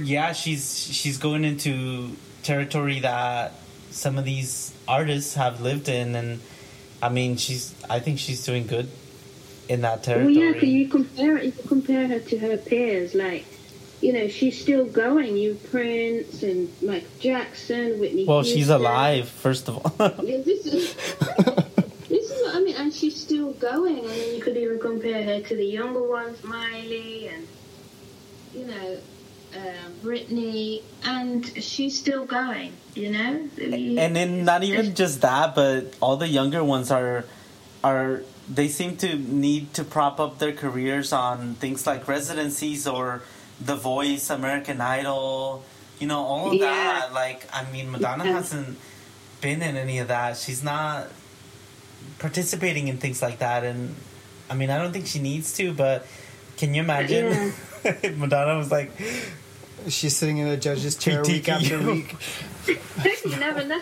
yeah, 0.00 0.32
she's 0.32 0.78
she's 0.92 1.18
going 1.18 1.44
into 1.44 2.14
territory 2.42 3.00
that 3.00 3.52
some 3.90 4.18
of 4.18 4.24
these 4.24 4.72
artists 4.86 5.34
have 5.34 5.60
lived 5.60 5.88
in, 5.88 6.14
and 6.14 6.40
I 7.02 7.08
mean, 7.08 7.36
she's 7.38 7.74
I 7.88 7.98
think 7.98 8.18
she's 8.20 8.44
doing 8.44 8.66
good 8.68 8.88
in 9.68 9.80
that 9.80 10.06
Well, 10.06 10.16
territory. 10.18 10.34
yeah, 10.34 10.52
'cause 10.52 10.62
you 10.64 10.88
compare 10.88 11.42
you 11.42 11.52
compare 11.66 12.06
her 12.06 12.20
to 12.20 12.38
her 12.38 12.56
peers. 12.56 13.14
Like, 13.14 13.44
you 14.00 14.12
know, 14.12 14.28
she's 14.28 14.60
still 14.60 14.84
going. 14.84 15.36
You 15.36 15.54
Prince 15.72 16.42
and 16.44 16.68
Michael 16.82 17.08
Jackson, 17.18 17.98
Whitney. 17.98 18.26
well, 18.26 18.44
she's 18.44 18.68
alive, 18.68 19.28
first 19.28 19.68
of 19.68 19.76
all. 19.78 19.92
Yeah, 22.52 22.60
this 22.60 22.74
is 22.74 22.74
this 22.74 22.74
is 22.74 22.74
what 22.74 22.78
I 22.80 22.82
mean, 22.82 22.86
and 22.86 22.94
she's 22.94 23.20
still 23.20 23.52
going. 23.52 23.98
And 23.98 24.08
then 24.08 24.34
you 24.34 24.40
could 24.42 24.56
even 24.56 24.78
compare 24.78 25.22
her 25.22 25.40
to 25.40 25.56
the 25.56 25.64
younger 25.64 26.02
ones, 26.02 26.42
Miley, 26.44 27.28
and 27.28 27.46
you 28.54 28.66
know, 28.66 28.98
uh, 29.54 29.88
Britney, 30.02 30.82
and 31.04 31.46
she's 31.62 31.98
still 31.98 32.24
going. 32.24 32.72
You 32.94 33.12
know, 33.12 33.48
and 33.58 34.16
then 34.16 34.44
not 34.44 34.64
even 34.64 34.94
just 34.94 35.20
that, 35.20 35.54
but 35.54 35.94
all 36.00 36.16
the 36.16 36.26
younger 36.28 36.64
ones 36.64 36.90
are 36.90 37.24
are 37.84 38.22
they 38.52 38.68
seem 38.68 38.96
to 38.96 39.16
need 39.16 39.72
to 39.74 39.84
prop 39.84 40.18
up 40.18 40.38
their 40.38 40.52
careers 40.52 41.12
on 41.12 41.54
things 41.54 41.86
like 41.86 42.08
residencies 42.08 42.86
or 42.86 43.22
The 43.60 43.76
Voice, 43.76 44.28
American 44.28 44.80
Idol, 44.80 45.62
you 46.00 46.08
know, 46.08 46.18
all 46.18 46.48
of 46.50 46.54
Yeah. 46.54 46.66
that. 46.66 47.12
Like, 47.12 47.46
I 47.52 47.70
mean, 47.70 47.92
Madonna 47.92 48.24
Yeah. 48.24 48.32
hasn't 48.32 48.76
been 49.40 49.62
in 49.62 49.76
any 49.76 49.98
of 50.00 50.08
that. 50.08 50.36
She's 50.36 50.64
not 50.64 51.12
participating 52.18 52.88
in 52.88 52.98
things 52.98 53.22
like 53.22 53.38
that, 53.38 53.64
and 53.64 53.94
I 54.48 54.54
mean, 54.54 54.70
I 54.70 54.78
don't 54.78 54.92
think 54.92 55.06
she 55.06 55.18
needs 55.20 55.52
to. 55.54 55.72
But 55.72 56.06
can 56.56 56.74
you 56.74 56.82
imagine? 56.82 57.52
if 57.84 58.16
Madonna 58.18 58.56
was 58.56 58.70
like, 58.70 58.90
She's 59.88 60.16
sitting 60.16 60.38
in 60.38 60.46
a 60.46 60.56
judge's 60.56 60.96
chair 60.96 61.22
week 61.22 61.48
after 61.48 61.80
you. 61.80 61.86
week. 61.90 62.14
you 63.24 63.36
never 63.38 63.64
know. 63.64 63.80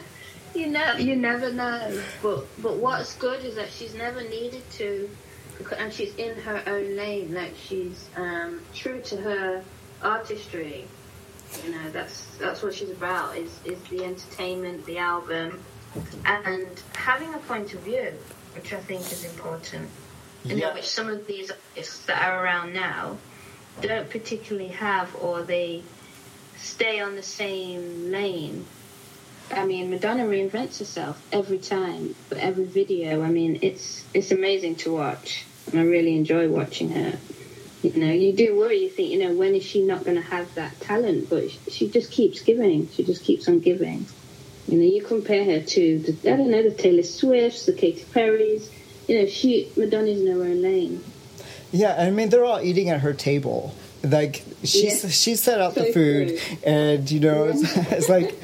You 0.55 0.69
know, 0.69 0.93
you 0.95 1.17
never 1.17 1.53
know. 1.53 2.01
But 2.23 2.47
but 2.63 2.77
what's 2.77 3.15
good 3.17 3.45
is 3.45 3.57
that 3.57 3.69
she's 3.71 3.95
never 3.95 4.23
needed 4.23 4.63
to, 4.73 5.11
becau- 5.59 5.79
and 5.81 5.93
she's 5.93 6.15
in 6.17 6.37
her 6.43 6.63
own 6.67 6.97
lane. 6.97 7.35
Like 7.35 7.55
she's 7.61 8.09
um, 8.17 8.61
true 8.75 9.01
to 9.03 9.17
her 9.17 9.65
artistry. 10.03 10.87
You 11.65 11.73
know, 11.73 11.91
that's 11.91 12.25
that's 12.37 12.63
what 12.63 12.75
she's 12.75 12.91
about. 12.91 13.37
Is 13.37 13.59
is 13.65 13.83
the 13.85 14.05
entertainment, 14.05 14.87
the 14.87 14.99
album, 14.99 15.61
and 16.25 16.67
having 16.95 17.35
a 17.35 17.39
point 17.39 17.73
of 17.75 17.81
view, 17.81 18.13
which 18.55 18.73
I 18.73 18.79
think 18.81 19.01
is 19.13 19.25
important. 19.25 19.89
Know, 20.45 20.55
Yeah. 20.55 20.75
which 20.75 20.85
some 20.89 21.09
of 21.09 21.27
these 21.27 21.51
artists 21.51 22.05
that 22.07 22.23
are 22.23 22.45
around 22.45 22.73
now 22.73 23.19
don't 23.81 24.09
particularly 24.09 24.69
have, 24.69 25.15
or 25.21 25.43
they 25.43 25.83
stay 26.57 27.01
on 27.01 27.17
the 27.17 27.23
same 27.23 28.11
lane. 28.11 28.65
I 29.51 29.65
mean, 29.65 29.91
Madonna 29.91 30.25
reinvents 30.25 30.79
herself 30.79 31.21
every 31.33 31.59
time, 31.59 32.15
for 32.29 32.37
every 32.37 32.65
video. 32.65 33.23
I 33.23 33.29
mean, 33.31 33.59
it's 33.63 34.05
it's 34.13 34.31
amazing 34.31 34.77
to 34.77 34.93
watch, 34.93 35.45
and 35.71 35.81
I 35.81 35.85
really 35.85 36.17
enjoy 36.17 36.49
watching 36.49 36.91
her. 36.91 37.19
You 37.83 37.93
know, 37.95 38.13
you 38.13 38.33
do 38.33 38.57
worry. 38.57 38.83
You 38.83 38.91
think, 38.91 39.11
you 39.11 39.19
know, 39.21 39.33
when 39.35 39.55
is 39.55 39.63
she 39.65 39.83
not 39.83 40.05
going 40.05 40.17
to 40.17 40.23
have 40.23 40.53
that 40.57 40.79
talent? 40.81 41.31
But 41.31 41.51
sh- 41.51 41.59
she 41.71 41.89
just 41.89 42.11
keeps 42.11 42.41
giving. 42.41 42.89
She 42.91 43.05
just 43.05 43.23
keeps 43.25 43.49
on 43.49 43.61
giving. 43.61 44.05
You 44.69 44.79
know, 44.79 44.85
you 44.85 45.03
compare 45.03 45.45
her 45.45 45.61
to 45.61 45.99
the 45.99 46.33
I 46.33 46.37
don't 46.37 46.51
know 46.51 46.63
the 46.63 46.71
Taylor 46.71 47.03
Swifts, 47.03 47.65
the 47.67 47.73
Katy 47.73 48.05
Perrys. 48.13 48.69
You 49.09 49.21
know, 49.21 49.27
she 49.27 49.71
Madonna's 49.77 50.21
in 50.21 50.27
her 50.27 50.43
own 50.45 50.61
lane. 50.63 51.03
Yeah, 51.73 51.97
I 51.99 52.11
mean 52.11 52.29
they're 52.29 52.45
all 52.45 52.61
eating 52.61 52.91
at 52.91 53.01
her 53.01 53.15
table. 53.15 53.75
Like 54.03 54.45
she's 54.63 55.03
Yeah. 55.05 55.11
she 55.11 55.35
set 55.37 55.61
out 55.61 55.75
the 55.75 55.87
So 55.87 55.93
food, 55.93 56.29
true. 56.39 56.57
and 56.65 57.11
you 57.11 57.19
know 57.21 57.45
it's, 57.45 57.63
it's 57.93 58.09
like 58.09 58.39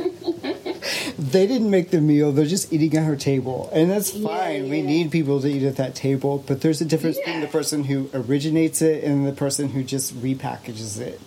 they 1.19 1.47
didn't 1.47 1.71
make 1.71 1.91
the 1.91 2.01
meal; 2.01 2.33
they're 2.33 2.45
just 2.47 2.73
eating 2.73 2.97
at 2.97 3.05
her 3.05 3.17
table, 3.17 3.71
and 3.73 3.91
that's 3.91 4.15
Yeah, 4.15 4.27
fine. 4.29 4.69
We 4.69 4.83
need 4.83 5.11
people 5.11 5.41
to 5.43 5.47
eat 5.49 5.63
at 5.63 5.77
that 5.77 5.95
table, 5.95 6.43
but 6.47 6.61
there's 6.63 6.81
a 6.81 6.85
difference 6.85 7.19
between 7.19 7.41
the 7.41 7.47
person 7.47 7.85
who 7.85 8.11
originates 8.13 8.83
it 8.83 9.05
and 9.05 9.27
the 9.27 9.33
person 9.33 9.69
who 9.71 9.85
just 9.85 10.15
repackages 10.21 10.99
it. 11.01 11.21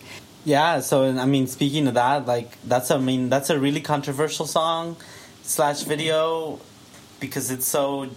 Yeah, 0.48 0.80
so 0.80 1.04
I 1.04 1.26
mean, 1.26 1.46
speaking 1.48 1.90
of 1.90 1.96
that, 1.96 2.26
like 2.26 2.58
that's 2.64 2.90
I 2.90 2.98
mean 3.00 3.28
that's 3.28 3.50
a 3.50 3.60
really 3.60 3.82
controversial 3.82 4.46
song 4.46 4.96
slash 5.44 5.84
video 5.84 6.62
because 7.20 7.52
it's 7.52 7.68
so 7.68 8.08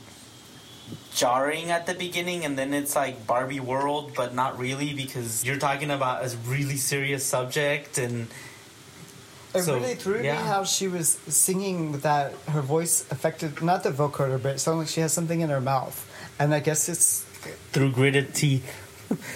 jarring 1.13 1.73
at 1.73 1.87
the 1.87 1.95
beginning, 1.95 2.45
and 2.45 2.57
then 2.57 2.73
it's 2.73 2.95
like 2.95 3.27
Barbie 3.27 3.59
world, 3.59 4.13
but 4.15 4.33
not 4.33 4.61
really 4.61 4.95
because 4.95 5.45
you're 5.45 5.59
talking 5.59 5.91
about 5.91 6.25
a 6.25 6.37
really 6.47 6.77
serious 6.77 7.27
subject, 7.27 7.99
and 7.99 8.29
It 9.53 9.65
So, 9.65 9.75
really 9.75 9.97
threw 9.97 10.23
yeah. 10.23 10.39
me 10.39 10.47
how 10.47 10.63
she 10.63 10.87
was 10.87 11.09
singing 11.27 11.99
that 12.07 12.33
her 12.55 12.63
voice 12.63 13.11
affected 13.11 13.61
not 13.61 13.83
the 13.83 13.91
vocoder, 13.91 14.41
but 14.41 14.55
it 14.55 14.59
sounded 14.61 14.87
like 14.87 14.89
she 14.89 15.01
has 15.01 15.13
something 15.13 15.41
in 15.41 15.51
her 15.51 15.61
mouth, 15.61 15.99
and 16.39 16.55
I 16.55 16.61
guess 16.61 16.89
it's 16.89 17.27
through 17.73 17.91
gritted 17.91 18.35
teeth, 18.35 18.63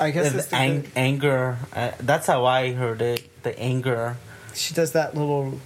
I 0.01 0.11
guess 0.11 0.33
the 0.33 0.39
it's 0.39 0.47
the, 0.49 0.57
ang- 0.57 0.87
anger. 0.97 1.59
Uh, 1.73 1.93
that's 2.01 2.27
how 2.27 2.45
I 2.45 2.73
heard 2.73 3.03
it. 3.03 3.43
The 3.43 3.59
anger. 3.59 4.17
she 4.55 4.75
does 4.75 4.93
that 4.93 5.15
little 5.17 5.61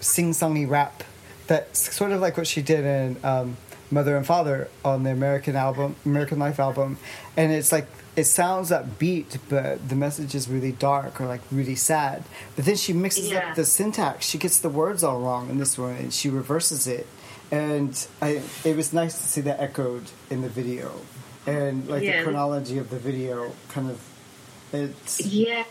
sing-songy 0.00 0.68
rap 0.68 1.04
that's 1.46 1.94
sort 1.94 2.12
of 2.12 2.20
like 2.20 2.36
what 2.36 2.46
she 2.46 2.62
did 2.62 2.84
in 2.84 3.16
um, 3.24 3.56
Mother 3.90 4.16
and 4.16 4.26
Father 4.26 4.68
on 4.84 5.02
the 5.02 5.10
American 5.10 5.54
album, 5.56 5.96
American 6.04 6.38
Life 6.38 6.58
album, 6.58 6.98
and 7.36 7.52
it's 7.52 7.72
like 7.72 7.86
it 8.16 8.24
sounds 8.24 8.70
upbeat, 8.70 9.38
but 9.48 9.88
the 9.88 9.94
message 9.96 10.34
is 10.34 10.48
really 10.48 10.72
dark 10.72 11.20
or 11.20 11.26
like 11.26 11.40
really 11.50 11.74
sad. 11.74 12.22
But 12.56 12.64
then 12.66 12.76
she 12.76 12.92
mixes 12.92 13.30
Yeah. 13.30 13.50
up 13.50 13.56
the 13.56 13.64
syntax. 13.64 14.26
She 14.26 14.38
gets 14.38 14.58
the 14.58 14.68
words 14.68 15.02
all 15.02 15.20
wrong 15.20 15.48
in 15.50 15.58
this 15.58 15.78
one, 15.78 15.96
and 15.96 16.12
she 16.12 16.28
reverses 16.28 16.86
it. 16.86 17.06
And 17.50 18.06
I, 18.20 18.42
it 18.64 18.76
was 18.76 18.92
nice 18.92 19.16
to 19.18 19.24
see 19.24 19.40
that 19.42 19.60
echoed 19.60 20.04
in 20.30 20.42
the 20.42 20.48
video, 20.48 20.92
and 21.46 21.88
like 21.88 22.02
Yeah. 22.02 22.18
the 22.18 22.24
chronology 22.24 22.78
of 22.78 22.90
the 22.90 22.98
video 22.98 23.52
kind 23.68 23.90
of. 23.90 24.00
It's 24.72 25.20
Yeah, 25.26 25.64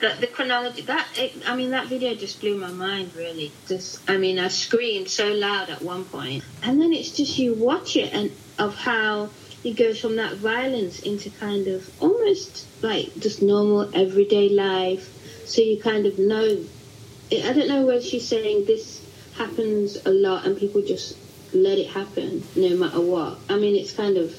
the, 0.00 0.14
the 0.20 0.26
chronology 0.26 0.82
that 0.82 1.06
it, 1.16 1.32
I 1.46 1.54
mean 1.54 1.70
that 1.70 1.86
video 1.86 2.14
just 2.14 2.40
blew 2.40 2.56
my 2.56 2.70
mind. 2.70 3.14
Really, 3.16 3.52
just 3.68 4.08
I 4.10 4.16
mean 4.16 4.38
I 4.38 4.48
screamed 4.48 5.08
so 5.08 5.32
loud 5.32 5.70
at 5.70 5.82
one 5.82 6.04
point, 6.04 6.44
and 6.62 6.80
then 6.80 6.92
it's 6.92 7.10
just 7.16 7.38
you 7.38 7.54
watch 7.54 7.96
it 7.96 8.12
and 8.12 8.30
of 8.58 8.74
how 8.74 9.30
it 9.64 9.76
goes 9.76 10.00
from 10.00 10.16
that 10.16 10.34
violence 10.36 11.00
into 11.00 11.30
kind 11.30 11.66
of 11.68 11.90
almost 12.02 12.66
like 12.82 13.14
just 13.18 13.42
normal 13.42 13.90
everyday 13.94 14.48
life. 14.48 15.46
So 15.46 15.62
you 15.62 15.80
kind 15.80 16.06
of 16.06 16.18
know. 16.18 16.64
I 17.30 17.52
don't 17.52 17.68
know 17.68 17.84
whether 17.84 18.00
she's 18.00 18.26
saying 18.26 18.64
this 18.64 19.04
happens 19.36 19.98
a 20.06 20.10
lot 20.10 20.46
and 20.46 20.56
people 20.56 20.80
just 20.82 21.16
let 21.52 21.78
it 21.78 21.88
happen 21.88 22.42
no 22.56 22.70
matter 22.76 23.00
what. 23.00 23.38
I 23.48 23.56
mean, 23.56 23.76
it's 23.76 23.92
kind 23.92 24.16
of 24.16 24.34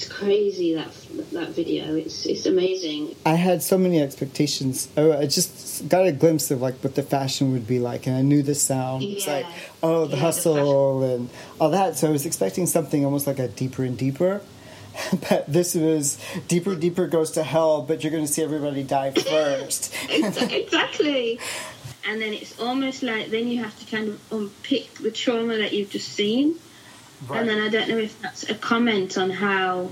it's 0.00 0.08
crazy 0.10 0.74
that 0.74 0.88
that 1.32 1.50
video. 1.50 1.94
It's 1.94 2.24
it's 2.26 2.46
amazing. 2.46 3.14
I 3.26 3.34
had 3.34 3.62
so 3.62 3.76
many 3.76 4.00
expectations. 4.00 4.88
Oh, 4.96 5.12
I 5.12 5.26
just 5.26 5.88
got 5.88 6.06
a 6.06 6.12
glimpse 6.12 6.50
of 6.50 6.60
like 6.62 6.76
what 6.82 6.94
the 6.94 7.02
fashion 7.02 7.52
would 7.52 7.66
be 7.66 7.78
like, 7.78 8.06
and 8.06 8.16
I 8.16 8.22
knew 8.22 8.42
the 8.42 8.54
sound. 8.54 9.02
It's 9.02 9.26
Yeah. 9.26 9.34
like, 9.34 9.46
oh, 9.82 10.06
the 10.06 10.10
Yeah, 10.12 10.16
the 10.16 10.22
hustle 10.22 11.02
and 11.14 11.28
all 11.60 11.70
that. 11.70 11.98
So 11.98 12.08
I 12.08 12.10
was 12.10 12.24
expecting 12.24 12.66
something 12.66 13.04
almost 13.04 13.26
like 13.26 13.38
a 13.38 13.48
deeper 13.48 13.84
and 13.84 13.96
deeper. 13.96 14.40
But 15.28 15.46
this 15.46 15.74
was 15.74 16.18
deeper, 16.48 16.74
deeper 16.74 17.06
goes 17.06 17.30
to 17.32 17.42
hell. 17.42 17.82
But 17.82 18.02
you're 18.02 18.10
going 18.10 18.26
to 18.26 18.32
see 18.32 18.42
everybody 18.42 18.82
die 18.82 19.10
first. 19.34 19.94
exactly. 20.10 21.38
And 22.08 22.20
then 22.20 22.32
it's 22.32 22.58
almost 22.58 23.02
like 23.02 23.30
then 23.30 23.48
you 23.48 23.62
have 23.62 23.78
to 23.80 23.86
kind 23.86 24.08
of 24.08 24.32
unpick 24.32 24.94
the 24.94 25.10
trauma 25.10 25.58
that 25.58 25.72
you've 25.72 25.90
just 25.90 26.08
seen. 26.08 26.56
And 27.28 27.48
then 27.48 27.60
I 27.60 27.68
don't 27.68 27.88
know 27.88 27.98
if 27.98 28.20
that's 28.22 28.48
a 28.48 28.54
comment 28.54 29.18
on 29.18 29.30
how 29.30 29.90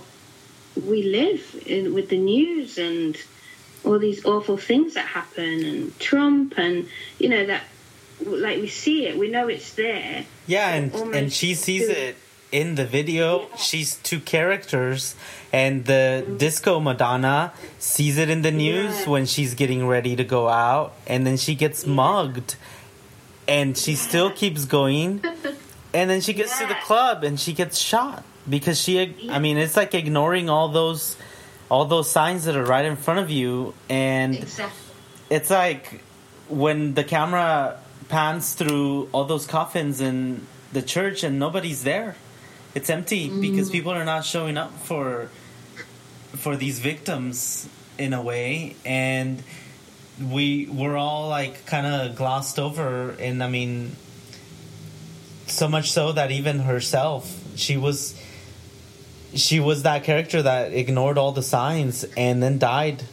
we 0.86 1.02
live 1.02 1.62
in, 1.66 1.92
with 1.92 2.08
the 2.08 2.18
news 2.18 2.78
and 2.78 3.16
all 3.84 3.98
these 3.98 4.24
awful 4.24 4.56
things 4.56 4.94
that 4.94 5.06
happen 5.06 5.64
and 5.64 5.98
Trump 5.98 6.54
and 6.58 6.88
you 7.18 7.28
know 7.28 7.46
that 7.46 7.62
like 8.24 8.60
we 8.60 8.68
see 8.68 9.06
it, 9.06 9.16
we 9.18 9.28
know 9.30 9.48
it's 9.48 9.74
there. 9.74 10.24
Yeah, 10.46 10.70
and 10.74 10.92
and 11.14 11.32
she 11.32 11.54
sees 11.54 11.88
it 11.88 12.16
in 12.50 12.74
the 12.74 12.84
video. 12.84 13.46
She's 13.56 13.96
two 13.96 14.18
characters, 14.20 15.14
and 15.52 15.84
the 15.84 16.24
disco 16.38 16.80
Madonna 16.80 17.52
sees 17.78 18.18
it 18.18 18.28
in 18.30 18.42
the 18.42 18.50
news 18.50 19.00
Yeah. 19.00 19.08
when 19.10 19.26
she's 19.26 19.54
getting 19.54 19.86
ready 19.86 20.16
to 20.16 20.24
go 20.24 20.48
out, 20.48 20.94
and 21.06 21.26
then 21.26 21.36
she 21.36 21.54
gets 21.54 21.86
mugged, 21.86 22.56
and 23.46 23.76
she 23.78 23.94
still 23.94 24.30
keeps 24.42 24.64
going, 24.64 25.22
and 25.94 26.10
then 26.10 26.20
she 26.20 26.32
gets 26.32 26.58
to 26.58 26.66
the 26.66 26.76
club 26.84 27.24
and 27.24 27.38
she 27.40 27.52
gets 27.52 27.78
shot 27.78 28.24
because 28.48 28.80
she 28.80 29.14
i 29.30 29.38
mean 29.38 29.58
it's 29.58 29.76
like 29.76 29.94
ignoring 29.94 30.48
all 30.48 30.68
those 30.68 31.16
all 31.70 31.84
those 31.84 32.10
signs 32.10 32.44
that 32.44 32.56
are 32.56 32.64
right 32.64 32.84
in 32.84 32.96
front 32.96 33.20
of 33.20 33.30
you. 33.30 33.74
And 33.88 34.34
Exactly. 34.34 34.94
it's 35.30 35.50
like 35.50 36.02
when 36.48 36.94
the 36.94 37.04
camera 37.04 37.78
pans 38.08 38.54
through 38.54 39.08
all 39.12 39.24
those 39.24 39.46
coffins 39.46 40.00
in 40.00 40.46
the 40.72 40.82
church 40.82 41.22
and 41.22 41.38
nobody's 41.38 41.84
there. 41.84 42.16
It's 42.74 42.90
empty 42.90 43.28
because 43.28 43.68
mm. 43.68 43.72
people 43.72 43.92
are 43.92 44.04
not 44.04 44.24
showing 44.24 44.56
up 44.56 44.72
for 44.80 45.30
for 46.36 46.56
these 46.56 46.78
victims 46.78 47.68
in 47.96 48.12
a 48.12 48.22
way. 48.22 48.76
And 48.84 49.42
we 50.22 50.66
were 50.66 50.96
all 50.96 51.28
like 51.28 51.66
kind 51.66 51.86
of 51.86 52.16
glossed 52.16 52.58
over. 52.58 53.10
And 53.18 53.42
i 53.42 53.48
mean 53.48 53.96
so 55.50 55.68
much 55.68 55.90
so 55.90 56.12
that 56.12 56.30
even 56.30 56.60
herself 56.60 57.42
she 57.56 57.76
was 57.76 58.14
she 59.34 59.60
was 59.60 59.82
that 59.82 60.04
character 60.04 60.42
that 60.42 60.72
ignored 60.72 61.18
all 61.18 61.32
the 61.32 61.42
signs 61.42 62.04
and 62.16 62.42
then 62.42 62.58
died. 62.58 63.04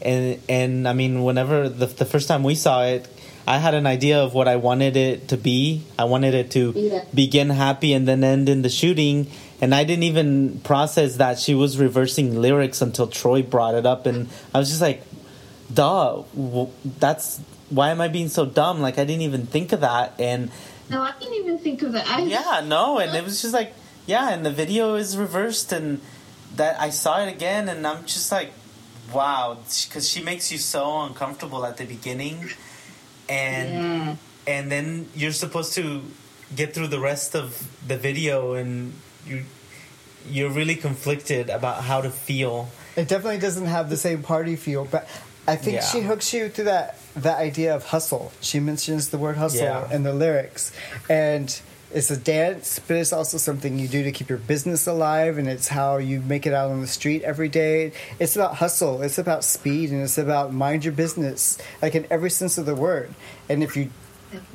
And 0.00 0.40
and 0.48 0.88
i 0.88 0.92
mean 0.92 1.22
whenever 1.22 1.68
the, 1.68 1.86
the 1.86 2.04
first 2.04 2.26
time 2.26 2.42
we 2.42 2.54
saw 2.56 2.82
it 2.84 3.06
i 3.46 3.58
had 3.58 3.74
an 3.74 3.86
idea 3.86 4.18
of 4.20 4.34
what 4.34 4.48
i 4.48 4.56
wanted 4.56 4.96
it 4.96 5.28
to 5.28 5.36
be. 5.36 5.82
I 5.98 6.04
wanted 6.04 6.34
it 6.34 6.50
to 6.52 6.72
Yeah. 6.74 7.04
begin 7.14 7.50
happy 7.50 7.92
and 7.92 8.06
then 8.08 8.24
end 8.24 8.48
in 8.48 8.62
the 8.62 8.68
shooting. 8.68 9.26
And 9.60 9.72
i 9.74 9.84
didn't 9.84 10.02
even 10.04 10.60
process 10.64 11.16
that 11.16 11.38
she 11.38 11.54
was 11.54 11.78
reversing 11.78 12.40
lyrics 12.40 12.82
until 12.82 13.06
troy 13.06 13.42
brought 13.42 13.74
it 13.76 13.86
up. 13.86 14.06
And 14.06 14.28
i 14.54 14.58
was 14.58 14.68
just 14.70 14.80
like 14.82 15.02
duh 15.72 16.22
that's 16.98 17.40
why 17.70 17.90
am 17.90 18.00
i 18.00 18.08
being 18.08 18.28
so 18.28 18.44
dumb? 18.44 18.80
Like 18.80 18.98
i 18.98 19.04
didn't 19.04 19.22
even 19.22 19.46
think 19.46 19.72
of 19.72 19.80
that. 19.82 20.14
And 20.18 20.50
No, 20.92 21.00
I 21.02 21.12
didn't 21.18 21.34
even 21.42 21.58
think 21.58 21.80
of 21.82 21.92
that. 21.92 22.06
I, 22.08 22.20
yeah, 22.22 22.60
no, 22.64 22.98
and 22.98 23.16
it 23.16 23.24
was 23.24 23.40
just 23.40 23.54
like, 23.54 23.72
yeah, 24.06 24.28
and 24.30 24.44
the 24.44 24.50
video 24.52 24.94
is 24.94 25.16
reversed, 25.16 25.72
and 25.72 26.00
that 26.56 26.78
I 26.78 26.90
saw 26.90 27.22
it 27.24 27.28
again, 27.32 27.68
and 27.70 27.86
I'm 27.86 28.04
just 28.04 28.30
like, 28.30 28.50
wow, 29.12 29.56
because 29.88 30.06
she 30.08 30.22
makes 30.22 30.52
you 30.52 30.58
so 30.58 31.02
uncomfortable 31.02 31.64
at 31.64 31.78
the 31.78 31.86
beginning, 31.86 32.50
and 33.28 33.70
Yeah. 33.72 34.16
and 34.46 34.70
then 34.70 35.08
you're 35.14 35.32
supposed 35.32 35.72
to 35.74 36.02
get 36.54 36.74
through 36.74 36.88
the 36.88 37.00
rest 37.00 37.34
of 37.34 37.66
the 37.88 37.96
video, 37.96 38.52
and 38.52 38.92
you 39.26 39.44
you're 40.28 40.50
really 40.50 40.76
conflicted 40.76 41.48
about 41.50 41.82
how 41.84 42.00
to 42.00 42.10
feel. 42.10 42.68
It 42.96 43.08
definitely 43.08 43.38
doesn't 43.38 43.66
have 43.66 43.88
the 43.90 43.96
same 43.96 44.22
party 44.22 44.54
feel, 44.56 44.84
but 44.84 45.08
I 45.48 45.56
think 45.56 45.76
Yeah. 45.76 45.84
she 45.90 46.00
hooks 46.02 46.32
you 46.32 46.48
through 46.48 46.66
that 46.66 46.98
that 47.16 47.38
idea 47.38 47.74
of 47.74 47.86
hustle. 47.86 48.32
She 48.40 48.60
mentions 48.60 49.08
the 49.10 49.18
word 49.18 49.36
hustle 49.36 49.64
Yeah. 49.64 49.92
in 49.92 50.02
the 50.02 50.12
lyrics, 50.14 50.72
and 51.10 51.54
it's 51.94 52.10
a 52.10 52.16
dance, 52.16 52.80
but 52.86 52.96
it's 52.96 53.12
also 53.12 53.36
something 53.36 53.78
you 53.78 53.86
do 53.86 54.02
to 54.02 54.12
keep 54.12 54.30
your 54.30 54.38
business 54.38 54.86
alive, 54.86 55.36
and 55.36 55.46
it's 55.46 55.68
how 55.68 55.98
you 55.98 56.20
make 56.22 56.46
it 56.46 56.54
out 56.54 56.70
on 56.70 56.80
the 56.80 56.86
street 56.86 57.22
every 57.22 57.50
day. 57.50 57.92
It's 58.18 58.34
about 58.34 58.54
hustle. 58.56 59.02
It's 59.02 59.18
about 59.18 59.44
speed, 59.44 59.90
and 59.90 60.00
it's 60.02 60.16
about 60.16 60.54
mind 60.54 60.84
your 60.86 60.94
business, 60.94 61.58
like 61.82 61.94
in 61.94 62.06
every 62.10 62.30
sense 62.30 62.56
of 62.56 62.64
the 62.64 62.74
word. 62.74 63.14
And 63.48 63.62
if 63.62 63.76
you 63.76 63.90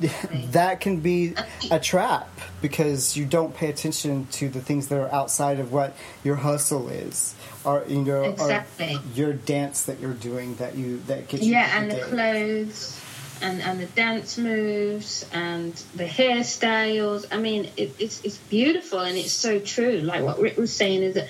that 0.52 0.80
can 0.80 1.00
be 1.00 1.34
a 1.70 1.78
trap 1.80 2.28
because 2.60 3.16
you 3.16 3.24
don't 3.24 3.54
pay 3.54 3.68
attention 3.68 4.26
to 4.32 4.48
the 4.48 4.60
things 4.60 4.88
that 4.88 5.00
are 5.00 5.12
outside 5.12 5.60
of 5.60 5.72
what 5.72 5.94
your 6.24 6.36
hustle 6.36 6.88
is 6.88 7.34
or 7.64 7.84
you 7.88 8.02
know 8.02 8.24
Exactly. 8.24 8.98
your 9.14 9.32
dance 9.32 9.84
that 9.84 10.00
you're 10.00 10.14
doing 10.14 10.54
that 10.56 10.76
you 10.76 10.98
that 11.06 11.28
gets 11.28 11.44
you 11.44 11.52
Yeah, 11.52 11.78
and 11.80 11.90
the 11.90 11.96
day. 11.96 12.02
clothes, 12.02 13.00
and 13.42 13.60
and 13.62 13.80
the 13.80 13.86
dance 13.86 14.38
moves, 14.38 15.26
and 15.32 15.72
the 15.94 16.04
hairstyles. 16.06 17.26
I 17.30 17.36
mean, 17.38 17.68
it, 17.76 17.94
it's 17.98 18.24
it's 18.24 18.38
beautiful, 18.38 19.00
and 19.00 19.16
it's 19.16 19.32
so 19.32 19.58
true. 19.58 19.98
Like 20.00 20.22
what 20.24 20.38
Rick 20.40 20.56
was 20.56 20.72
saying 20.72 21.02
is 21.02 21.14
that 21.14 21.28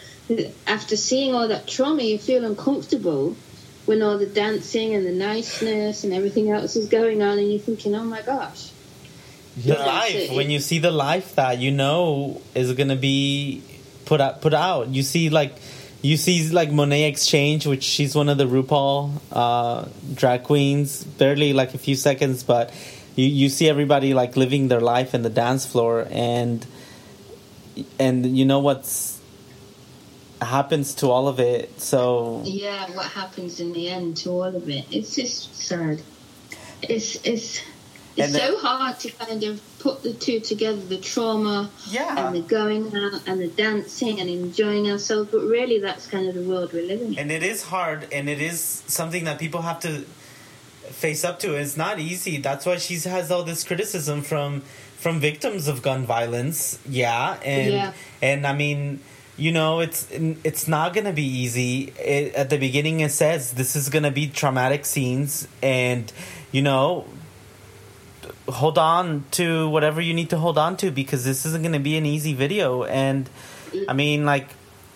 after 0.66 0.96
seeing 0.96 1.34
all 1.34 1.48
that 1.48 1.66
trauma, 1.66 2.02
you 2.02 2.18
feel 2.18 2.44
uncomfortable 2.44 3.36
when 3.88 4.02
all 4.02 4.18
the 4.18 4.26
dancing 4.26 4.94
and 4.94 5.06
the 5.06 5.12
niceness 5.12 6.04
and 6.04 6.12
everything 6.12 6.50
else 6.50 6.76
is 6.76 6.88
going 6.88 7.22
on, 7.22 7.38
and 7.38 7.50
you're 7.50 7.58
thinking, 7.58 7.94
oh 7.94 8.04
my 8.04 8.20
gosh. 8.22 8.70
The 9.56 9.74
life 9.74 10.30
when 10.30 10.50
you 10.50 10.60
see 10.60 10.78
the 10.78 10.92
life 10.92 11.34
that 11.34 11.58
you 11.58 11.72
know 11.72 12.40
is 12.54 12.72
gonna 12.74 12.94
be 12.94 13.62
put 14.04 14.20
out 14.20 14.40
put 14.40 14.54
out. 14.54 14.88
You 14.88 15.02
see 15.02 15.30
like 15.30 15.56
you 16.00 16.16
see 16.16 16.48
like 16.50 16.70
Monét 16.70 17.08
X 17.08 17.26
Change, 17.26 17.66
which 17.66 17.82
she's 17.82 18.14
one 18.14 18.28
of 18.28 18.38
the 18.38 18.46
RuPaul 18.46 19.20
uh, 19.32 19.88
drag 20.14 20.44
queens, 20.44 21.02
barely 21.02 21.52
like 21.52 21.74
a 21.74 21.78
few 21.78 21.96
seconds, 21.96 22.44
but 22.44 22.72
you 23.16 23.26
you 23.26 23.48
see 23.48 23.68
everybody 23.68 24.14
like 24.14 24.36
living 24.36 24.68
their 24.68 24.80
life 24.80 25.12
in 25.12 25.22
the 25.22 25.30
dance 25.30 25.66
floor, 25.66 26.06
and 26.10 26.64
and 27.98 28.36
you 28.38 28.44
know 28.44 28.60
what's 28.60 29.17
happens 30.42 30.94
to 30.94 31.10
all 31.10 31.28
of 31.28 31.38
it. 31.40 31.80
So 31.80 32.42
Yeah, 32.44 32.90
what 32.92 33.06
happens 33.06 33.60
in 33.60 33.72
the 33.72 33.88
end 33.88 34.16
to 34.18 34.30
all 34.30 34.44
of 34.56 34.68
it? 34.68 34.84
It's 34.90 35.14
just 35.14 35.54
sad. 35.54 36.02
It's 36.82 37.16
it's 37.24 37.60
it's 38.16 38.32
so 38.36 38.58
hard 38.58 38.98
to 39.00 39.10
kind 39.12 39.44
of 39.44 39.60
put 39.78 40.02
the 40.02 40.12
two 40.12 40.40
together: 40.40 40.80
the 40.80 40.98
trauma 40.98 41.70
Yeah. 41.88 42.26
and 42.26 42.34
the 42.36 42.40
going 42.40 42.86
out 42.96 43.22
and 43.28 43.40
the 43.40 43.48
dancing 43.48 44.20
and 44.20 44.28
enjoying 44.28 44.90
ourselves. 44.90 45.30
But 45.30 45.42
really, 45.42 45.78
that's 45.78 46.06
kind 46.06 46.28
of 46.28 46.34
the 46.34 46.42
world 46.42 46.72
we're 46.72 46.86
living 46.86 47.12
in. 47.14 47.18
and 47.18 47.30
it 47.32 47.42
is 47.42 47.62
hard 47.64 48.08
and 48.12 48.28
it 48.28 48.40
is 48.40 48.60
something 48.86 49.24
that 49.24 49.38
people 49.38 49.62
have 49.62 49.80
to 49.80 50.04
face 50.90 51.22
up 51.22 51.38
to 51.38 51.54
it's 51.54 51.76
not 51.76 51.98
easy 51.98 52.38
that's 52.38 52.64
why 52.64 52.76
she 52.78 52.94
has 53.00 53.30
all 53.30 53.42
this 53.42 53.62
criticism 53.62 54.22
from 54.22 54.62
from 54.96 55.20
victims 55.20 55.68
of 55.68 55.82
gun 55.82 56.06
violence 56.06 56.78
yeah 56.88 57.36
and 57.44 57.72
Yeah. 57.74 57.92
and 58.22 58.46
i 58.46 58.54
mean 58.54 58.98
you 59.38 59.52
know 59.52 59.80
it's 59.80 60.08
it's 60.10 60.68
not 60.68 60.92
gonna 60.92 61.12
be 61.12 61.24
easy. 61.24 61.92
It, 61.98 62.34
at 62.34 62.50
the 62.50 62.58
beginning 62.58 63.00
it 63.00 63.12
says 63.12 63.52
this 63.52 63.76
is 63.76 63.88
gonna 63.88 64.10
be 64.10 64.28
traumatic 64.28 64.84
scenes 64.84 65.46
and 65.62 66.12
you 66.52 66.60
know 66.60 67.06
hold 68.48 68.78
on 68.78 69.24
to 69.30 69.68
whatever 69.68 70.00
you 70.00 70.12
need 70.12 70.30
to 70.30 70.38
hold 70.38 70.58
on 70.58 70.76
to 70.78 70.90
because 70.90 71.24
this 71.24 71.46
isn't 71.46 71.62
to 71.72 71.78
be 71.78 71.96
an 71.96 72.04
easy 72.04 72.34
video. 72.34 72.84
And 72.84 73.30
i 73.86 73.92
mean 73.92 74.24
like 74.24 74.48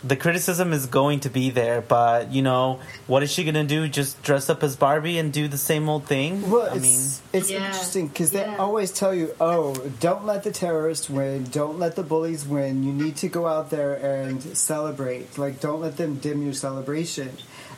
the 0.04 0.16
criticism 0.16 0.72
is 0.72 0.86
going 0.86 1.20
to 1.20 1.30
be 1.30 1.50
there 1.50 1.80
but 1.80 2.32
you 2.32 2.42
know 2.42 2.80
what 3.06 3.22
is 3.22 3.30
she 3.30 3.44
going 3.44 3.54
to 3.54 3.64
do 3.64 3.86
just 3.88 4.20
dress 4.22 4.50
up 4.50 4.62
as 4.62 4.74
barbie 4.76 5.18
and 5.18 5.32
do 5.32 5.46
the 5.48 5.58
same 5.58 5.88
old 5.88 6.04
thing 6.06 6.50
Well, 6.50 6.68
i 6.70 6.74
it's, 6.74 6.82
mean 6.82 7.00
it's 7.32 7.50
Yeah. 7.50 7.66
interesting 7.66 8.08
because 8.08 8.30
they 8.32 8.44
always 8.44 8.90
tell 8.92 9.14
you, 9.14 9.34
oh, 9.40 9.74
don't 10.00 10.24
let 10.26 10.42
the 10.42 10.50
terrorists 10.50 11.08
win, 11.08 11.44
don't 11.44 11.78
let 11.78 11.96
the 11.96 12.02
bullies 12.02 12.46
win. 12.46 12.84
You 12.84 12.92
need 12.92 13.16
to 13.16 13.28
go 13.28 13.46
out 13.46 13.70
there 13.70 13.94
and 13.94 14.42
celebrate. 14.56 15.38
Like, 15.38 15.60
don't 15.60 15.80
let 15.80 15.96
them 15.96 16.16
dim 16.16 16.42
your 16.42 16.52
celebration. 16.52 17.30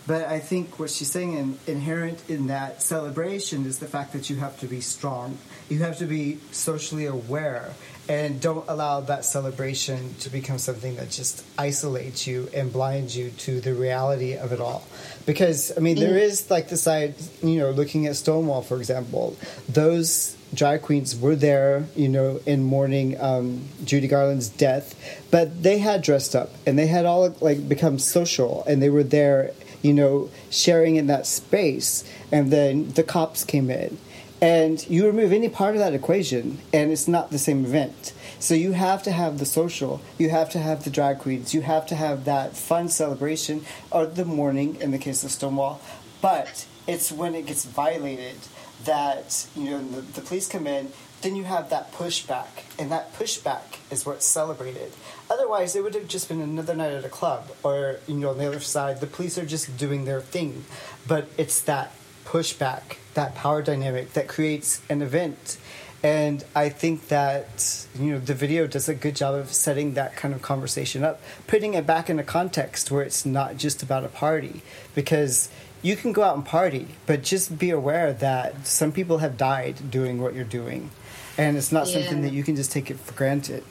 But 0.07 0.27
I 0.27 0.39
think 0.41 0.79
what 0.79 0.91
she's 0.91 1.11
saying 1.11 1.33
in, 1.35 1.59
inherent 1.67 2.29
in 2.29 2.49
that 2.49 2.83
celebration 2.83 3.65
is 3.65 3.79
the 3.79 3.87
fact 3.87 4.13
that 4.13 4.29
you 4.29 4.37
have 4.37 4.59
to 4.61 4.67
be 4.67 4.81
strong. 4.81 5.39
You 5.69 5.79
have 5.85 5.99
to 5.99 6.07
be 6.07 6.39
socially 6.51 7.07
aware 7.07 7.71
and 8.09 8.41
don't 8.41 8.69
allow 8.69 9.01
that 9.01 9.25
celebration 9.25 10.15
to 10.21 10.31
become 10.31 10.59
something 10.59 10.97
that 10.97 11.11
just 11.11 11.45
isolates 11.59 12.27
you 12.27 12.49
and 12.55 12.73
blinds 12.73 13.17
you 13.17 13.31
to 13.31 13.61
the 13.61 13.75
reality 13.75 14.37
of 14.37 14.53
it 14.53 14.61
all. 14.61 14.87
Because, 15.25 15.73
I 15.77 15.81
mean, 15.81 15.97
there 15.97 16.19
is 16.19 16.51
like 16.51 16.69
the 16.69 16.77
side, 16.77 17.15
you 17.43 17.59
know, 17.59 17.71
looking 17.71 18.07
at 18.07 18.17
Stonewall, 18.17 18.61
for 18.61 18.77
example, 18.77 19.37
those 19.69 20.37
drag 20.53 20.83
queens 20.83 21.19
were 21.19 21.35
there, 21.35 21.87
you 21.97 22.09
know, 22.09 22.41
in 22.47 22.63
mourning 22.63 23.21
um, 23.21 23.67
Judy 23.85 24.07
Garland's 24.07 24.49
death, 24.49 24.95
but 25.31 25.63
they 25.63 25.79
had 25.79 26.03
dressed 26.03 26.37
up 26.37 26.51
and 26.67 26.79
they 26.79 26.87
had 26.87 27.07
all 27.07 27.35
like 27.41 27.69
become 27.69 27.99
social 27.99 28.65
and 28.67 28.83
they 28.83 28.91
were 28.91 29.03
there, 29.03 29.53
you 29.83 29.93
know, 29.93 30.31
sharing 30.51 30.97
in 30.97 31.07
that 31.07 31.27
space. 31.27 32.05
And 32.31 32.51
then 32.53 32.91
the 32.93 33.03
cops 33.03 33.45
came 33.45 33.71
in. 33.71 33.99
And 34.41 34.87
you 34.91 35.07
remove 35.07 35.33
any 35.33 35.49
part 35.49 35.75
of 35.75 35.81
that 35.81 35.95
equation, 35.95 36.59
and 36.73 36.91
it's 36.91 37.09
not 37.09 37.31
the 37.31 37.39
same 37.39 37.65
event. 37.65 38.13
So 38.39 38.55
you 38.55 38.73
have 38.73 39.03
to 39.05 39.13
have 39.13 39.39
the 39.39 39.47
social, 39.47 40.03
you 40.19 40.29
have 40.31 40.51
to 40.51 40.59
have 40.59 40.85
the 40.85 40.91
drag 40.91 41.21
queens, 41.21 41.55
you 41.55 41.63
have 41.63 41.87
to 41.87 41.95
have 41.95 42.25
that 42.25 42.57
fun 42.57 42.89
celebration, 42.89 43.65
or 43.91 44.07
the 44.07 44.25
mourning 44.25 44.77
in 44.81 44.91
the 44.91 44.99
case 44.99 45.25
of 45.25 45.31
Stonewall. 45.31 45.81
But 46.21 46.67
it's 46.87 47.11
when 47.11 47.35
it 47.35 47.47
gets 47.47 47.65
violated 47.65 48.37
that 48.85 49.47
you 49.57 49.71
know 49.71 49.83
the, 49.83 50.01
the 50.01 50.21
police 50.21 50.49
come 50.49 50.67
in. 50.67 50.91
Then 51.23 51.37
you 51.37 51.45
have 51.45 51.71
that 51.71 51.91
pushback, 51.93 52.65
and 52.79 52.93
that 52.93 53.15
pushback 53.15 53.79
is 53.91 54.05
what's 54.05 54.27
celebrated. 54.27 54.93
Otherwise, 55.31 55.75
it 55.75 55.83
would 55.83 55.95
have 55.95 56.07
just 56.07 56.29
been 56.29 56.43
another 56.43 56.75
night 56.75 56.93
at 56.93 57.05
a 57.05 57.09
club, 57.09 57.51
or 57.63 58.01
you 58.07 58.15
know, 58.15 58.31
on 58.31 58.39
the 58.39 58.47
other 58.47 58.61
side, 58.61 59.01
the 59.01 59.07
police 59.07 59.39
are 59.39 59.47
just 59.47 59.75
doing 59.79 60.05
their 60.05 60.21
thing. 60.21 60.67
But 61.07 61.29
it's 61.39 61.63
that 61.63 61.93
pushback, 62.35 62.97
that 63.15 63.37
power 63.37 63.63
dynamic 63.63 64.13
that 64.15 64.27
creates 64.27 64.83
an 64.91 65.01
event. 65.03 65.57
And 66.03 66.45
I 66.55 66.69
think 66.69 67.09
that 67.09 67.87
you 67.99 68.13
know 68.13 68.19
the 68.19 68.35
video 68.35 68.67
does 68.67 68.89
a 68.89 68.95
good 68.95 69.15
job 69.15 69.37
of 69.37 69.53
setting 69.53 69.95
that 69.95 70.17
kind 70.17 70.35
of 70.35 70.43
conversation 70.43 71.05
up, 71.05 71.23
putting 71.47 71.75
it 71.75 71.87
back 71.87 72.11
in 72.11 72.19
a 72.19 72.25
context 72.25 72.91
where 72.91 73.05
it's 73.05 73.25
not 73.25 73.57
just 73.57 73.85
about 73.85 74.03
a 74.05 74.09
party. 74.09 74.63
Because 74.97 75.49
you 75.81 75.95
can 75.97 76.13
go 76.13 76.23
out 76.25 76.35
and 76.35 76.45
party, 76.45 76.89
but 77.07 77.23
just 77.23 77.57
be 77.57 77.71
aware 77.71 78.13
that 78.13 78.67
some 78.67 78.91
people 78.91 79.19
have 79.19 79.37
died 79.37 79.91
doing 79.91 80.21
what 80.21 80.35
you're 80.35 80.53
doing, 80.61 80.91
and 81.39 81.57
it's 81.57 81.71
not 81.71 81.87
something 81.87 82.21
that 82.23 82.33
you 82.33 82.43
can 82.43 82.57
just 82.57 82.73
take 82.73 82.91
it 82.91 82.99
for 82.99 83.15
granted. 83.15 83.63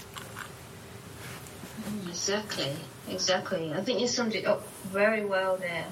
Exactly, 2.08 2.72
exactly. 3.10 3.74
I 3.74 3.82
think 3.82 4.00
you 4.00 4.08
summed 4.08 4.36
it 4.36 4.46
up 4.46 4.66
very 4.86 5.26
well 5.26 5.58
there. 5.58 5.88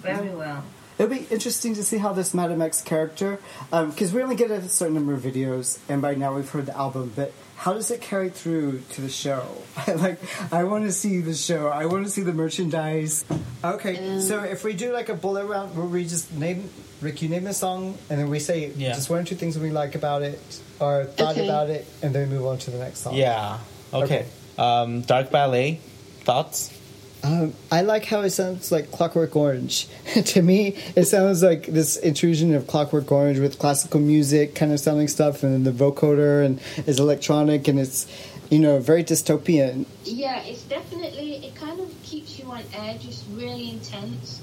Very 0.00 0.30
well. 0.30 0.64
It'll 1.02 1.16
be 1.16 1.26
interesting 1.32 1.74
to 1.74 1.82
see 1.82 1.98
how 1.98 2.12
this 2.12 2.32
Madame 2.32 2.62
X 2.62 2.80
character, 2.80 3.40
because 3.72 4.12
we 4.12 4.22
only 4.22 4.36
get 4.36 4.52
a 4.52 4.68
certain 4.68 4.94
number 4.94 5.12
of 5.12 5.22
videos, 5.22 5.80
and 5.88 6.00
by 6.00 6.14
now 6.14 6.32
we've 6.36 6.48
heard 6.48 6.66
the 6.66 6.76
album, 6.76 7.12
but 7.16 7.32
how 7.56 7.72
does 7.72 7.90
it 7.90 8.00
carry 8.00 8.28
through 8.30 8.82
to 8.90 9.00
the 9.00 9.08
show? 9.08 9.44
like, 9.96 10.20
I 10.52 10.62
want 10.62 10.84
to 10.84 10.92
see 10.92 11.20
the 11.20 11.34
show. 11.34 11.66
I 11.66 11.86
want 11.86 12.04
to 12.04 12.10
see 12.10 12.22
the 12.22 12.32
merchandise. 12.32 13.24
Okay, 13.64 14.20
so 14.20 14.44
if 14.44 14.62
we 14.62 14.74
do 14.74 14.92
like 14.92 15.08
a 15.08 15.14
bullet 15.14 15.46
round 15.46 15.76
where 15.76 15.86
we 15.86 16.04
just 16.04 16.32
name, 16.34 16.70
Rick, 17.00 17.20
you 17.20 17.28
name 17.28 17.48
a 17.48 17.52
song, 17.54 17.98
and 18.08 18.20
then 18.20 18.30
we 18.30 18.38
say 18.38 18.70
Yeah. 18.76 18.92
just 18.92 19.10
one 19.10 19.18
or 19.18 19.24
two 19.24 19.34
things 19.34 19.58
we 19.58 19.70
like 19.70 19.96
about 19.96 20.22
it, 20.22 20.38
or 20.78 21.06
thought 21.06 21.32
Okay. 21.32 21.44
about 21.48 21.68
it, 21.68 21.84
and 22.02 22.14
then 22.14 22.30
we 22.30 22.36
move 22.36 22.46
on 22.46 22.58
to 22.58 22.70
the 22.70 22.78
next 22.78 23.00
song. 23.00 23.16
Yeah. 23.16 23.58
Okay. 23.92 24.04
Okay. 24.04 24.26
Um, 24.56 25.00
Dark 25.00 25.32
Ballet. 25.32 25.80
Thoughts? 26.20 26.70
Um, 27.24 27.54
I 27.70 27.82
like 27.82 28.04
how 28.04 28.22
it 28.22 28.30
sounds 28.30 28.72
like 28.72 28.90
Clockwork 28.90 29.36
Orange. 29.36 29.86
to 30.24 30.42
me, 30.42 30.76
it 30.96 31.04
sounds 31.04 31.42
like 31.42 31.66
this 31.66 31.96
intrusion 31.96 32.54
of 32.54 32.66
Clockwork 32.66 33.10
Orange 33.12 33.38
with 33.38 33.58
classical 33.58 34.00
music 34.00 34.56
kind 34.56 34.72
of 34.72 34.80
sounding 34.80 35.08
stuff, 35.08 35.42
and 35.44 35.52
then 35.52 35.62
the 35.64 35.84
vocoder 35.84 36.44
and 36.44 36.60
is 36.86 36.98
electronic, 36.98 37.68
and 37.68 37.78
it's 37.78 38.06
you 38.50 38.58
know 38.58 38.80
very 38.80 39.04
dystopian. 39.04 39.86
Yeah, 40.04 40.42
it's 40.42 40.62
definitely, 40.62 41.36
it 41.46 41.54
kind 41.54 41.78
of 41.78 41.94
keeps 42.02 42.38
you 42.38 42.46
on 42.50 42.62
edge. 42.74 43.06
It's 43.06 43.24
really 43.30 43.70
intense. 43.70 44.42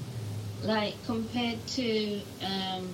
Like, 0.62 0.94
compared 1.06 1.66
to 1.68 2.20
um, 2.42 2.88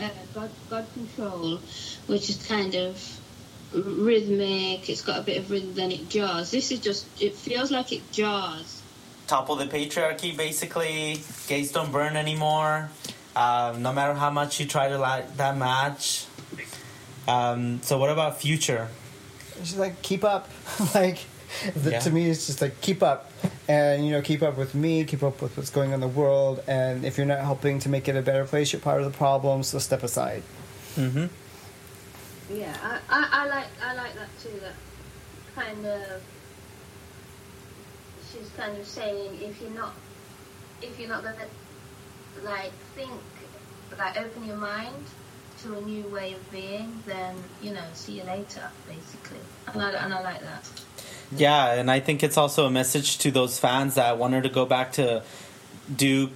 uh, 0.00 0.08
God, 0.34 0.50
God 0.70 0.86
Control, 0.94 1.58
which 2.06 2.28
is 2.28 2.46
kind 2.46 2.74
of 2.74 3.20
rhythmic, 3.74 4.88
it's 4.88 5.02
got 5.02 5.18
a 5.18 5.22
bit 5.22 5.38
of 5.38 5.50
rhythm, 5.50 5.74
then 5.74 5.90
it 5.92 6.08
jars. 6.08 6.50
This 6.50 6.70
is 6.72 6.80
just, 6.80 7.06
it 7.20 7.34
feels 7.34 7.70
like 7.70 7.92
it 7.92 8.10
jars. 8.12 8.82
Topple 9.26 9.56
the 9.56 9.66
patriarchy, 9.66 10.36
basically. 10.36 11.20
Gays 11.48 11.72
don't 11.72 11.90
burn 11.90 12.16
anymore. 12.16 12.90
Um, 13.34 13.82
no 13.82 13.92
matter 13.92 14.14
how 14.14 14.30
much 14.30 14.60
you 14.60 14.66
try 14.66 14.88
to 14.88 14.98
light 14.98 15.36
that 15.38 15.56
match. 15.56 16.26
Um, 17.26 17.80
so 17.82 17.98
what 17.98 18.10
about 18.10 18.40
future? 18.40 18.88
She's 19.58 19.76
like, 19.76 20.02
keep 20.02 20.24
up. 20.24 20.48
like, 20.94 21.18
the, 21.74 21.92
Yeah. 21.92 22.00
to 22.00 22.10
me, 22.10 22.28
it's 22.28 22.46
just 22.46 22.60
like, 22.60 22.80
keep 22.80 23.02
up. 23.02 23.30
And, 23.66 24.04
you 24.04 24.12
know, 24.12 24.20
keep 24.20 24.42
up 24.42 24.56
with 24.58 24.74
me, 24.74 25.04
keep 25.04 25.22
up 25.22 25.40
with 25.40 25.56
what's 25.56 25.70
going 25.70 25.88
on 25.88 25.94
in 25.94 26.00
the 26.00 26.08
world. 26.08 26.62
And 26.66 27.04
if 27.04 27.16
you're 27.16 27.26
not 27.26 27.40
helping 27.40 27.78
to 27.80 27.88
make 27.88 28.08
it 28.08 28.16
a 28.16 28.22
better 28.22 28.44
place, 28.44 28.72
you're 28.72 28.80
part 28.80 29.00
of 29.00 29.10
the 29.10 29.16
problem, 29.16 29.62
so 29.62 29.78
step 29.78 30.02
aside. 30.02 30.42
Mm-hmm. 30.96 31.26
Yeah, 32.52 32.76
I, 32.82 33.00
I, 33.08 33.28
I 33.32 33.46
like 33.46 33.66
I 33.82 33.94
like 33.94 34.14
that 34.14 34.28
too. 34.42 34.60
That 34.60 34.74
kind 35.54 35.86
of 35.86 36.22
she's 38.30 38.50
kind 38.56 38.76
of 38.76 38.86
saying 38.86 39.38
if 39.40 39.60
you're 39.60 39.70
not 39.70 39.94
if 40.82 40.98
you're 40.98 41.08
not 41.08 41.22
gonna 41.22 41.36
like 42.42 42.72
think 42.94 43.10
like 43.98 44.18
open 44.18 44.44
your 44.44 44.56
mind 44.56 45.04
to 45.62 45.78
a 45.78 45.80
new 45.80 46.02
way 46.08 46.34
of 46.34 46.52
being, 46.52 47.02
then 47.06 47.36
you 47.62 47.72
know 47.72 47.84
see 47.94 48.18
you 48.18 48.24
later 48.24 48.70
basically. 48.86 49.38
And 49.72 49.82
I, 49.82 49.90
and 49.92 50.12
I 50.12 50.22
like 50.22 50.40
that. 50.40 50.68
Yeah, 51.36 51.74
and 51.74 51.90
I 51.90 52.00
think 52.00 52.22
it's 52.22 52.36
also 52.36 52.66
a 52.66 52.70
message 52.70 53.18
to 53.18 53.30
those 53.30 53.58
fans 53.58 53.94
that 53.94 54.18
want 54.18 54.34
her 54.34 54.42
to 54.42 54.48
go 54.48 54.66
back 54.66 54.92
to 54.92 55.22
do 55.94 56.30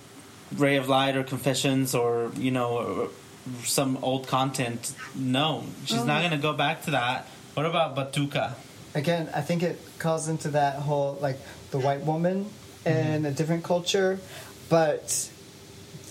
Ray 0.56 0.76
of 0.76 0.88
Light 0.88 1.16
or 1.16 1.22
Confessions 1.22 1.94
or, 1.94 2.32
you 2.36 2.50
know, 2.50 3.10
some 3.64 3.98
old 4.02 4.26
content. 4.26 4.92
No, 5.14 5.64
she's 5.84 6.04
not 6.04 6.20
going 6.20 6.32
to 6.32 6.38
go 6.38 6.52
back 6.52 6.82
to 6.84 6.92
that. 6.92 7.26
What 7.54 7.66
about 7.66 7.96
Batuka? 7.96 8.54
again, 8.94 9.28
I 9.34 9.42
think 9.42 9.62
it 9.62 9.78
calls 9.98 10.28
into 10.28 10.48
that 10.50 10.76
whole 10.76 11.18
like 11.20 11.36
the 11.70 11.78
white 11.78 12.00
woman 12.00 12.46
in 12.86 13.26
a 13.26 13.30
different 13.30 13.62
culture, 13.64 14.18
but 14.68 15.30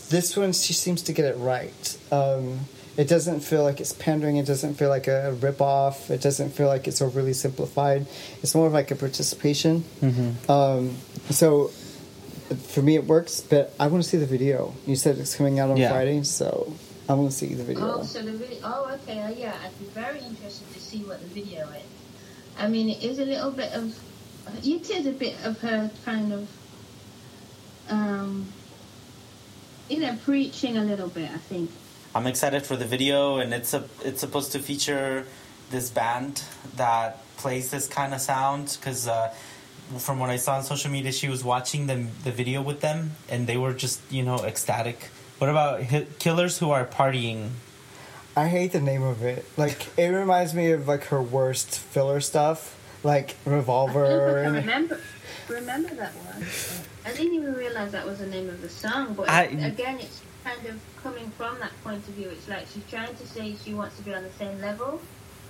this 0.10 0.38
one 0.38 0.54
she 0.54 0.74
seems 0.74 1.02
to 1.04 1.14
get 1.14 1.26
it 1.26 1.38
right. 1.38 1.98
Um, 2.12 2.60
it 2.96 3.08
doesn't 3.08 3.42
feel 3.42 3.64
like 3.64 3.80
it's 3.80 3.94
pandering. 3.94 4.38
It 4.38 4.46
doesn't 4.46 4.76
feel 4.76 4.90
like 4.90 5.08
a 5.08 5.34
rip 5.42 5.62
off. 5.62 6.10
It 6.10 6.22
doesn't 6.22 6.52
feel 6.52 6.68
like 6.68 6.88
it's 6.88 7.02
overly 7.02 7.34
simplified. 7.34 8.08
It's 8.42 8.56
more 8.56 8.68
of 8.68 8.74
like 8.74 8.90
a 8.92 8.96
participation. 8.96 9.84
Um, 10.50 10.96
so 11.30 11.68
for 12.70 12.82
me, 12.82 12.96
it 12.96 13.06
works. 13.06 13.42
But 13.42 13.74
I 13.80 13.88
want 13.88 14.04
to 14.04 14.10
see 14.10 14.18
the 14.18 14.26
video. 14.26 14.74
You 14.88 14.96
said 14.96 15.18
it's 15.18 15.36
coming 15.36 15.60
out 15.60 15.70
on 15.70 15.78
Yeah. 15.78 15.90
Friday, 15.92 16.24
so 16.24 16.74
I 17.10 17.14
want 17.14 17.32
to 17.32 17.38
see 17.38 17.54
the 17.54 17.64
video. 17.64 18.00
Oh, 18.00 18.04
so 18.04 18.22
the 18.22 18.34
video. 18.34 18.60
Oh, 18.64 18.92
okay. 18.96 19.20
Uh, 19.22 19.30
yeah, 19.30 19.56
I'd 19.64 19.80
be 19.80 19.86
very 19.86 20.20
interested 20.20 20.72
to 20.74 20.80
see 20.80 21.00
what 21.04 21.22
the 21.22 21.28
video 21.28 21.70
is. 21.70 21.84
I 22.58 22.68
mean, 22.68 22.90
it 22.90 23.04
is 23.04 23.20
a 23.20 23.26
little 23.26 23.52
bit 23.52 23.72
of. 23.74 23.98
It 24.64 24.90
is 24.90 25.06
a 25.06 25.12
bit 25.12 25.36
of 25.46 25.60
her 25.62 25.90
kind 26.04 26.34
of. 26.34 26.50
Um, 27.90 28.48
you 29.90 30.00
know, 30.00 30.18
preaching 30.26 30.76
a 30.78 30.84
little 30.84 31.08
bit. 31.08 31.32
I 31.32 31.38
think. 31.38 31.72
I'm 32.14 32.28
excited 32.28 32.66
for 32.66 32.76
the 32.76 32.86
video, 32.86 33.38
and 33.38 33.54
it's 33.54 33.74
a 33.74 33.86
it's 34.04 34.20
supposed 34.20 34.52
to 34.52 34.60
feature 34.60 35.26
this 35.70 35.90
band 35.90 36.44
that 36.76 37.24
plays 37.38 37.72
this 37.72 37.88
kind 37.88 38.14
of 38.14 38.20
sound 38.20 38.78
because 38.80 39.08
uh, 39.08 39.34
from 39.98 40.20
what 40.20 40.30
I 40.30 40.38
saw 40.38 40.56
on 40.56 40.64
social 40.64 40.92
media, 40.92 41.14
she 41.14 41.30
was 41.30 41.44
watching 41.44 41.88
the 41.88 42.08
the 42.26 42.32
video 42.32 42.62
with 42.62 42.82
them, 42.82 43.12
and 43.30 43.48
they 43.48 43.56
were 43.56 43.74
just 43.74 44.02
you 44.12 44.24
know 44.24 44.44
ecstatic. 44.44 45.10
What 45.40 45.50
about 45.50 45.84
hi- 45.84 46.08
killers 46.20 46.58
who 46.60 46.72
are 46.72 46.86
partying? 46.86 47.50
I 48.36 48.48
hate 48.48 48.72
the 48.72 48.82
name 48.82 49.04
of 49.04 49.24
it. 49.24 49.46
Like 49.58 49.88
it 49.98 50.08
reminds 50.10 50.54
me 50.54 50.72
of 50.72 50.88
like 50.88 51.06
her 51.06 51.22
worst 51.22 51.80
filler 51.80 52.22
stuff, 52.22 52.76
like 53.04 53.36
Revolver. 53.46 54.40
I 54.40 54.44
and 54.46 54.56
remember. 54.56 55.00
Remember 55.48 55.90
that 55.96 56.12
one? 56.14 56.46
I 57.06 57.16
didn't 57.16 57.34
even 57.36 57.54
realize 57.54 57.92
that 57.94 58.06
was 58.06 58.20
the 58.20 58.28
name 58.28 58.50
of 58.50 58.62
the 58.62 58.70
song. 58.70 59.14
But 59.14 59.30
I- 59.30 59.44
again, 59.44 60.00
it's 60.00 60.22
kind 60.44 60.66
of 60.68 60.80
coming 61.02 61.32
from 61.38 61.58
that 61.60 61.72
point 61.84 62.08
of 62.08 62.14
view. 62.16 62.30
It's 62.30 62.48
like 62.48 62.66
she's 62.74 62.84
trying 62.90 63.16
to 63.16 63.28
say 63.28 63.56
she 63.64 63.74
wants 63.74 63.96
to 63.98 64.04
be 64.04 64.14
on 64.14 64.24
the 64.24 64.32
same 64.38 64.60
level. 64.62 65.02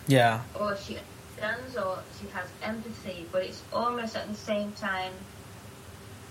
Yeah, 0.07 0.41
or 0.57 0.77
she 0.77 0.97
understands 1.41 1.75
or 1.77 1.99
she 2.19 2.27
has 2.33 2.47
empathy, 2.63 3.25
but 3.31 3.43
it's 3.43 3.61
almost 3.73 4.15
at 4.15 4.27
the 4.29 4.35
same 4.35 4.71
time 4.73 5.11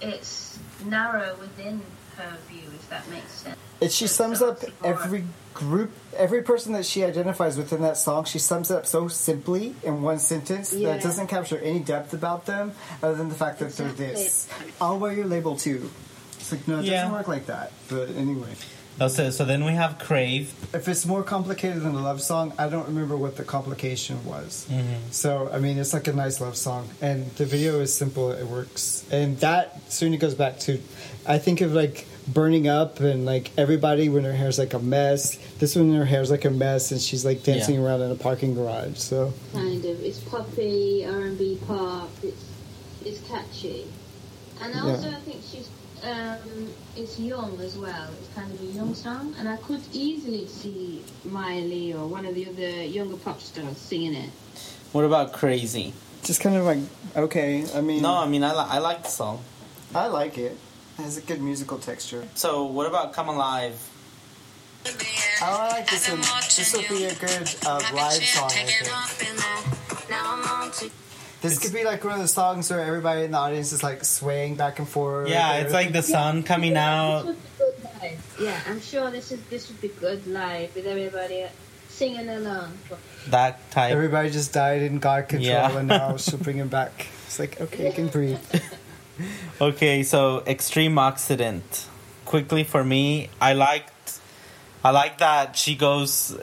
it's 0.01 0.59
narrow 0.85 1.37
within 1.41 1.81
her 2.17 2.37
view, 2.49 2.63
if 2.75 2.89
that 2.91 3.09
makes 3.09 3.31
sense. 3.31 3.57
It, 3.81 3.93
she 3.93 4.07
sums 4.07 4.41
up 4.43 4.61
every 4.83 5.25
group, 5.53 5.91
every 6.17 6.43
person 6.43 6.73
that 6.73 6.87
she 6.87 7.05
identifies 7.05 7.57
within 7.59 7.83
that 7.83 7.97
song. 7.99 8.25
She 8.25 8.39
sums 8.39 8.71
it 8.71 8.75
up 8.77 8.87
so 8.87 9.09
simply 9.09 9.75
in 9.83 10.03
one 10.03 10.19
sentence 10.19 10.71
that 10.71 10.79
Yeah. 10.79 10.95
it 10.95 11.03
doesn't 11.03 11.27
capture 11.29 11.59
any 11.59 11.81
depth 11.81 12.13
about 12.15 12.47
them, 12.47 12.73
other 13.03 13.15
than 13.15 13.29
the 13.29 13.35
fact 13.35 13.59
that 13.59 13.67
Exactly. 13.67 14.07
they're 14.07 14.15
this. 14.15 14.49
I'll 14.81 14.99
wear 14.99 15.13
your 15.13 15.27
label 15.27 15.57
too. 15.57 15.91
It's 16.39 16.53
like 16.53 16.67
no, 16.69 16.79
it 16.79 16.85
Yeah. 16.87 17.03
doesn't 17.03 17.13
work 17.13 17.29
like 17.29 17.47
that. 17.47 17.73
But 17.89 18.11
anyway, 18.11 18.55
Oh, 18.99 19.09
so, 19.09 19.29
so 19.31 19.45
then 19.45 19.65
we 19.65 19.73
have 19.73 19.99
Crave. 19.99 20.55
if 20.75 20.89
it's 20.89 21.05
more 21.05 21.23
complicated 21.23 21.83
than 21.83 21.95
a 21.95 22.03
love 22.03 22.23
song, 22.23 22.53
I 22.59 22.69
don't 22.69 22.87
remember 22.87 23.17
what 23.17 23.37
the 23.37 23.45
complication 23.45 24.25
was. 24.25 24.67
Mm-hmm. 24.71 25.11
So 25.11 25.51
I 25.53 25.59
mean, 25.59 25.77
it's 25.79 25.93
like 25.93 26.09
a 26.09 26.13
nice 26.15 26.41
love 26.41 26.57
song, 26.57 26.89
and 27.03 27.31
the 27.33 27.45
video 27.45 27.81
is 27.81 27.93
simple. 27.95 28.33
It 28.33 28.47
works, 28.47 29.05
and 29.11 29.39
that 29.41 29.93
soon 29.93 30.15
it 30.15 30.19
goes 30.19 30.35
back 30.35 30.59
to. 30.61 30.81
I 31.27 31.39
think 31.39 31.61
of 31.61 31.73
like 31.75 32.07
burning 32.29 32.67
up 32.69 32.99
and 33.01 33.25
like 33.27 33.51
everybody 33.59 34.09
when 34.09 34.25
her 34.25 34.33
hair's 34.33 34.59
like 34.59 34.73
a 34.73 34.79
mess. 34.79 35.37
This 35.59 35.77
one, 35.77 35.95
her 35.95 36.05
hair's 36.07 36.31
like 36.31 36.45
a 36.47 36.51
mess, 36.51 36.91
and 36.91 37.01
she's 37.01 37.25
like 37.25 37.43
dancing 37.43 37.75
Yeah. 37.75 37.83
around 37.83 38.01
in 38.01 38.11
a 38.11 38.15
parking 38.17 38.55
garage. 38.55 38.97
So 38.99 39.33
Kind 39.53 39.85
of. 39.85 40.01
It's 40.03 40.21
poppy, 40.21 41.05
R&B 41.05 41.59
pop. 41.67 42.09
It's 42.23 42.45
it's 43.05 43.21
catchy, 43.29 43.87
and 44.63 44.75
also 44.75 45.11
I 45.11 45.21
think 45.21 45.43
she's 45.49 45.69
um, 46.05 46.73
it's 46.97 47.19
young 47.19 47.59
as 47.61 47.77
well. 47.77 48.09
It's 48.21 48.35
kind 48.35 48.53
of 48.53 48.61
a 48.61 48.65
young 48.67 48.95
song, 48.95 49.35
and 49.39 49.49
I 49.49 49.57
could 49.57 49.83
easily 49.93 50.47
see 50.47 51.03
Miley 51.25 51.93
or 51.95 52.07
one 52.07 52.27
of 52.27 52.35
the 52.35 52.49
other 52.49 52.83
younger 52.85 53.17
pop 53.17 53.41
stars 53.41 53.77
singing 53.79 54.15
it. 54.15 54.31
What 54.93 55.05
about 55.05 55.33
Crazy? 55.33 55.93
just 56.23 56.41
kind 56.41 56.57
of 56.57 56.65
like 56.65 56.79
okay. 57.15 57.65
I 57.75 57.81
mean, 57.81 58.03
No, 58.03 58.17
I 58.17 58.27
mean 58.27 58.43
I, 58.43 58.51
li- 58.53 58.69
I 58.69 58.79
like 58.79 59.03
the 59.05 59.09
song. 59.09 59.43
I 59.95 60.09
like 60.09 60.37
it. 60.39 60.57
It 60.99 61.03
has 61.03 61.17
a 61.17 61.21
good 61.21 61.41
musical 61.41 61.79
texture. 61.79 62.27
So 62.35 62.65
what 62.65 62.87
about 62.87 63.13
Come 63.13 63.29
Alive? 63.29 63.79
I 65.41 65.69
like 65.69 65.91
this 65.91 66.09
one. 66.09 66.21
This 66.21 66.75
would 66.75 66.89
be 66.89 67.05
a 67.05 67.15
good 67.15 67.55
uh, 67.67 67.81
live 67.95 68.23
song. 68.25 68.51
I 68.53 68.63
think. 70.73 70.93
This 71.49 71.59
could 71.59 71.73
be 71.73 71.85
like 71.85 72.03
one 72.05 72.15
of 72.15 72.21
the 72.21 72.29
songs 72.29 72.71
where 72.71 72.81
everybody 72.81 73.23
in 73.25 73.31
the 73.33 73.39
audience 73.39 73.73
is 73.73 73.83
like 73.83 74.05
swaying 74.05 74.57
back 74.57 74.79
and 74.79 74.89
forth. 74.89 75.29
Yeah, 75.29 75.59
it's 75.59 75.73
like 75.73 75.93
the 75.93 76.03
sun 76.03 76.43
coming 76.43 76.77
out. 76.77 77.23
This 77.23 77.27
would 77.27 77.37
be 77.37 77.49
good 77.59 78.03
live. 78.03 78.37
Yeah, 78.41 78.61
I'm 78.67 78.81
sure 78.81 79.11
this 79.11 79.33
is 79.33 79.41
this 79.51 79.69
would 79.69 79.81
be 79.81 79.89
good 79.89 80.27
live 80.27 80.75
with 80.75 80.87
everybody 80.87 81.47
singing 81.89 82.29
along. 82.29 82.73
That 83.29 83.71
type. 83.71 83.93
Everybody 83.93 84.31
just 84.31 84.53
died 84.53 84.83
in 84.83 84.99
God 84.99 85.29
control, 85.29 85.49
Yeah. 85.49 85.79
and 85.79 85.89
now 85.89 86.17
she'll 86.23 86.39
bring 86.39 86.57
him 86.57 86.69
back. 86.69 87.07
It's 87.27 87.39
like 87.39 87.61
okay, 87.61 87.87
you 87.87 87.93
can 87.93 88.09
breathe. 88.09 88.41
Okay, 89.61 90.03
so 90.03 90.43
Extreme 90.47 90.99
Occident. 90.99 91.87
Quickly 92.27 92.65
for 92.65 92.85
me, 92.85 93.31
I 93.41 93.55
liked 93.55 94.21
I 94.85 94.91
like 94.91 95.19
that 95.19 95.57
she 95.57 95.75
goes 95.75 96.37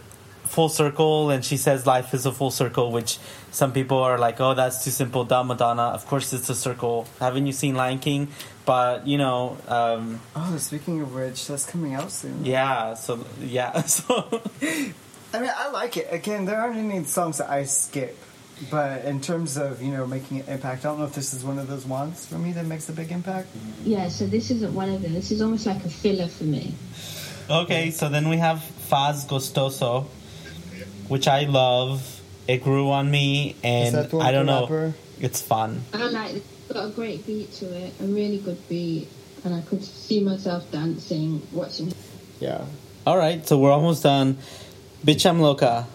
full 0.53 0.69
circle, 0.69 1.29
and 1.31 1.43
she 1.43 1.57
says 1.57 1.85
life 1.85 2.13
is 2.13 2.25
a 2.25 2.31
full 2.31 2.51
circle, 2.51 2.91
which 2.91 3.17
some 3.51 3.71
people 3.73 3.97
are 3.97 4.17
like, 4.17 4.39
oh, 4.39 4.53
that's 4.53 4.83
too 4.85 4.91
simple, 4.91 5.25
dumb 5.25 5.47
Madonna. 5.47 5.87
Of 5.97 6.05
course, 6.05 6.31
it's 6.33 6.49
a 6.49 6.55
circle. 6.55 7.07
Haven't 7.19 7.45
you 7.47 7.53
seen 7.53 7.73
Lion 7.75 7.99
King? 7.99 8.27
But 8.65 9.07
you 9.07 9.17
know, 9.17 9.57
um, 9.67 10.21
Oh, 10.35 10.55
speaking 10.57 11.01
of 11.01 11.13
which, 11.13 11.47
that's 11.47 11.65
coming 11.65 11.93
out 11.95 12.11
soon. 12.11 12.45
yeah. 12.45 12.93
So 12.93 13.25
yeah, 13.41 13.81
so 13.97 14.41
I 15.33 15.39
mean, 15.41 15.51
I 15.63 15.69
like 15.71 15.97
it. 15.97 16.07
Again, 16.11 16.45
there 16.45 16.59
aren't 16.61 16.77
any 16.77 17.03
songs 17.05 17.39
that 17.39 17.49
I 17.49 17.65
skip. 17.65 18.15
But 18.69 19.03
in 19.05 19.19
terms 19.19 19.57
of, 19.57 19.81
you 19.81 19.91
know, 19.91 20.05
making 20.05 20.41
an 20.41 20.47
impact, 20.47 20.85
I 20.85 20.89
don't 20.89 20.99
know 20.99 21.05
if 21.05 21.15
this 21.15 21.33
is 21.33 21.43
one 21.43 21.57
of 21.57 21.67
those 21.67 21.85
ones 21.87 22.25
for 22.27 22.37
me 22.37 22.51
that 22.53 22.65
makes 22.67 22.87
a 22.87 22.93
big 22.93 23.11
impact. 23.11 23.47
Yeah, 23.83 24.07
so 24.09 24.27
this 24.27 24.51
isn't 24.51 24.73
one 24.75 24.89
of 24.93 25.01
them. 25.01 25.11
This 25.13 25.31
is 25.31 25.41
almost 25.41 25.65
like 25.65 25.83
a 25.83 25.89
filler 25.89 26.27
for 26.27 26.43
me. 26.45 26.75
okay. 27.49 27.89
So 27.91 28.09
then 28.09 28.29
we 28.29 28.37
have 28.37 28.59
Faz 28.89 29.25
Gostoso, 29.27 30.05
which 31.13 31.27
I 31.27 31.41
love. 31.43 32.19
It 32.47 32.63
grew 32.63 32.89
on 32.89 33.09
me, 33.11 33.55
and 33.63 33.87
is 33.87 33.93
that 33.93 34.09
the 34.09 34.17
one 34.17 34.25
I 34.25 34.31
don't 34.31 34.47
know. 34.47 34.63
rapper? 34.63 34.93
It's 35.21 35.41
fun. 35.41 35.83
I 35.93 36.09
like 36.09 36.31
it. 36.37 36.43
It's 36.65 36.73
got 36.73 36.87
a 36.87 36.89
great 36.89 37.25
beat 37.25 37.53
to 37.53 37.65
it, 37.65 37.93
a 38.01 38.03
really 38.05 38.39
good 38.39 38.57
beat, 38.67 39.07
and 39.45 39.53
I 39.53 39.61
could 39.61 39.83
see 39.83 40.19
myself 40.21 40.69
dancing, 40.71 41.41
watching. 41.53 41.93
Yeah. 42.39 42.65
All 43.05 43.17
right, 43.17 43.47
so 43.47 43.57
we're 43.59 43.71
almost 43.71 44.01
done. 44.03 44.37
Bitch, 45.05 45.29
I'm 45.29 45.39
loca. 45.39 45.85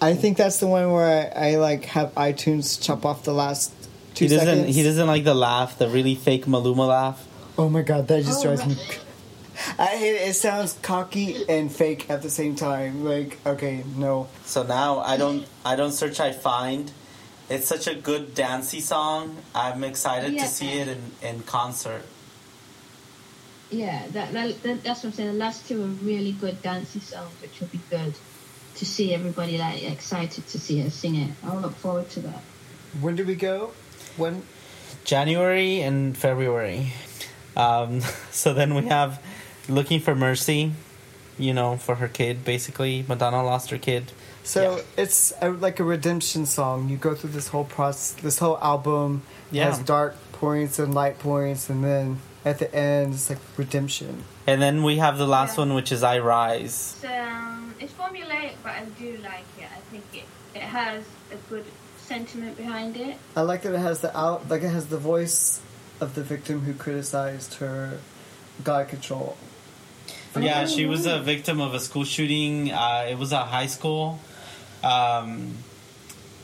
I 0.00 0.14
think 0.14 0.36
that's 0.38 0.58
the 0.58 0.66
one 0.66 0.90
where 0.92 1.30
I, 1.36 1.50
I 1.52 1.56
like 1.56 1.84
have 1.86 2.14
iTunes 2.14 2.80
chop 2.82 3.04
off 3.04 3.22
the 3.24 3.32
last 3.34 3.70
two 4.14 4.24
He 4.24 4.28
doesn't. 4.34 4.46
seconds. 4.56 4.74
He 4.76 4.82
doesn't 4.82 5.06
like 5.06 5.24
the 5.24 5.34
laugh, 5.34 5.78
the 5.78 5.88
really 5.88 6.14
fake 6.14 6.46
Maluma 6.46 6.88
laugh. 6.88 7.28
Oh 7.58 7.68
my 7.68 7.82
god, 7.82 8.08
that 8.08 8.24
just 8.24 8.40
Oh, 8.44 8.54
drives 8.54 8.66
me. 8.66 8.76
Right. 9.54 9.80
I 9.80 9.86
hate 9.96 10.14
it. 10.16 10.28
It 10.28 10.34
sounds 10.34 10.74
cocky 10.82 11.48
and 11.48 11.70
fake 11.74 12.08
at 12.10 12.22
the 12.22 12.30
same 12.30 12.56
time. 12.56 13.04
Like, 13.04 13.38
okay, 13.46 13.84
no. 13.96 14.28
So 14.44 14.62
now 14.62 14.98
I 15.00 15.16
don't. 15.16 15.46
I 15.64 15.76
don't 15.76 15.92
search. 15.92 16.20
I 16.20 16.32
find. 16.32 16.90
It's 17.50 17.66
such 17.66 17.86
a 17.86 17.94
good 17.94 18.34
dancey 18.34 18.80
song. 18.80 19.36
I'm 19.54 19.84
excited 19.84 20.32
Yeah. 20.32 20.44
to 20.44 20.48
see 20.48 20.78
it 20.78 20.88
in, 20.88 21.02
in 21.22 21.40
concert. 21.42 22.02
Yeah, 23.70 24.06
that, 24.12 24.32
that, 24.32 24.62
that 24.62 24.84
that's 24.84 25.02
what 25.02 25.10
I'm 25.10 25.12
saying. 25.12 25.32
The 25.32 25.38
last 25.38 25.66
two 25.68 25.82
are 25.82 25.86
really 25.86 26.32
good 26.32 26.62
dancey 26.62 27.00
songs, 27.00 27.32
which 27.42 27.60
will 27.60 27.68
be 27.68 27.80
good 27.90 28.14
to 28.76 28.86
see 28.86 29.12
everybody 29.14 29.58
like 29.58 29.82
excited 29.82 30.46
to 30.48 30.58
see 30.58 30.80
her 30.80 30.90
sing 30.90 31.16
it. 31.16 31.30
I'll 31.44 31.60
look 31.60 31.74
forward 31.74 32.08
to 32.10 32.20
that. 32.20 32.40
When 33.00 33.16
do 33.16 33.24
we 33.24 33.34
go? 33.34 33.72
When? 34.16 34.42
January 35.04 35.80
and 35.82 36.16
February. 36.16 36.92
Um, 37.56 38.00
so 38.30 38.54
then 38.54 38.74
we 38.74 38.86
have 38.86 39.20
looking 39.68 40.00
for 40.00 40.14
mercy. 40.14 40.72
You 41.36 41.52
know, 41.52 41.76
for 41.76 41.96
her 41.96 42.06
kid. 42.06 42.44
Basically, 42.44 43.04
Madonna 43.08 43.42
lost 43.42 43.70
her 43.70 43.78
kid. 43.78 44.12
So 44.44 44.76
Yeah. 44.76 44.82
it's 45.02 45.32
a, 45.42 45.50
like 45.50 45.80
a 45.80 45.84
redemption 45.84 46.46
song. 46.46 46.88
You 46.88 46.96
go 46.96 47.14
through 47.16 47.30
this 47.30 47.48
whole 47.48 47.64
process. 47.64 48.12
This 48.22 48.38
whole 48.38 48.56
album 48.62 49.22
Yeah. 49.50 49.64
has 49.64 49.80
dark 49.80 50.14
points 50.32 50.78
and 50.78 50.94
light 50.94 51.18
points, 51.18 51.68
and 51.68 51.82
then 51.82 52.20
at 52.44 52.60
the 52.60 52.72
end, 52.72 53.14
it's 53.14 53.30
like 53.30 53.40
redemption. 53.56 54.22
And 54.46 54.62
then 54.62 54.84
we 54.84 54.98
have 54.98 55.18
the 55.18 55.26
last 55.26 55.54
Yeah. 55.56 55.62
one, 55.64 55.74
which 55.74 55.90
is 55.90 56.04
I 56.04 56.18
Rise. 56.20 56.94
It's, 57.02 57.04
um, 57.12 57.74
it's 57.80 57.92
formulaic, 57.94 58.52
but 58.62 58.72
I 58.72 58.84
do 58.96 59.16
like 59.24 59.46
it. 59.58 59.66
I 59.76 59.80
think 59.90 60.04
it, 60.12 60.24
it 60.54 60.62
has 60.62 61.02
a 61.32 61.36
good 61.50 61.64
sentiment 62.06 62.56
behind 62.56 62.96
it. 62.96 63.16
I 63.34 63.40
like 63.40 63.62
that 63.62 63.74
it 63.74 63.78
has 63.80 64.02
the 64.02 64.16
out, 64.16 64.48
like 64.48 64.62
it 64.62 64.68
has 64.68 64.86
the 64.86 64.98
voice 64.98 65.60
of 66.00 66.14
the 66.14 66.22
victim 66.22 66.60
who 66.60 66.74
criticized 66.74 67.54
her 67.54 67.98
God 68.62 68.86
control. 68.88 69.36
Yeah, 70.42 70.66
she 70.66 70.86
was 70.86 71.06
a 71.06 71.20
victim 71.20 71.60
of 71.60 71.74
a 71.74 71.80
school 71.80 72.04
shooting. 72.04 72.70
Uh, 72.72 73.06
it 73.08 73.18
was 73.18 73.32
a 73.32 73.44
high 73.44 73.66
school. 73.66 74.18
Um, 74.82 75.54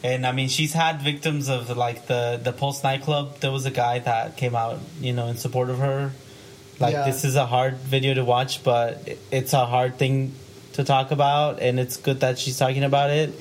and 0.02 0.26
I 0.26 0.32
mean, 0.32 0.48
she's 0.48 0.72
had 0.72 1.02
victims 1.02 1.48
of 1.48 1.76
like 1.76 2.06
the 2.06 2.40
the 2.42 2.52
Pulse 2.52 2.82
nightclub. 2.82 3.40
There 3.40 3.50
was 3.52 3.66
a 3.66 3.70
guy 3.70 3.98
that 3.98 4.36
came 4.36 4.54
out, 4.54 4.78
you 5.00 5.12
know, 5.12 5.26
in 5.26 5.36
support 5.36 5.68
of 5.70 5.78
her. 5.78 6.12
Like 6.78 6.94
Yeah. 6.94 7.04
this 7.04 7.24
is 7.24 7.36
a 7.36 7.44
hard 7.44 7.76
video 7.76 8.14
to 8.14 8.24
watch, 8.24 8.64
but 8.64 9.06
it's 9.30 9.52
a 9.52 9.66
hard 9.66 9.98
thing 9.98 10.32
to 10.72 10.84
talk 10.84 11.10
about, 11.10 11.60
and 11.60 11.78
it's 11.78 11.96
good 11.98 12.20
that 12.20 12.38
she's 12.38 12.56
talking 12.58 12.84
about 12.84 13.10
it. 13.10 13.34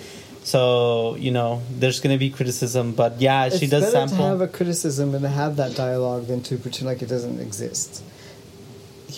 So 0.43 1.15
you 1.15 1.31
know, 1.31 1.61
there's 1.71 2.01
going 2.01 2.13
to 2.13 2.19
be 2.19 2.29
criticism, 2.29 2.91
but 2.93 3.21
yeah, 3.21 3.47
she 3.49 3.65
it's 3.65 3.69
does 3.71 3.83
better 3.93 4.07
sample. 4.07 4.17
to 4.17 4.23
have 4.23 4.41
a 4.41 4.47
criticism 4.47 5.13
and 5.15 5.21
to 5.23 5.29
have 5.29 5.55
that 5.57 5.75
dialogue 5.75 6.27
than 6.27 6.41
to 6.43 6.57
pretend 6.57 6.87
like 6.87 7.01
it 7.01 7.07
doesn't 7.07 7.39
exist. 7.39 8.03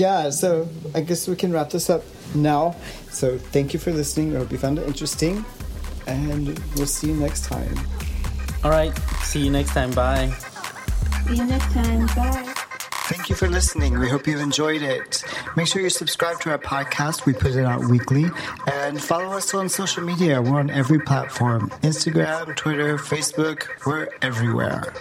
Yeah, 0.01 0.31
so 0.31 0.67
I 0.95 1.01
guess 1.01 1.27
we 1.27 1.35
can 1.35 1.53
wrap 1.53 1.69
this 1.69 1.87
up 1.87 2.01
now. 2.33 2.75
So 3.11 3.37
thank 3.37 3.71
you 3.71 3.79
for 3.79 3.91
listening. 3.91 4.35
I 4.35 4.39
hope 4.39 4.51
you 4.51 4.57
found 4.57 4.79
it 4.79 4.87
interesting, 4.87 5.45
and 6.07 6.57
we'll 6.75 6.87
see 6.87 7.09
you 7.09 7.13
next 7.13 7.45
time. 7.45 7.79
All 8.63 8.71
right, 8.71 8.97
see 9.21 9.45
you 9.45 9.51
next 9.51 9.73
time. 9.73 9.91
Bye. 9.91 10.29
See 11.27 11.35
you 11.35 11.45
next 11.45 11.71
time. 11.71 12.07
Bye. 12.15 12.51
Thank 13.11 13.29
you 13.29 13.35
for 13.35 13.47
listening. 13.47 13.99
We 13.99 14.09
hope 14.09 14.25
you 14.25 14.39
enjoyed 14.39 14.81
it. 14.81 15.23
Make 15.55 15.67
sure 15.67 15.83
you 15.83 15.91
subscribe 15.91 16.39
to 16.39 16.49
our 16.49 16.57
podcast. 16.57 17.27
We 17.27 17.33
put 17.33 17.51
it 17.51 17.65
out 17.65 17.85
weekly. 17.85 18.25
And 18.73 18.99
follow 18.99 19.37
us 19.37 19.53
on 19.53 19.69
social 19.69 20.03
media. 20.03 20.41
We're 20.41 20.61
on 20.61 20.71
every 20.71 20.99
platform 20.99 21.69
Instagram, 21.83 22.55
Twitter, 22.55 22.97
Facebook. 22.97 23.67
We're 23.85 24.07
everywhere. 24.23 24.95